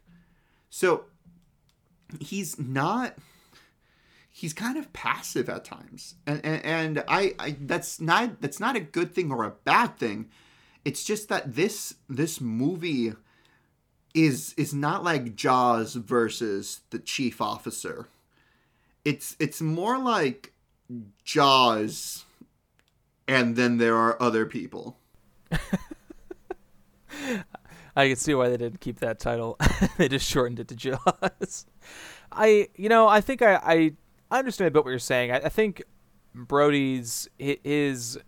So 0.70 1.04
he's 2.20 2.58
not 2.58 3.16
he's 4.36 4.52
kind 4.52 4.76
of 4.76 4.92
passive 4.92 5.48
at 5.48 5.64
times, 5.64 6.16
and 6.26 6.44
and, 6.44 6.62
and 6.64 7.04
I, 7.08 7.34
I 7.38 7.56
that's 7.58 8.02
not 8.02 8.42
that's 8.42 8.60
not 8.60 8.76
a 8.76 8.80
good 8.80 9.14
thing 9.14 9.32
or 9.32 9.44
a 9.44 9.54
bad 9.64 9.96
thing. 9.96 10.28
It's 10.84 11.04
just 11.04 11.30
that 11.30 11.54
this 11.54 11.94
this 12.06 12.38
movie 12.38 13.14
is 14.14 14.52
is 14.58 14.74
not 14.74 15.02
like 15.02 15.36
Jaws 15.36 15.94
versus 15.94 16.82
the 16.90 16.98
chief 16.98 17.40
officer. 17.40 18.08
It's 19.06 19.36
it's 19.40 19.62
more 19.62 19.98
like 19.98 20.52
Jaws, 21.24 22.26
and 23.26 23.56
then 23.56 23.78
there 23.78 23.96
are 23.96 24.20
other 24.20 24.44
people. 24.44 24.98
I 27.98 28.08
can 28.08 28.16
see 28.16 28.34
why 28.34 28.50
they 28.50 28.58
didn't 28.58 28.82
keep 28.82 28.98
that 29.00 29.18
title. 29.18 29.58
they 29.96 30.08
just 30.08 30.28
shortened 30.28 30.60
it 30.60 30.68
to 30.68 30.76
Jaws. 30.76 31.64
I, 32.32 32.68
you 32.76 32.90
know, 32.90 33.08
I 33.08 33.22
think 33.22 33.40
I, 33.40 33.54
I 33.54 33.92
I 34.30 34.38
understand 34.38 34.68
a 34.68 34.70
bit 34.70 34.84
what 34.84 34.90
you're 34.90 34.98
saying. 34.98 35.32
I, 35.32 35.36
I 35.36 35.48
think 35.48 35.82
Brody's 36.34 37.28
his 37.38 38.18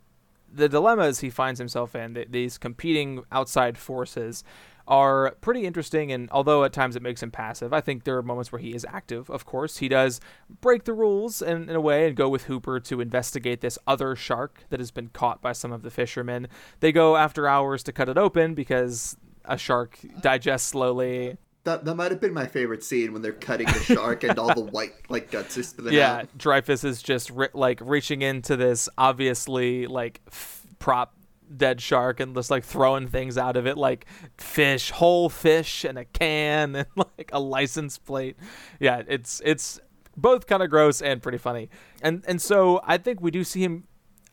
the 0.53 0.69
dilemmas 0.69 1.21
he 1.21 1.31
finds 1.31 1.59
himself 1.59 1.95
in, 1.95 2.25
these 2.31 2.57
competing 2.59 3.23
outside 3.31 3.77
forces, 3.77 4.45
are 4.87 5.37
pretty 5.43 5.67
interesting. 5.67 6.11
And 6.11 6.31
although 6.31 6.65
at 6.65 6.73
times 6.73 6.97
it 6.97 7.03
makes 7.03 7.23
him 7.23 7.31
passive, 7.31 7.75
I 7.75 7.83
think 7.83 8.05
there 8.05 8.17
are 8.17 8.23
moments 8.23 8.51
where 8.51 8.61
he 8.61 8.75
is 8.75 8.87
active. 8.89 9.29
Of 9.29 9.45
course, 9.45 9.79
he 9.79 9.89
does 9.89 10.21
break 10.63 10.85
the 10.85 10.95
rules 10.95 11.43
in, 11.43 11.69
in 11.69 11.77
a 11.77 11.81
way 11.81 12.07
and 12.07 12.17
go 12.17 12.29
with 12.29 12.45
Hooper 12.45 12.81
to 12.81 13.01
investigate 13.01 13.61
this 13.61 13.79
other 13.87 14.17
shark 14.17 14.65
that 14.71 14.81
has 14.81 14.91
been 14.91 15.09
caught 15.09 15.43
by 15.43 15.53
some 15.53 15.73
of 15.73 15.83
the 15.83 15.91
fishermen. 15.91 16.49
They 16.81 16.93
go 16.93 17.17
after 17.17 17.47
hours 17.47 17.83
to 17.85 17.93
cut 17.93 18.09
it 18.09 18.17
open 18.17 18.55
because 18.55 19.17
a 19.45 19.59
shark 19.59 19.99
digests 20.23 20.69
slowly 20.69 21.37
that 21.69 21.85
that 21.85 21.95
might 21.95 22.11
have 22.11 22.21
been 22.21 22.33
my 22.33 22.47
favorite 22.47 22.83
scene 22.83 23.12
when 23.12 23.23
they're 23.23 23.33
cutting 23.33 23.66
the 23.66 23.81
shark 23.81 24.25
and 24.25 24.39
all 24.39 24.55
the 24.55 24.61
white 24.61 24.95
like 25.09 25.31
guts 25.31 25.57
is 25.57 25.69
spilling 25.69 25.95
yeah, 25.95 26.19
out. 26.19 26.39
Dreyfuss 26.39 26.85
is 26.85 27.03
just 27.03 27.31
ri- 27.31 27.49
like 27.53 27.81
reaching 27.83 28.23
into 28.23 28.57
this 28.57 28.89
obviously 28.97 29.87
like 29.87 30.21
f- 30.29 30.62
prop 30.79 31.14
dead 31.55 31.81
shark 31.81 32.21
and 32.21 32.35
just 32.35 32.51
like 32.51 32.64
throwing 32.64 33.09
things 33.09 33.37
out 33.39 33.57
of 33.57 33.66
it 33.66 33.77
like 33.77 34.07
fish, 34.39 34.91
whole 34.91 35.29
fish 35.29 35.85
and 35.85 35.99
a 35.99 36.05
can 36.05 36.75
and 36.77 36.87
like 36.97 37.31
a 37.33 37.41
license 37.41 37.99
plate. 37.99 38.37
Yeah, 38.81 39.03
it's 39.07 39.43
it's 39.45 39.79
both 40.16 40.47
kind 40.47 40.62
of 40.62 40.71
gross 40.71 41.03
and 41.03 41.23
pretty 41.23 41.39
funny. 41.39 41.69
And 42.03 42.25
and 42.27 42.41
so 42.41 42.81
I 42.85 42.97
think 42.97 43.21
we 43.21 43.31
do 43.31 43.45
see 43.45 43.62
him 43.62 43.85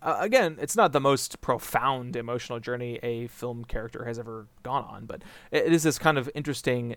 uh, 0.01 0.17
again, 0.19 0.57
it's 0.61 0.75
not 0.75 0.93
the 0.93 1.01
most 1.01 1.41
profound 1.41 2.15
emotional 2.15 2.59
journey 2.59 2.99
a 3.01 3.25
film 3.27 3.65
character 3.65 4.05
has 4.05 4.19
ever 4.19 4.47
gone 4.61 4.83
on, 4.83 5.05
but 5.07 5.23
it 5.51 5.73
is 5.73 5.81
this 5.81 5.97
kind 5.97 6.19
of 6.19 6.29
interesting 6.35 6.95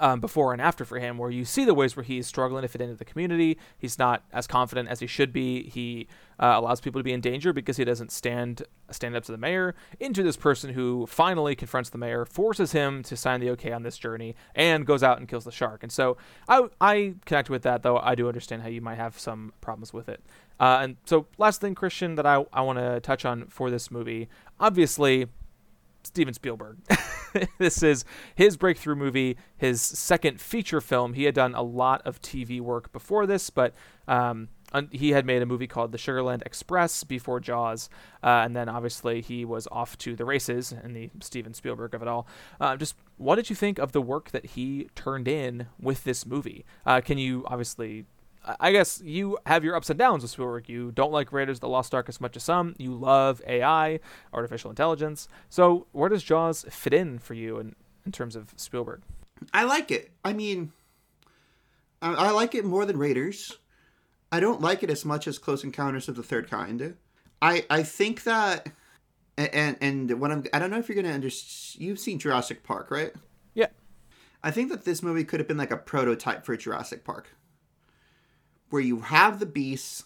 um, 0.00 0.20
before 0.20 0.52
and 0.52 0.60
after 0.60 0.84
for 0.84 0.98
him, 0.98 1.18
where 1.18 1.30
you 1.30 1.44
see 1.44 1.64
the 1.64 1.74
ways 1.74 1.96
where 1.96 2.02
he's 2.02 2.26
struggling 2.26 2.62
to 2.62 2.68
fit 2.68 2.80
into 2.80 2.94
the 2.94 3.04
community. 3.04 3.58
He's 3.78 3.98
not 3.98 4.24
as 4.32 4.46
confident 4.46 4.88
as 4.88 5.00
he 5.00 5.06
should 5.06 5.32
be. 5.32 5.68
He 5.68 6.08
uh, 6.38 6.54
allows 6.56 6.80
people 6.80 6.98
to 6.98 7.04
be 7.04 7.12
in 7.12 7.20
danger 7.20 7.52
because 7.52 7.76
he 7.76 7.84
doesn't 7.84 8.10
stand 8.10 8.62
stand 8.90 9.16
up 9.16 9.24
to 9.24 9.32
the 9.32 9.38
mayor. 9.38 9.74
Into 10.00 10.22
this 10.22 10.36
person 10.36 10.72
who 10.74 11.06
finally 11.06 11.54
confronts 11.54 11.90
the 11.90 11.98
mayor, 11.98 12.24
forces 12.24 12.72
him 12.72 13.02
to 13.04 13.16
sign 13.16 13.40
the 13.40 13.50
okay 13.50 13.72
on 13.72 13.82
this 13.82 13.98
journey, 13.98 14.34
and 14.54 14.86
goes 14.86 15.02
out 15.02 15.18
and 15.18 15.28
kills 15.28 15.44
the 15.44 15.52
shark. 15.52 15.82
And 15.82 15.92
so 15.92 16.16
I 16.48 16.68
I 16.80 17.14
connect 17.24 17.50
with 17.50 17.62
that, 17.62 17.82
though 17.82 17.98
I 17.98 18.14
do 18.14 18.28
understand 18.28 18.62
how 18.62 18.68
you 18.68 18.80
might 18.80 18.96
have 18.96 19.18
some 19.18 19.52
problems 19.60 19.92
with 19.92 20.08
it. 20.08 20.20
Uh, 20.58 20.78
and 20.82 20.96
so 21.04 21.26
last 21.38 21.60
thing, 21.60 21.74
Christian, 21.74 22.14
that 22.16 22.26
I 22.26 22.44
I 22.52 22.62
want 22.62 22.78
to 22.78 23.00
touch 23.00 23.24
on 23.24 23.46
for 23.46 23.70
this 23.70 23.90
movie, 23.90 24.28
obviously 24.58 25.26
Steven 26.02 26.34
Spielberg. 26.34 26.78
this 27.58 27.82
is 27.82 28.04
his 28.34 28.56
breakthrough 28.56 28.96
movie, 28.96 29.36
his 29.56 29.80
second 29.80 30.40
feature 30.40 30.80
film. 30.80 31.14
He 31.14 31.24
had 31.24 31.34
done 31.34 31.54
a 31.54 31.62
lot 31.62 32.02
of 32.04 32.20
TV 32.20 32.60
work 32.60 32.92
before 32.92 33.26
this, 33.26 33.50
but 33.50 33.74
um, 34.08 34.48
he 34.90 35.10
had 35.10 35.26
made 35.26 35.42
a 35.42 35.46
movie 35.46 35.66
called 35.66 35.92
The 35.92 35.98
Sugarland 35.98 36.42
Express 36.44 37.04
before 37.04 37.40
Jaws, 37.40 37.88
uh, 38.22 38.42
and 38.44 38.56
then 38.56 38.68
obviously 38.68 39.20
he 39.20 39.44
was 39.44 39.68
off 39.70 39.96
to 39.98 40.16
the 40.16 40.24
races 40.24 40.72
in 40.72 40.92
the 40.92 41.10
Steven 41.20 41.54
Spielberg 41.54 41.94
of 41.94 42.02
it 42.02 42.08
all. 42.08 42.26
Uh, 42.60 42.76
just 42.76 42.94
what 43.16 43.36
did 43.36 43.50
you 43.50 43.56
think 43.56 43.78
of 43.78 43.92
the 43.92 44.02
work 44.02 44.30
that 44.30 44.46
he 44.46 44.88
turned 44.94 45.28
in 45.28 45.66
with 45.80 46.04
this 46.04 46.26
movie? 46.26 46.64
Uh, 46.84 47.00
can 47.00 47.18
you 47.18 47.44
obviously 47.46 48.06
I 48.44 48.72
guess 48.72 49.00
you 49.04 49.38
have 49.46 49.62
your 49.62 49.76
ups 49.76 49.88
and 49.88 49.98
downs 49.98 50.22
with 50.22 50.32
Spielberg. 50.32 50.68
You 50.68 50.90
don't 50.90 51.12
like 51.12 51.32
Raiders 51.32 51.58
of 51.58 51.60
the 51.60 51.68
Lost 51.68 51.94
Ark 51.94 52.08
as 52.08 52.20
much 52.20 52.36
as 52.36 52.42
some. 52.42 52.74
You 52.76 52.92
love 52.92 53.40
AI, 53.46 54.00
artificial 54.32 54.70
intelligence. 54.70 55.28
So 55.48 55.86
where 55.92 56.08
does 56.08 56.24
Jaws 56.24 56.64
fit 56.68 56.92
in 56.92 57.18
for 57.18 57.34
you 57.34 57.58
in, 57.58 57.76
in 58.04 58.10
terms 58.10 58.34
of 58.34 58.52
Spielberg? 58.56 59.02
I 59.54 59.64
like 59.64 59.90
it. 59.90 60.10
I 60.24 60.32
mean, 60.32 60.72
I, 62.00 62.14
I 62.14 62.30
like 62.30 62.54
it 62.54 62.64
more 62.64 62.84
than 62.84 62.98
Raiders. 62.98 63.58
I 64.32 64.40
don't 64.40 64.60
like 64.60 64.82
it 64.82 64.90
as 64.90 65.04
much 65.04 65.28
as 65.28 65.38
Close 65.38 65.62
Encounters 65.62 66.08
of 66.08 66.16
the 66.16 66.22
Third 66.22 66.50
Kind. 66.50 66.96
I 67.40 67.64
I 67.68 67.82
think 67.82 68.24
that, 68.24 68.68
and 69.36 69.76
and 69.80 70.20
when 70.20 70.32
I'm 70.32 70.44
I 70.52 70.58
don't 70.58 70.70
know 70.70 70.78
if 70.78 70.88
you're 70.88 71.00
gonna 71.00 71.14
understand. 71.14 71.84
You've 71.84 71.98
seen 71.98 72.18
Jurassic 72.18 72.62
Park, 72.62 72.90
right? 72.90 73.12
Yeah. 73.54 73.68
I 74.42 74.50
think 74.50 74.70
that 74.70 74.84
this 74.84 75.02
movie 75.02 75.24
could 75.24 75.38
have 75.38 75.48
been 75.48 75.58
like 75.58 75.70
a 75.70 75.76
prototype 75.76 76.44
for 76.44 76.56
Jurassic 76.56 77.04
Park 77.04 77.28
where 78.72 78.82
you 78.82 79.00
have 79.00 79.38
the 79.38 79.46
beasts 79.46 80.04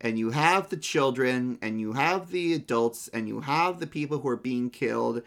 and 0.00 0.18
you 0.18 0.30
have 0.30 0.68
the 0.68 0.76
children 0.76 1.58
and 1.60 1.80
you 1.80 1.92
have 1.92 2.30
the 2.30 2.54
adults 2.54 3.08
and 3.08 3.28
you 3.28 3.40
have 3.40 3.78
the 3.78 3.86
people 3.86 4.18
who 4.18 4.28
are 4.28 4.36
being 4.36 4.70
killed. 4.70 5.22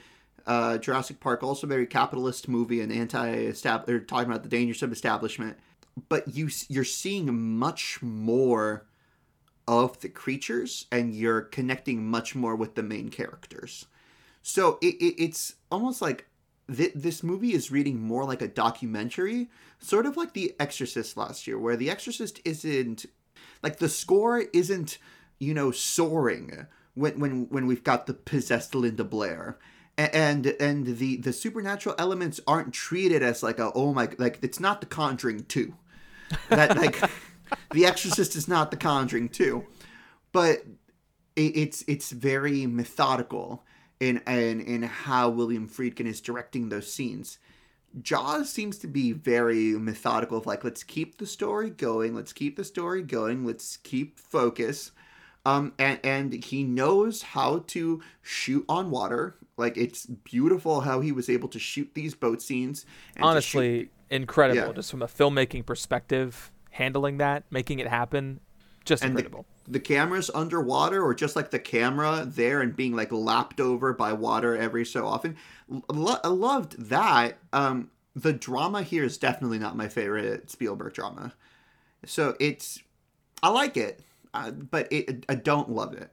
Uh, 0.46 0.78
Jurassic 0.78 1.20
Park, 1.20 1.44
also 1.44 1.68
very 1.68 1.86
capitalist 1.86 2.48
movie 2.48 2.82
and 2.82 2.92
anti 2.92 3.30
or 3.30 4.00
talking 4.00 4.30
about 4.30 4.44
the 4.44 4.50
dangers 4.50 4.82
of 4.82 4.92
establishment. 4.92 5.58
But 6.08 6.36
you 6.36 6.50
you're 6.68 6.84
seeing 6.84 7.58
much 7.58 8.02
more 8.02 8.86
of 9.68 10.00
the 10.00 10.10
creatures 10.10 10.88
and 10.92 11.14
you're 11.14 11.42
connecting 11.42 12.04
much 12.10 12.34
more 12.34 12.56
with 12.56 12.74
the 12.74 12.84
main 12.84 13.10
characters. 13.10 13.86
So 14.42 14.80
it, 14.82 14.96
it 14.96 15.24
it's 15.24 15.56
almost 15.72 16.02
like 16.02 16.29
th- 16.76 16.94
this 16.96 17.24
movie 17.24 17.54
is 17.54 17.72
reading 17.72 18.02
more 18.02 18.26
like 18.26 18.42
a 18.42 18.48
documentary, 18.48 19.50
sort 19.80 20.06
of 20.06 20.18
like 20.18 20.34
The 20.34 20.56
Exorcist 20.60 21.18
last 21.18 21.48
year, 21.48 21.58
where 21.58 21.76
The 21.76 21.90
Exorcist 21.90 22.40
isn't 22.46 23.06
like 23.64 23.78
the 23.78 23.90
score 23.90 24.40
isn't 24.54 24.98
you 25.40 25.54
know 25.54 25.72
soaring 25.72 26.68
when 26.94 27.20
when 27.20 27.50
when 27.50 27.66
we've 27.66 27.84
got 27.84 28.06
the 28.06 28.14
possessed 28.14 28.76
Linda 28.76 29.04
Blair. 29.04 29.58
And 29.98 30.46
and 30.62 30.98
the 30.98 31.18
the 31.18 31.34
supernatural 31.34 31.96
elements 31.98 32.40
aren't 32.48 32.74
treated 32.74 33.22
as 33.22 33.44
like 33.44 33.60
a 33.60 33.72
oh 33.76 33.94
my 33.94 34.08
like 34.18 34.40
it's 34.42 34.60
not 34.60 34.80
the 34.80 34.88
Conjuring 34.88 35.44
two, 35.44 35.76
that 36.48 36.78
like 36.78 36.98
the 37.74 37.86
Exorcist 37.86 38.38
is 38.38 38.48
not 38.48 38.72
the 38.72 38.78
Conjuring 38.78 39.28
two, 39.28 39.66
but 40.32 40.64
it, 41.36 41.58
it's 41.58 41.84
it's 41.86 42.12
very 42.12 42.66
methodical 42.66 43.66
in 44.00 44.22
in 44.28 44.62
in 44.62 44.84
how 44.84 45.30
William 45.30 45.68
Friedkin 45.68 46.06
is 46.06 46.22
directing 46.22 46.70
those 46.70 46.92
scenes. 46.92 47.40
Jaws 48.02 48.50
seems 48.50 48.78
to 48.80 48.88
be 48.88 49.14
very 49.14 49.72
methodical 49.72 50.38
of 50.38 50.46
like 50.46 50.64
let's 50.64 50.84
keep 50.84 51.18
the 51.18 51.26
story 51.26 51.70
going, 51.70 52.16
let's 52.16 52.34
keep 52.34 52.56
the 52.56 52.64
story 52.64 53.02
going, 53.02 53.46
let's 53.46 53.78
keep 53.78 54.20
focus. 54.20 54.92
Um, 55.46 55.74
and 55.80 56.00
and 56.04 56.34
he 56.44 56.64
knows 56.64 57.22
how 57.22 57.64
to 57.68 58.02
shoot 58.22 58.66
on 58.70 58.92
water. 58.92 59.36
Like 59.58 59.76
it's 59.78 60.06
beautiful 60.06 60.82
how 60.82 61.02
he 61.02 61.12
was 61.12 61.30
able 61.30 61.50
to 61.50 61.60
shoot 61.60 61.90
these 61.94 62.14
boat 62.14 62.42
scenes. 62.42 62.86
Honestly, 63.20 63.80
shoot... 63.80 63.92
incredible. 64.12 64.68
Yeah. 64.68 64.74
Just 64.74 64.92
from 64.92 65.02
a 65.02 65.08
filmmaking 65.08 65.66
perspective, 65.66 66.52
handling 66.72 67.18
that, 67.18 67.46
making 67.50 67.80
it 67.80 67.88
happen, 67.88 68.40
just 68.86 69.04
and 69.04 69.12
incredible. 69.12 69.46
The, 69.50 69.59
the 69.70 69.80
cameras 69.80 70.32
underwater, 70.34 71.04
or 71.04 71.14
just 71.14 71.36
like 71.36 71.52
the 71.52 71.60
camera 71.60 72.26
there 72.26 72.62
and 72.62 72.76
being 72.76 72.96
like 72.96 73.12
lapped 73.12 73.60
over 73.60 73.94
by 73.94 74.14
water 74.14 74.58
every 74.58 74.86
so 74.86 75.06
often. 75.06 75.38
Lo- 75.88 76.20
I 76.24 76.28
loved 76.28 76.90
that. 76.90 77.38
Um, 77.54 77.92
the 78.16 78.34
drama 78.34 78.82
here 78.82 79.04
is 79.04 79.18
definitely 79.18 79.60
not 79.60 79.78
my 79.78 79.88
favorite 79.88 80.50
Spielberg 80.50 80.94
drama. 80.94 81.34
So 82.06 82.36
it's, 82.40 82.82
I 83.44 83.50
like 83.50 83.78
it, 83.78 84.02
uh, 84.34 84.52
but 84.52 84.92
it, 84.92 85.26
I 85.30 85.36
don't 85.36 85.70
love 85.70 85.94
it. 85.94 86.10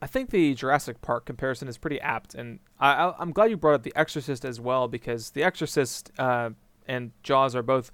I 0.00 0.06
think 0.06 0.30
the 0.30 0.54
Jurassic 0.54 1.00
Park 1.00 1.24
comparison 1.24 1.68
is 1.68 1.78
pretty 1.78 2.00
apt, 2.00 2.34
and 2.34 2.60
I, 2.78 3.14
am 3.18 3.32
glad 3.32 3.50
you 3.50 3.56
brought 3.56 3.74
up 3.74 3.82
The 3.82 3.96
Exorcist 3.96 4.44
as 4.44 4.60
well 4.60 4.88
because 4.88 5.30
The 5.30 5.42
Exorcist 5.42 6.12
uh, 6.18 6.50
and 6.86 7.12
Jaws 7.22 7.56
are 7.56 7.62
both 7.62 7.90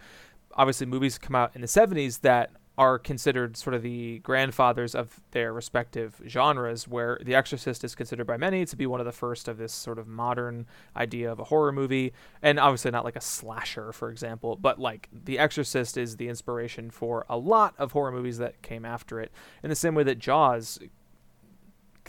obviously 0.55 0.87
movies 0.87 1.17
come 1.17 1.35
out 1.35 1.55
in 1.55 1.61
the 1.61 1.67
70s 1.67 2.21
that 2.21 2.51
are 2.79 2.99
considered 2.99 3.57
sort 3.57 3.75
of 3.75 3.83
the 3.83 4.19
grandfathers 4.21 4.95
of 4.95 5.21
their 5.33 5.53
respective 5.53 6.21
genres, 6.27 6.89
where 6.89 7.19
The 7.23 7.35
Exorcist 7.35 7.85
is 7.85 7.95
considered 7.95 8.27
by 8.27 8.37
many 8.37 8.65
to 8.65 8.77
be 8.77 8.87
one 8.87 9.01
of 9.01 9.07
the 9.07 9.13
first 9.13 9.47
of 9.47 9.59
this 9.59 9.73
sort 9.73 9.99
of 9.99 10.07
modern 10.07 10.67
idea 10.97 11.31
of 11.31 11.39
a 11.39 11.45
horror 11.45 11.73
movie. 11.73 12.13
And 12.41 12.59
obviously, 12.59 12.91
not 12.91 13.05
like 13.05 13.17
a 13.17 13.21
slasher, 13.21 13.93
for 13.93 14.11
example, 14.11 14.57
but 14.57 14.79
like 14.79 15.09
The 15.13 15.39
Exorcist 15.39 15.97
is 15.97 16.17
the 16.17 16.29
inspiration 16.29 16.91
for 16.91 17.27
a 17.29 17.37
lot 17.37 17.75
of 17.79 17.93
horror 17.93 18.13
movies 18.13 18.39
that 18.39 18.63
came 18.63 18.85
after 18.85 19.21
it, 19.21 19.31
in 19.63 19.69
the 19.69 19.77
same 19.77 19.95
way 19.95 20.05
that 20.05 20.19
Jaws 20.19 20.79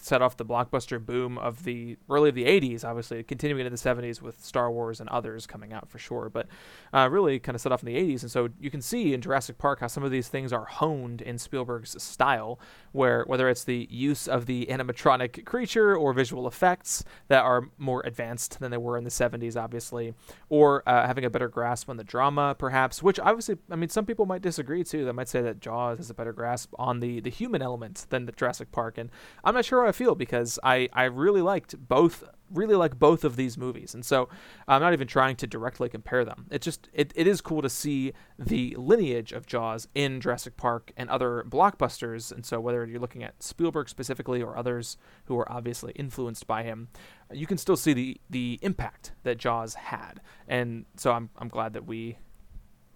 set 0.03 0.21
off 0.21 0.35
the 0.35 0.45
blockbuster 0.45 1.03
boom 1.03 1.37
of 1.37 1.63
the 1.63 1.97
early 2.09 2.27
of 2.27 2.35
the 2.35 2.43
80s, 2.43 2.83
obviously 2.83 3.23
continuing 3.23 3.65
into 3.65 3.69
the 3.69 3.77
70s 3.77 4.21
with 4.21 4.43
Star 4.43 4.69
Wars 4.69 4.99
and 4.99 5.07
others 5.09 5.47
coming 5.47 5.71
out 5.71 5.89
for 5.89 5.97
sure, 5.97 6.29
but 6.29 6.47
uh, 6.93 7.07
really 7.09 7.39
kind 7.39 7.55
of 7.55 7.61
set 7.61 7.71
off 7.71 7.81
in 7.81 7.85
the 7.87 7.95
80s. 7.95 8.21
And 8.21 8.29
so 8.29 8.49
you 8.59 8.69
can 8.69 8.81
see 8.81 9.13
in 9.13 9.21
Jurassic 9.21 9.57
Park 9.57 9.79
how 9.79 9.87
some 9.87 10.03
of 10.03 10.11
these 10.11 10.27
things 10.27 10.51
are 10.51 10.65
honed 10.65 11.21
in 11.21 11.37
Spielberg's 11.37 12.01
style, 12.03 12.59
where 12.93 13.23
whether 13.27 13.49
it's 13.49 13.65
the 13.65 13.87
use 13.91 14.27
of 14.27 14.45
the 14.45 14.65
animatronic 14.67 15.45
creature 15.45 15.95
or 15.95 16.13
visual 16.13 16.47
effects 16.47 17.03
that 17.27 17.43
are 17.43 17.69
more 17.77 18.01
advanced 18.05 18.59
than 18.59 18.71
they 18.71 18.77
were 18.77 18.97
in 18.97 19.03
the 19.03 19.09
70s, 19.09 19.61
obviously, 19.61 20.13
or 20.49 20.83
uh, 20.87 21.05
having 21.05 21.25
a 21.25 21.29
better 21.29 21.49
grasp 21.49 21.89
on 21.89 21.97
the 21.97 22.03
drama, 22.03 22.55
perhaps, 22.57 23.03
which 23.03 23.19
obviously, 23.19 23.57
I 23.69 23.75
mean, 23.75 23.89
some 23.89 24.05
people 24.05 24.25
might 24.25 24.41
disagree 24.41 24.83
too. 24.83 25.05
They 25.05 25.11
might 25.11 25.27
say 25.27 25.41
that 25.41 25.59
Jaws 25.59 25.97
has 25.97 26.09
a 26.09 26.13
better 26.13 26.33
grasp 26.33 26.73
on 26.79 26.99
the, 26.99 27.19
the 27.19 27.29
human 27.29 27.61
element 27.61 28.05
than 28.09 28.25
the 28.25 28.31
Jurassic 28.31 28.71
Park. 28.71 28.97
And 28.97 29.09
I'm 29.43 29.55
not 29.55 29.65
sure 29.65 29.81
how 29.81 29.89
I 29.89 29.91
feel 29.91 30.15
because 30.15 30.59
I, 30.63 30.89
I 30.93 31.05
really 31.05 31.41
liked 31.41 31.75
both 31.87 32.23
really 32.53 32.75
like 32.75 32.97
both 32.99 33.23
of 33.23 33.35
these 33.35 33.57
movies 33.57 33.93
and 33.93 34.05
so 34.05 34.29
i'm 34.67 34.81
not 34.81 34.93
even 34.93 35.07
trying 35.07 35.35
to 35.35 35.47
directly 35.47 35.89
compare 35.89 36.23
them. 36.25 36.45
It's 36.51 36.65
just 36.65 36.89
it, 36.93 37.11
it 37.15 37.27
is 37.27 37.41
cool 37.41 37.61
to 37.61 37.69
see 37.69 38.13
the 38.37 38.75
lineage 38.77 39.31
of 39.31 39.45
jaws 39.45 39.87
in 39.95 40.21
jurassic 40.21 40.57
park 40.57 40.91
and 40.97 41.09
other 41.09 41.45
blockbusters 41.47 42.31
and 42.31 42.45
so 42.45 42.59
whether 42.59 42.85
you're 42.85 42.99
looking 42.99 43.23
at 43.23 43.41
spielberg 43.41 43.89
specifically 43.89 44.41
or 44.41 44.57
others 44.57 44.97
who 45.25 45.37
are 45.37 45.51
obviously 45.51 45.91
influenced 45.93 46.47
by 46.47 46.63
him 46.63 46.89
you 47.31 47.47
can 47.47 47.57
still 47.57 47.77
see 47.77 47.93
the 47.93 48.21
the 48.29 48.59
impact 48.61 49.11
that 49.23 49.37
jaws 49.37 49.73
had. 49.75 50.21
And 50.47 50.85
so 50.97 51.11
i'm, 51.11 51.29
I'm 51.37 51.49
glad 51.49 51.73
that 51.73 51.85
we 51.85 52.17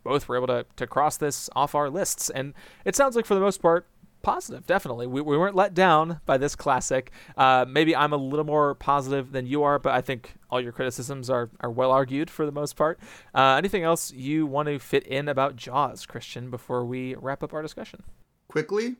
both 0.04 0.28
were 0.30 0.38
able 0.38 0.48
to, 0.48 0.66
to 0.78 0.88
cross 0.88 1.18
this 1.18 1.50
off 1.54 1.76
our 1.76 1.90
lists. 1.90 2.30
And 2.30 2.54
it 2.86 2.96
sounds 2.96 3.16
like 3.16 3.26
for 3.26 3.36
the 3.36 3.42
most 3.42 3.62
part 3.62 3.88
positive, 4.22 4.66
definitely. 4.66 5.08
We, 5.08 5.22
we 5.22 5.38
weren't 5.38 5.56
let 5.56 5.74
down 5.74 6.20
by 6.26 6.38
this 6.38 6.56
classic. 6.56 7.12
Uh, 7.36 7.66
maybe 7.68 7.96
I'm 7.96 8.14
a 8.14 8.18
little 8.18 8.46
more 8.46 8.76
positive 8.76 9.32
than 9.32 9.46
you 9.46 9.64
are, 9.64 9.80
but 9.80 9.94
I 9.94 10.02
think 10.02 10.36
all 10.50 10.62
your 10.62 10.72
criticisms 10.72 11.30
are, 11.30 11.50
are 11.60 11.72
well 11.72 11.92
argued 11.92 12.30
for 12.30 12.46
the 12.46 12.52
most 12.52 12.76
part. 12.76 13.00
Uh, 13.34 13.56
anything 13.58 13.84
else 13.84 14.12
you 14.12 14.46
want 14.46 14.68
to 14.68 14.80
fit 14.80 15.06
in 15.08 15.28
about 15.28 15.56
Jaws, 15.56 16.06
Christian, 16.06 16.50
before 16.50 16.86
we 16.86 17.16
wrap 17.16 17.44
up 17.44 17.54
our 17.54 17.62
discussion? 17.62 18.04
Quickly, 18.48 18.96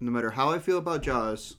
no 0.00 0.10
matter 0.10 0.30
how 0.30 0.50
I 0.50 0.58
feel 0.58 0.78
about 0.78 1.02
Jaws, 1.02 1.56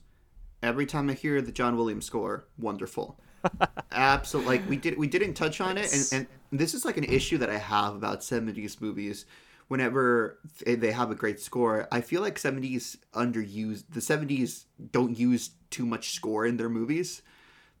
every 0.62 0.86
time 0.86 1.10
I 1.10 1.14
hear 1.14 1.40
the 1.40 1.52
John 1.52 1.76
Williams 1.76 2.06
score, 2.06 2.46
wonderful. 2.58 3.18
Absolutely, 3.92 4.58
like 4.58 4.68
we 4.68 4.76
did, 4.76 4.96
we 4.96 5.06
didn't 5.08 5.34
touch 5.34 5.60
on 5.60 5.76
it, 5.76 5.92
and, 5.92 6.28
and 6.52 6.60
this 6.60 6.74
is 6.74 6.84
like 6.84 6.96
an 6.96 7.04
issue 7.04 7.38
that 7.38 7.50
I 7.50 7.58
have 7.58 7.96
about 7.96 8.20
'70s 8.20 8.80
movies 8.80 9.26
whenever 9.72 10.38
they 10.66 10.92
have 10.92 11.10
a 11.10 11.14
great 11.14 11.40
score, 11.40 11.88
I 11.90 12.02
feel 12.02 12.20
like 12.20 12.38
70s 12.38 12.98
underused. 13.14 13.84
The 13.88 14.00
70s 14.00 14.66
don't 14.90 15.16
use 15.16 15.52
too 15.70 15.86
much 15.86 16.10
score 16.14 16.44
in 16.44 16.58
their 16.58 16.68
movies. 16.68 17.22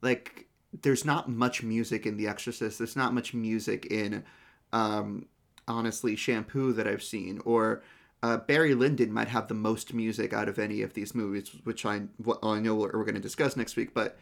Like 0.00 0.46
there's 0.80 1.04
not 1.04 1.28
much 1.28 1.62
music 1.62 2.06
in 2.06 2.16
The 2.16 2.28
Exorcist. 2.28 2.78
There's 2.78 2.96
not 2.96 3.12
much 3.12 3.34
music 3.34 3.84
in 3.90 4.24
um, 4.72 5.26
honestly 5.68 6.16
Shampoo 6.16 6.72
that 6.72 6.88
I've 6.88 7.02
seen 7.02 7.42
or 7.44 7.82
uh, 8.22 8.38
Barry 8.38 8.74
Lyndon 8.74 9.12
might 9.12 9.28
have 9.28 9.48
the 9.48 9.54
most 9.54 9.92
music 9.92 10.32
out 10.32 10.48
of 10.48 10.58
any 10.58 10.80
of 10.80 10.94
these 10.94 11.14
movies, 11.14 11.50
which 11.64 11.84
I 11.84 12.04
I 12.42 12.58
know 12.60 12.74
we're, 12.74 12.92
we're 12.96 13.04
going 13.04 13.16
to 13.16 13.20
discuss 13.20 13.54
next 13.54 13.76
week. 13.76 13.92
But 13.92 14.16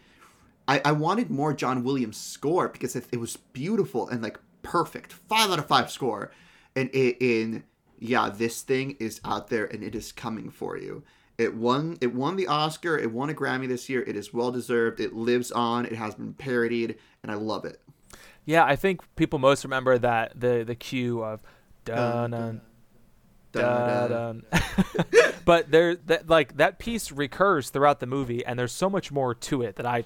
I, 0.66 0.82
I 0.84 0.90
wanted 0.90 1.30
more 1.30 1.54
John 1.54 1.84
Williams 1.84 2.16
score 2.16 2.68
because 2.68 2.96
it, 2.96 3.04
it 3.12 3.20
was 3.20 3.36
beautiful 3.36 4.08
and 4.08 4.24
like 4.24 4.40
perfect, 4.62 5.12
five 5.12 5.52
out 5.52 5.60
of 5.60 5.68
five 5.68 5.88
score 5.88 6.32
and 6.80 6.90
in, 6.90 7.14
in 7.20 7.64
yeah, 7.98 8.30
this 8.30 8.62
thing 8.62 8.96
is 8.98 9.20
out 9.24 9.48
there 9.48 9.66
and 9.66 9.84
it 9.84 9.94
is 9.94 10.10
coming 10.10 10.50
for 10.50 10.78
you. 10.78 11.02
It 11.38 11.54
won 11.54 11.96
it 12.00 12.14
won 12.14 12.36
the 12.36 12.46
Oscar, 12.46 12.98
it 12.98 13.12
won 13.12 13.30
a 13.30 13.34
Grammy 13.34 13.68
this 13.68 13.88
year. 13.88 14.02
It 14.02 14.16
is 14.16 14.32
well 14.32 14.50
deserved. 14.50 15.00
It 15.00 15.14
lives 15.14 15.52
on. 15.52 15.86
It 15.86 15.94
has 15.94 16.14
been 16.14 16.34
parodied 16.34 16.96
and 17.22 17.30
I 17.30 17.34
love 17.34 17.64
it. 17.64 17.80
Yeah, 18.44 18.64
I 18.64 18.76
think 18.76 19.00
people 19.16 19.38
most 19.38 19.64
remember 19.64 19.98
that 19.98 20.38
the 20.38 20.64
the 20.66 20.74
cue 20.74 21.22
of 21.22 21.42
dun 21.84 22.30
dun 22.30 22.60
dun, 23.52 24.10
dun. 24.10 24.42
but 25.44 25.70
there 25.70 25.96
that 25.96 26.28
like 26.28 26.56
that 26.56 26.78
piece 26.78 27.12
recurs 27.12 27.70
throughout 27.70 28.00
the 28.00 28.06
movie 28.06 28.44
and 28.44 28.58
there's 28.58 28.72
so 28.72 28.88
much 28.88 29.12
more 29.12 29.34
to 29.34 29.62
it 29.62 29.76
that 29.76 29.86
I 29.86 30.04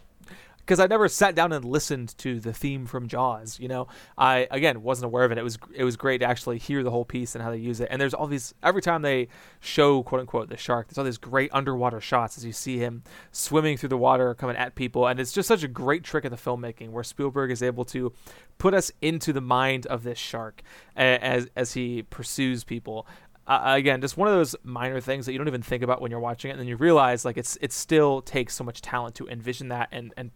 because 0.64 0.80
I 0.80 0.86
never 0.86 1.08
sat 1.08 1.34
down 1.34 1.52
and 1.52 1.64
listened 1.64 2.16
to 2.18 2.40
the 2.40 2.52
theme 2.52 2.86
from 2.86 3.06
Jaws. 3.06 3.58
You 3.60 3.68
know, 3.68 3.86
I 4.16 4.48
again 4.50 4.82
wasn't 4.82 5.06
aware 5.06 5.24
of 5.24 5.32
it. 5.32 5.38
It 5.38 5.44
was 5.44 5.58
it 5.74 5.84
was 5.84 5.96
great 5.96 6.18
to 6.18 6.26
actually 6.26 6.58
hear 6.58 6.82
the 6.82 6.90
whole 6.90 7.04
piece 7.04 7.34
and 7.34 7.44
how 7.44 7.50
they 7.50 7.58
use 7.58 7.80
it. 7.80 7.88
And 7.90 8.00
there's 8.00 8.14
all 8.14 8.26
these 8.26 8.54
every 8.62 8.80
time 8.80 9.02
they 9.02 9.28
show 9.60 10.02
quote 10.02 10.20
unquote 10.20 10.48
the 10.48 10.56
shark, 10.56 10.88
there's 10.88 10.98
all 10.98 11.04
these 11.04 11.18
great 11.18 11.50
underwater 11.52 12.00
shots 12.00 12.38
as 12.38 12.44
you 12.44 12.52
see 12.52 12.78
him 12.78 13.02
swimming 13.30 13.76
through 13.76 13.90
the 13.90 13.98
water, 13.98 14.34
coming 14.34 14.56
at 14.56 14.74
people, 14.74 15.06
and 15.06 15.20
it's 15.20 15.32
just 15.32 15.48
such 15.48 15.62
a 15.62 15.68
great 15.68 16.02
trick 16.02 16.24
of 16.24 16.30
the 16.30 16.36
filmmaking 16.36 16.90
where 16.90 17.04
Spielberg 17.04 17.50
is 17.50 17.62
able 17.62 17.84
to 17.86 18.12
put 18.56 18.72
us 18.72 18.90
into 19.02 19.32
the 19.32 19.40
mind 19.40 19.86
of 19.86 20.02
this 20.02 20.18
shark 20.18 20.62
as 20.96 21.48
as 21.56 21.74
he 21.74 22.02
pursues 22.04 22.64
people. 22.64 23.06
Uh, 23.46 23.74
again, 23.76 24.00
just 24.00 24.16
one 24.16 24.26
of 24.26 24.32
those 24.32 24.56
minor 24.64 25.00
things 25.00 25.26
that 25.26 25.32
you 25.32 25.38
don't 25.38 25.48
even 25.48 25.60
think 25.60 25.82
about 25.82 26.00
when 26.00 26.10
you're 26.10 26.20
watching 26.20 26.48
it, 26.48 26.52
and 26.52 26.60
then 26.60 26.66
you 26.66 26.76
realize 26.76 27.26
like 27.26 27.36
it's 27.36 27.58
it 27.60 27.72
still 27.72 28.22
takes 28.22 28.54
so 28.54 28.64
much 28.64 28.80
talent 28.80 29.14
to 29.14 29.28
envision 29.28 29.68
that 29.68 29.88
and 29.92 30.14
and 30.16 30.30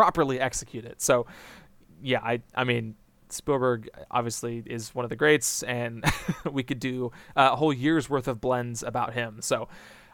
properly 0.00 0.40
execute 0.40 0.86
it. 0.86 1.02
So, 1.02 1.26
yeah, 2.02 2.20
I 2.22 2.40
I 2.54 2.64
mean 2.64 2.94
Spielberg 3.28 3.90
obviously 4.10 4.62
is 4.64 4.94
one 4.94 5.04
of 5.04 5.10
the 5.10 5.16
greats, 5.16 5.62
and 5.62 6.02
we 6.50 6.62
could 6.62 6.80
do 6.80 7.12
uh, 7.36 7.50
a 7.52 7.56
whole 7.56 7.72
year's 7.72 8.08
worth 8.08 8.26
of 8.26 8.40
blends 8.40 8.82
about 8.82 9.12
him. 9.12 9.42
So. 9.42 9.68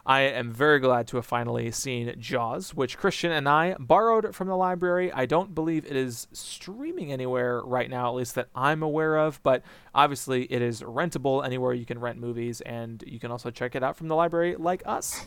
I 0.09 0.21
am 0.21 0.53
very 0.53 0.79
glad 0.79 1.05
to 1.07 1.17
have 1.17 1.25
finally 1.25 1.69
seen 1.71 2.15
Jaws, 2.17 2.73
which 2.73 2.97
Christian 2.97 3.33
and 3.33 3.49
I 3.49 3.75
borrowed 3.77 4.33
from 4.33 4.47
the 4.47 4.55
library. 4.55 5.11
I 5.11 5.25
don't 5.25 5.53
believe 5.53 5.85
it 5.85 5.97
is 5.97 6.29
streaming 6.31 7.11
anywhere 7.11 7.61
right 7.61 7.89
now, 7.89 8.07
at 8.07 8.15
least 8.15 8.35
that 8.35 8.47
I'm 8.55 8.83
aware 8.83 9.17
of, 9.17 9.43
but 9.43 9.63
obviously 9.93 10.43
it 10.43 10.61
is 10.61 10.81
rentable 10.81 11.45
anywhere 11.45 11.73
you 11.73 11.85
can 11.85 11.99
rent 11.99 12.19
movies, 12.19 12.61
and 12.61 13.03
you 13.05 13.19
can 13.19 13.31
also 13.31 13.51
check 13.51 13.75
it 13.75 13.83
out 13.83 13.97
from 13.97 14.07
the 14.07 14.15
library 14.15 14.55
like 14.57 14.81
us. 14.85 15.25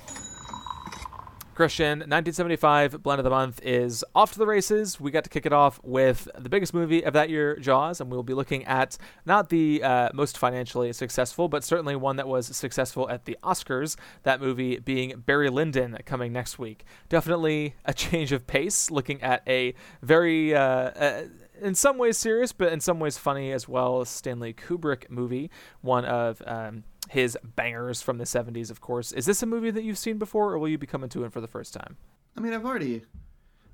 Christian, 1.61 1.98
1975 1.98 3.02
blend 3.02 3.18
of 3.18 3.24
the 3.24 3.28
month 3.28 3.61
is 3.62 4.02
off 4.14 4.32
to 4.32 4.38
the 4.38 4.46
races. 4.46 4.98
We 4.98 5.11
got 5.11 5.24
to 5.24 5.28
kick 5.28 5.44
it 5.44 5.52
off 5.52 5.78
with 5.84 6.26
the 6.38 6.48
biggest 6.48 6.72
movie 6.72 7.04
of 7.04 7.12
that 7.12 7.28
year, 7.28 7.56
Jaws, 7.56 8.00
and 8.00 8.11
we'll 8.11 8.22
be 8.22 8.32
looking 8.32 8.64
at 8.64 8.96
not 9.26 9.50
the 9.50 9.82
uh, 9.82 10.08
most 10.14 10.38
financially 10.38 10.90
successful, 10.94 11.48
but 11.48 11.62
certainly 11.62 11.96
one 11.96 12.16
that 12.16 12.26
was 12.26 12.46
successful 12.56 13.11
at 13.11 13.26
the 13.26 13.36
Oscars. 13.42 13.96
That 14.22 14.40
movie 14.40 14.78
being 14.78 15.20
Barry 15.26 15.50
Lyndon 15.50 15.98
coming 16.06 16.32
next 16.32 16.58
week. 16.58 16.86
Definitely 17.11 17.74
a 17.84 17.92
change 18.08 18.32
of 18.32 18.46
pace, 18.46 18.90
looking 18.90 19.20
at 19.20 19.42
a 19.46 19.74
very. 20.00 20.54
Uh, 20.54 20.62
uh, 20.62 21.22
in 21.61 21.74
some 21.74 21.98
ways 21.98 22.16
serious, 22.16 22.52
but 22.52 22.72
in 22.72 22.80
some 22.80 22.98
ways 23.00 23.18
funny 23.18 23.52
as 23.52 23.68
well. 23.68 24.02
Stanley 24.06 24.54
Kubrick 24.54 25.11
movie, 25.11 25.50
one 25.82 26.06
of 26.06 26.42
um, 26.46 26.84
his 27.11 27.36
bangers 27.42 28.00
from 28.00 28.18
the 28.18 28.24
70s, 28.24 28.70
of 28.70 28.80
course. 28.80 29.11
Is 29.11 29.26
this 29.26 29.42
a 29.42 29.46
movie 29.46 29.72
that 29.72 29.82
you've 29.82 29.98
seen 29.98 30.16
before, 30.16 30.52
or 30.52 30.58
will 30.61 30.68
you 30.68 30.78
be 30.78 30.86
coming 30.86 31.11
to 31.11 31.24
it 31.24 31.32
for 31.32 31.40
the 31.40 31.48
first 31.48 31.74
time? 31.74 31.96
I 32.36 32.40
mean, 32.40 32.52
I've 32.52 32.64
already, 32.64 33.02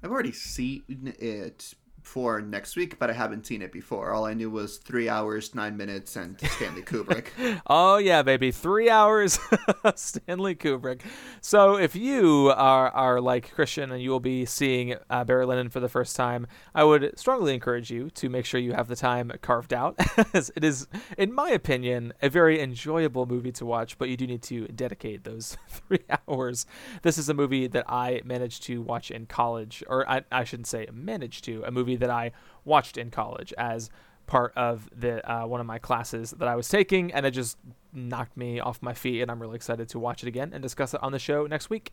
I've 0.03 0.11
already 0.11 0.33
seen 0.33 1.15
it 1.19 1.75
for 2.07 2.41
next 2.41 2.77
week, 2.77 3.01
but 3.01 3.11
I 3.11 3.13
haven't 3.13 3.47
seen 3.47 3.61
it 3.63 3.73
before. 3.73 4.13
All 4.13 4.25
I 4.25 4.33
knew 4.33 4.49
was 4.49 4.77
three 4.77 5.09
hours, 5.09 5.57
nine 5.57 5.77
minutes, 5.77 6.15
and 6.15 6.41
Stanley 6.41 6.83
Kubrick. 6.83 7.27
oh 7.67 7.97
yeah, 7.97 8.23
baby, 8.23 8.53
three 8.53 8.89
hours, 8.89 9.41
Stanley 9.97 10.55
Kubrick. 10.55 11.01
So 11.41 11.77
if 11.77 11.97
you 11.97 12.53
are 12.57 12.91
are 12.91 13.21
like 13.21 13.53
Christian 13.53 13.91
and 13.91 14.01
you 14.01 14.11
will 14.11 14.21
be 14.21 14.47
seeing 14.47 14.95
uh, 15.11 15.25
Barry 15.25 15.45
Lyndon 15.47 15.69
for 15.69 15.81
the 15.81 15.89
first 15.89 16.15
time, 16.15 16.47
I 16.77 16.85
would 16.85 17.19
strongly 17.19 17.53
encourage 17.53 17.91
you 17.91 18.09
to 18.11 18.29
make 18.29 18.47
sure 18.47 18.61
you 18.61 18.73
have 18.73 18.87
the 18.87 18.97
time 18.97 19.33
carved 19.43 19.75
out, 19.75 19.97
it 20.35 20.63
is, 20.63 20.87
in 21.19 21.35
my 21.35 21.51
opinion, 21.51 22.13
a 22.23 22.29
very 22.29 22.61
enjoyable 22.61 23.27
movie 23.27 23.53
to 23.53 23.67
watch. 23.67 23.99
But 23.99 24.09
you 24.11 24.17
do 24.17 24.29
need 24.29 24.43
to 24.45 24.69
dedicate 24.69 25.25
those 25.25 25.57
three 25.69 26.05
hours. 26.29 26.67
This 27.03 27.19
is 27.19 27.29
a 27.29 27.35
movie 27.35 27.67
that 27.67 27.85
I 27.89 28.23
managed 28.25 28.63
to 28.65 28.81
watch 28.81 29.11
in 29.11 29.27
college, 29.27 29.83
or 29.89 30.09
I, 30.09 30.23
I 30.31 30.45
shouldn't 30.45 30.69
say 30.69 30.87
managed 30.93 31.45
to, 31.47 31.65
a 31.65 31.73
movie 31.73 31.96
that 31.97 32.11
I 32.11 32.33
watched 32.65 32.97
in 32.97 33.11
college 33.11 33.53
as 33.59 33.91
part 34.27 34.53
of 34.57 34.89
the 34.99 35.29
uh, 35.31 35.47
one 35.47 35.61
of 35.61 35.67
my 35.67 35.79
classes 35.79 36.33
that 36.33 36.49
I 36.49 36.57
was 36.57 36.69
taking, 36.69 37.13
and 37.13 37.25
it 37.25 37.31
just 37.31 37.57
knocked 37.93 38.37
me 38.37 38.61
off 38.61 38.83
my 38.83 38.95
feet. 38.95 39.23
And 39.23 39.31
I'm 39.31 39.41
really 39.41 39.57
excited 39.57 39.89
to 39.91 39.99
watch 39.99 40.23
it 40.23 40.29
again 40.29 40.51
and 40.53 40.63
discuss 40.63 40.95
it 40.95 41.03
on 41.03 41.13
the 41.13 41.19
show 41.19 41.47
next 41.47 41.71
week. 41.71 41.93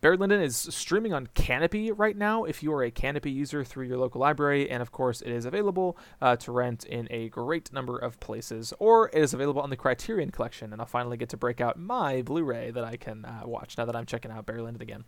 Barry 0.00 0.16
Lyndon 0.16 0.40
is 0.40 0.56
streaming 0.56 1.12
on 1.12 1.26
Kanopy 1.34 1.92
right 1.94 2.16
now 2.16 2.44
if 2.44 2.62
you 2.62 2.72
are 2.72 2.82
a 2.82 2.90
Kanopy 2.90 3.34
user 3.34 3.62
through 3.62 3.86
your 3.86 3.98
local 3.98 4.18
library. 4.18 4.70
And 4.70 4.80
of 4.80 4.90
course, 4.90 5.20
it 5.20 5.30
is 5.30 5.44
available 5.44 5.98
uh, 6.22 6.36
to 6.36 6.52
rent 6.52 6.84
in 6.84 7.06
a 7.10 7.28
great 7.28 7.70
number 7.70 7.98
of 7.98 8.18
places, 8.18 8.72
or 8.78 9.08
it 9.08 9.16
is 9.16 9.34
available 9.34 9.60
on 9.60 9.68
the 9.68 9.76
Criterion 9.76 10.30
Collection. 10.30 10.72
And 10.72 10.80
I'll 10.80 10.86
finally 10.86 11.18
get 11.18 11.28
to 11.30 11.36
break 11.36 11.60
out 11.60 11.78
my 11.78 12.22
Blu 12.22 12.44
ray 12.44 12.70
that 12.70 12.82
I 12.84 12.96
can 12.96 13.26
uh, 13.26 13.42
watch 13.44 13.76
now 13.76 13.84
that 13.84 13.94
I'm 13.94 14.06
checking 14.06 14.30
out 14.30 14.46
Barry 14.46 14.62
Lyndon 14.62 14.80
again. 14.80 15.04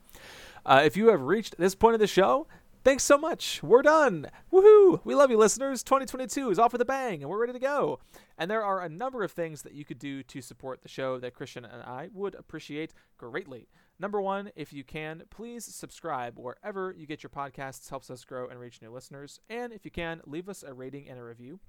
Uh, 0.67 0.83
if 0.85 0.95
you 0.95 1.09
have 1.09 1.23
reached 1.23 1.57
this 1.57 1.75
point 1.75 1.95
of 1.95 2.01
the 2.01 2.07
show, 2.07 2.47
Thanks 2.85 3.05
so 3.05 3.17
much. 3.17 3.63
We're 3.63 3.83
done. 3.83 4.27
Woohoo! 4.53 5.01
We 5.05 5.15
love 5.15 5.31
you, 5.31 5.37
listeners. 5.37 5.85
2022 5.85 6.51
is 6.51 6.59
off 6.59 6.73
with 6.73 6.81
a 6.81 6.85
bang, 6.85 7.23
and 7.23 7.31
we're 7.31 7.39
ready 7.39 7.53
to 7.53 7.61
go. 7.61 8.01
And 8.37 8.51
there 8.51 8.65
are 8.65 8.81
a 8.81 8.89
number 8.89 9.23
of 9.23 9.31
things 9.31 9.63
that 9.63 9.75
you 9.75 9.85
could 9.85 10.01
do 10.01 10.25
to 10.25 10.43
support 10.43 10.83
the 10.83 10.89
show 10.89 11.21
that 11.21 11.33
Christian 11.33 11.65
and 11.65 11.85
I 11.85 12.09
would 12.13 12.35
appreciate 12.35 12.93
greatly. 13.19 13.69
Number 14.01 14.21
one, 14.21 14.51
if 14.57 14.73
you 14.73 14.83
can, 14.83 15.23
please 15.31 15.65
subscribe 15.65 16.41
wherever 16.41 16.91
you 16.91 17.07
get 17.07 17.23
your 17.23 17.31
podcasts. 17.31 17.89
Helps 17.89 18.11
us 18.11 18.25
grow 18.25 18.49
and 18.49 18.59
reach 18.59 18.83
new 18.83 18.91
listeners. 18.91 19.39
And 19.49 19.73
if 19.73 19.85
you 19.85 19.93
can, 19.93 20.21
leave 20.27 20.49
us 20.49 20.65
a 20.65 20.75
rating 20.75 21.09
and 21.09 21.21
a 21.21 21.23
review 21.23 21.61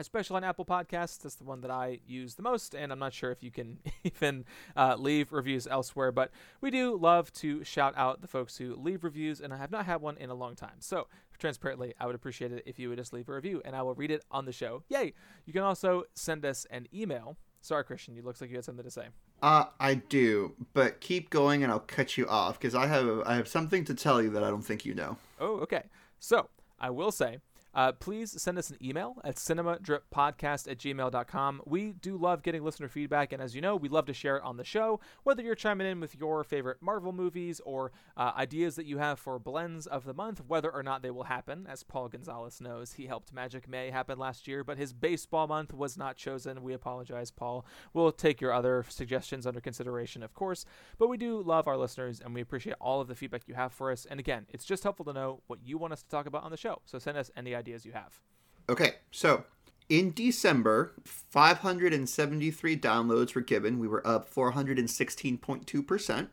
especially 0.00 0.36
on 0.36 0.44
Apple 0.44 0.64
Podcasts. 0.64 1.20
That's 1.20 1.36
the 1.36 1.44
one 1.44 1.60
that 1.60 1.70
I 1.70 2.00
use 2.06 2.34
the 2.34 2.42
most, 2.42 2.74
and 2.74 2.90
I'm 2.90 2.98
not 2.98 3.12
sure 3.12 3.30
if 3.30 3.42
you 3.42 3.50
can 3.50 3.78
even 4.04 4.44
uh, 4.76 4.96
leave 4.98 5.32
reviews 5.32 5.66
elsewhere, 5.66 6.10
but 6.10 6.30
we 6.60 6.70
do 6.70 6.96
love 6.96 7.32
to 7.34 7.62
shout 7.62 7.94
out 7.96 8.22
the 8.22 8.26
folks 8.26 8.56
who 8.56 8.74
leave 8.74 9.04
reviews, 9.04 9.40
and 9.40 9.52
I 9.52 9.58
have 9.58 9.70
not 9.70 9.84
had 9.84 10.00
one 10.00 10.16
in 10.16 10.30
a 10.30 10.34
long 10.34 10.56
time. 10.56 10.80
So, 10.80 11.06
transparently, 11.38 11.94
I 12.00 12.06
would 12.06 12.14
appreciate 12.14 12.50
it 12.50 12.62
if 12.66 12.78
you 12.78 12.88
would 12.88 12.98
just 12.98 13.12
leave 13.12 13.28
a 13.28 13.34
review, 13.34 13.62
and 13.64 13.76
I 13.76 13.82
will 13.82 13.94
read 13.94 14.10
it 14.10 14.24
on 14.30 14.46
the 14.46 14.52
show. 14.52 14.82
Yay! 14.88 15.12
You 15.44 15.52
can 15.52 15.62
also 15.62 16.04
send 16.14 16.44
us 16.44 16.66
an 16.70 16.88
email. 16.92 17.36
Sorry, 17.60 17.84
Christian, 17.84 18.16
you 18.16 18.22
looks 18.22 18.40
like 18.40 18.48
you 18.48 18.56
had 18.56 18.64
something 18.64 18.84
to 18.84 18.90
say. 18.90 19.08
Uh, 19.42 19.66
I 19.78 19.94
do, 19.94 20.54
but 20.72 21.00
keep 21.00 21.28
going, 21.28 21.62
and 21.62 21.70
I'll 21.70 21.78
cut 21.80 22.16
you 22.16 22.26
off 22.26 22.58
because 22.58 22.74
I 22.74 22.86
have 22.86 23.22
I 23.26 23.34
have 23.34 23.48
something 23.48 23.84
to 23.84 23.94
tell 23.94 24.22
you 24.22 24.30
that 24.30 24.42
I 24.42 24.48
don't 24.48 24.62
think 24.62 24.86
you 24.86 24.94
know. 24.94 25.18
Oh, 25.38 25.58
okay. 25.60 25.84
So 26.18 26.48
I 26.78 26.88
will 26.88 27.12
say 27.12 27.38
uh, 27.74 27.92
please 27.92 28.40
send 28.40 28.58
us 28.58 28.70
an 28.70 28.78
email 28.82 29.16
at 29.24 29.36
cinemadrippodcast 29.36 30.70
at 30.70 30.78
gmail.com. 30.78 31.62
We 31.66 31.92
do 31.92 32.16
love 32.16 32.42
getting 32.42 32.64
listener 32.64 32.88
feedback, 32.88 33.32
and 33.32 33.42
as 33.42 33.54
you 33.54 33.60
know, 33.60 33.76
we 33.76 33.88
love 33.88 34.06
to 34.06 34.14
share 34.14 34.36
it 34.36 34.42
on 34.42 34.56
the 34.56 34.64
show, 34.64 35.00
whether 35.22 35.42
you're 35.42 35.54
chiming 35.54 35.86
in 35.86 36.00
with 36.00 36.16
your 36.16 36.42
favorite 36.42 36.78
Marvel 36.80 37.12
movies 37.12 37.60
or 37.64 37.92
uh, 38.16 38.32
ideas 38.36 38.74
that 38.76 38.86
you 38.86 38.98
have 38.98 39.18
for 39.18 39.38
blends 39.38 39.86
of 39.86 40.04
the 40.04 40.14
month, 40.14 40.42
whether 40.46 40.70
or 40.70 40.82
not 40.82 41.02
they 41.02 41.10
will 41.10 41.24
happen. 41.24 41.66
As 41.68 41.82
Paul 41.82 42.08
Gonzalez 42.08 42.60
knows, 42.60 42.94
he 42.94 43.06
helped 43.06 43.32
Magic 43.32 43.68
May 43.68 43.90
happen 43.90 44.18
last 44.18 44.48
year, 44.48 44.64
but 44.64 44.78
his 44.78 44.92
baseball 44.92 45.46
month 45.46 45.72
was 45.72 45.96
not 45.96 46.16
chosen. 46.16 46.62
We 46.62 46.72
apologize, 46.72 47.30
Paul. 47.30 47.64
We'll 47.92 48.12
take 48.12 48.40
your 48.40 48.52
other 48.52 48.84
suggestions 48.88 49.46
under 49.46 49.60
consideration, 49.60 50.22
of 50.22 50.34
course, 50.34 50.64
but 50.98 51.08
we 51.08 51.16
do 51.16 51.40
love 51.40 51.68
our 51.68 51.76
listeners, 51.76 52.20
and 52.20 52.34
we 52.34 52.40
appreciate 52.40 52.76
all 52.80 53.00
of 53.00 53.08
the 53.08 53.14
feedback 53.14 53.42
you 53.46 53.54
have 53.54 53.72
for 53.72 53.92
us. 53.92 54.06
And 54.10 54.18
again, 54.18 54.46
it's 54.48 54.64
just 54.64 54.82
helpful 54.82 55.04
to 55.06 55.12
know 55.12 55.42
what 55.46 55.60
you 55.64 55.78
want 55.78 55.92
us 55.92 56.02
to 56.02 56.08
talk 56.08 56.26
about 56.26 56.42
on 56.42 56.50
the 56.50 56.56
show, 56.56 56.80
so 56.84 56.98
send 56.98 57.16
us 57.16 57.30
any 57.36 57.54
you 57.68 57.92
have. 57.92 58.20
Okay, 58.68 58.94
so 59.10 59.44
in 59.88 60.12
December, 60.12 60.92
573 61.04 62.76
downloads 62.76 63.34
were 63.34 63.40
given. 63.40 63.78
We 63.78 63.88
were 63.88 64.06
up 64.06 64.32
416.2%. 64.32 66.28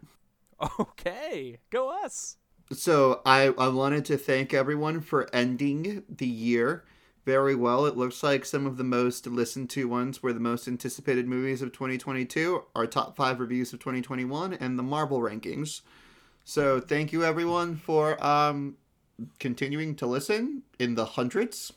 Okay, 0.80 1.60
go 1.70 1.92
us. 2.04 2.38
So 2.72 3.22
I, 3.26 3.54
I 3.58 3.68
wanted 3.68 4.06
to 4.06 4.18
thank 4.18 4.54
everyone 4.54 5.02
for 5.02 5.30
ending 5.34 6.04
the 6.10 6.28
year 6.28 6.84
very 7.28 7.56
well. 7.56 7.86
It 7.86 7.98
looks 7.98 8.24
like 8.24 8.46
some 8.46 8.66
of 8.66 8.78
the 8.78 8.84
most 8.84 9.28
listened 9.28 9.70
to 9.72 9.88
ones 9.88 10.24
were 10.24 10.34
the 10.34 10.40
most 10.40 10.68
anticipated 10.68 11.28
movies 11.28 11.62
of 11.62 11.74
2022, 11.74 12.64
our 12.74 12.88
top 12.88 13.16
five 13.18 13.40
reviews 13.40 13.74
of 13.74 13.80
2021, 13.80 14.54
and 14.54 14.80
the 14.80 14.84
Marvel 14.84 15.20
rankings. 15.20 15.82
So 16.46 16.80
thank 16.80 17.12
you 17.12 17.26
everyone 17.26 17.76
for 17.76 18.24
um, 18.26 18.78
continuing 19.40 19.96
to 19.96 20.06
listen 20.06 20.64
in 20.80 20.96
the 20.96 21.06
hundreds, 21.06 21.74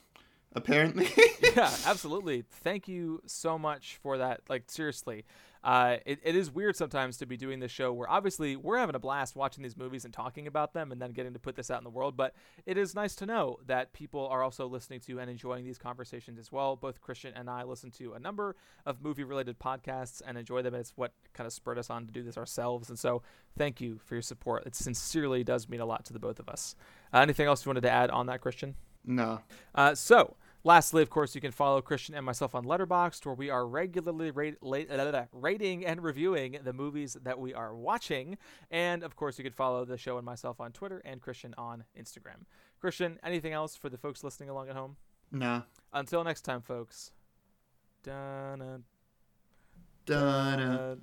apparently. 0.55 1.09
yeah, 1.57 1.75
absolutely. 1.87 2.45
Thank 2.51 2.89
you 2.89 3.23
so 3.27 3.59
much 3.59 3.99
for 4.03 4.19
that. 4.19 4.43
Like 4.49 4.65
seriously, 4.71 5.25
uh, 5.63 5.97
it, 6.07 6.19
it 6.23 6.35
is 6.35 6.51
weird 6.51 6.75
sometimes 6.75 7.19
to 7.19 7.27
be 7.27 7.37
doing 7.37 7.61
this 7.61 7.71
show 7.71 7.93
where 7.93 8.09
obviously 8.09 8.57
we're 8.57 8.79
having 8.79 8.95
a 8.95 8.99
blast 8.99 9.37
watching 9.37 9.63
these 9.63 9.77
movies 9.77 10.05
and 10.05 10.15
talking 10.15 10.47
about 10.47 10.73
them 10.73 10.91
and 10.91 11.01
then 11.01 11.13
getting 11.13 11.35
to 11.35 11.39
put 11.39 11.55
this 11.55 11.71
out 11.71 11.79
in 11.79 11.85
the 11.85 11.91
world. 11.91 12.17
But 12.17 12.35
it 12.65 12.79
is 12.79 12.95
nice 12.95 13.15
to 13.17 13.27
know 13.27 13.59
that 13.67 13.93
people 13.93 14.27
are 14.29 14.43
also 14.43 14.67
listening 14.67 15.01
to 15.01 15.21
and 15.21 15.31
enjoying 15.31 15.65
these 15.65 15.79
conversations 15.79 16.39
as 16.39 16.51
well. 16.51 16.77
Both 16.77 17.01
Christian 17.01 17.35
and 17.35 17.51
I 17.51 17.65
listen 17.65 17.91
to 17.93 18.15
a 18.15 18.19
number 18.19 18.57
of 18.87 19.03
movie 19.03 19.25
related 19.25 19.59
podcasts 19.59 20.23
and 20.27 20.39
enjoy 20.39 20.63
them. 20.63 20.75
It's 20.75 20.93
what 20.97 21.13
kind 21.35 21.47
of 21.47 21.53
spurred 21.53 21.79
us 21.79 21.91
on 21.91 22.07
to 22.07 22.13
do 22.13 22.23
this 22.23 22.39
ourselves. 22.39 22.89
And 22.89 22.99
so 22.99 23.23
thank 23.59 23.81
you 23.81 24.01
for 24.05 24.15
your 24.15 24.23
support. 24.23 24.67
It 24.67 24.75
sincerely 24.75 25.45
does 25.45 25.69
mean 25.69 25.81
a 25.81 25.87
lot 25.87 26.07
to 26.07 26.13
the 26.13 26.19
both 26.19 26.41
of 26.41 26.49
us. 26.49 26.75
Uh, 27.13 27.19
anything 27.19 27.47
else 27.47 27.65
you 27.65 27.71
wanted 27.71 27.83
to 27.83 27.91
add 27.91 28.11
on 28.11 28.27
that, 28.27 28.41
Christian? 28.41 28.77
No. 29.05 29.41
Uh, 29.75 29.95
so, 29.95 30.37
Lastly, 30.63 31.03
of 31.03 31.09
course, 31.09 31.35
you 31.35 31.41
can 31.41 31.53
follow 31.53 31.81
Christian 31.81 32.15
and 32.15 32.25
myself 32.25 32.55
on 32.55 32.65
Letterboxd, 32.65 33.25
where 33.25 33.35
we 33.35 33.49
are 33.49 33.67
regularly 33.67 34.31
rate, 34.31 34.57
uh, 34.63 35.25
rating 35.33 35.87
and 35.87 36.03
reviewing 36.03 36.59
the 36.63 36.73
movies 36.73 37.17
that 37.23 37.39
we 37.39 37.55
are 37.55 37.75
watching. 37.75 38.37
And 38.71 39.03
of 39.03 39.17
course, 39.17 39.39
you 39.39 39.45
can 39.45 39.55
follow 39.55 39.85
the 39.85 39.97
show 39.97 40.19
and 40.19 40.27
myself 40.27 40.61
on 40.61 40.73
Twitter 40.73 41.01
and 41.05 41.21
Christian 41.21 41.55
on 41.57 41.85
Instagram. 41.99 42.45
Christian, 42.79 43.19
anything 43.23 43.53
else 43.53 43.75
for 43.75 43.89
the 43.89 43.99
folks 43.99 44.23
listening 44.23 44.51
along 44.51 44.69
at 44.69 44.77
home? 44.77 44.97
No. 45.33 45.63
Until 45.93 46.25
next 46.25 46.43
time, 46.43 46.61
folks. 46.61 47.13
Dun 48.03 48.85
Dun. 50.07 51.01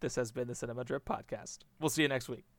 This 0.00 0.16
has 0.16 0.32
been 0.32 0.48
the 0.48 0.54
Cinema 0.54 0.84
Drip 0.84 1.04
Podcast. 1.04 1.58
We'll 1.80 1.90
see 1.90 2.02
you 2.02 2.08
next 2.08 2.28
week. 2.28 2.51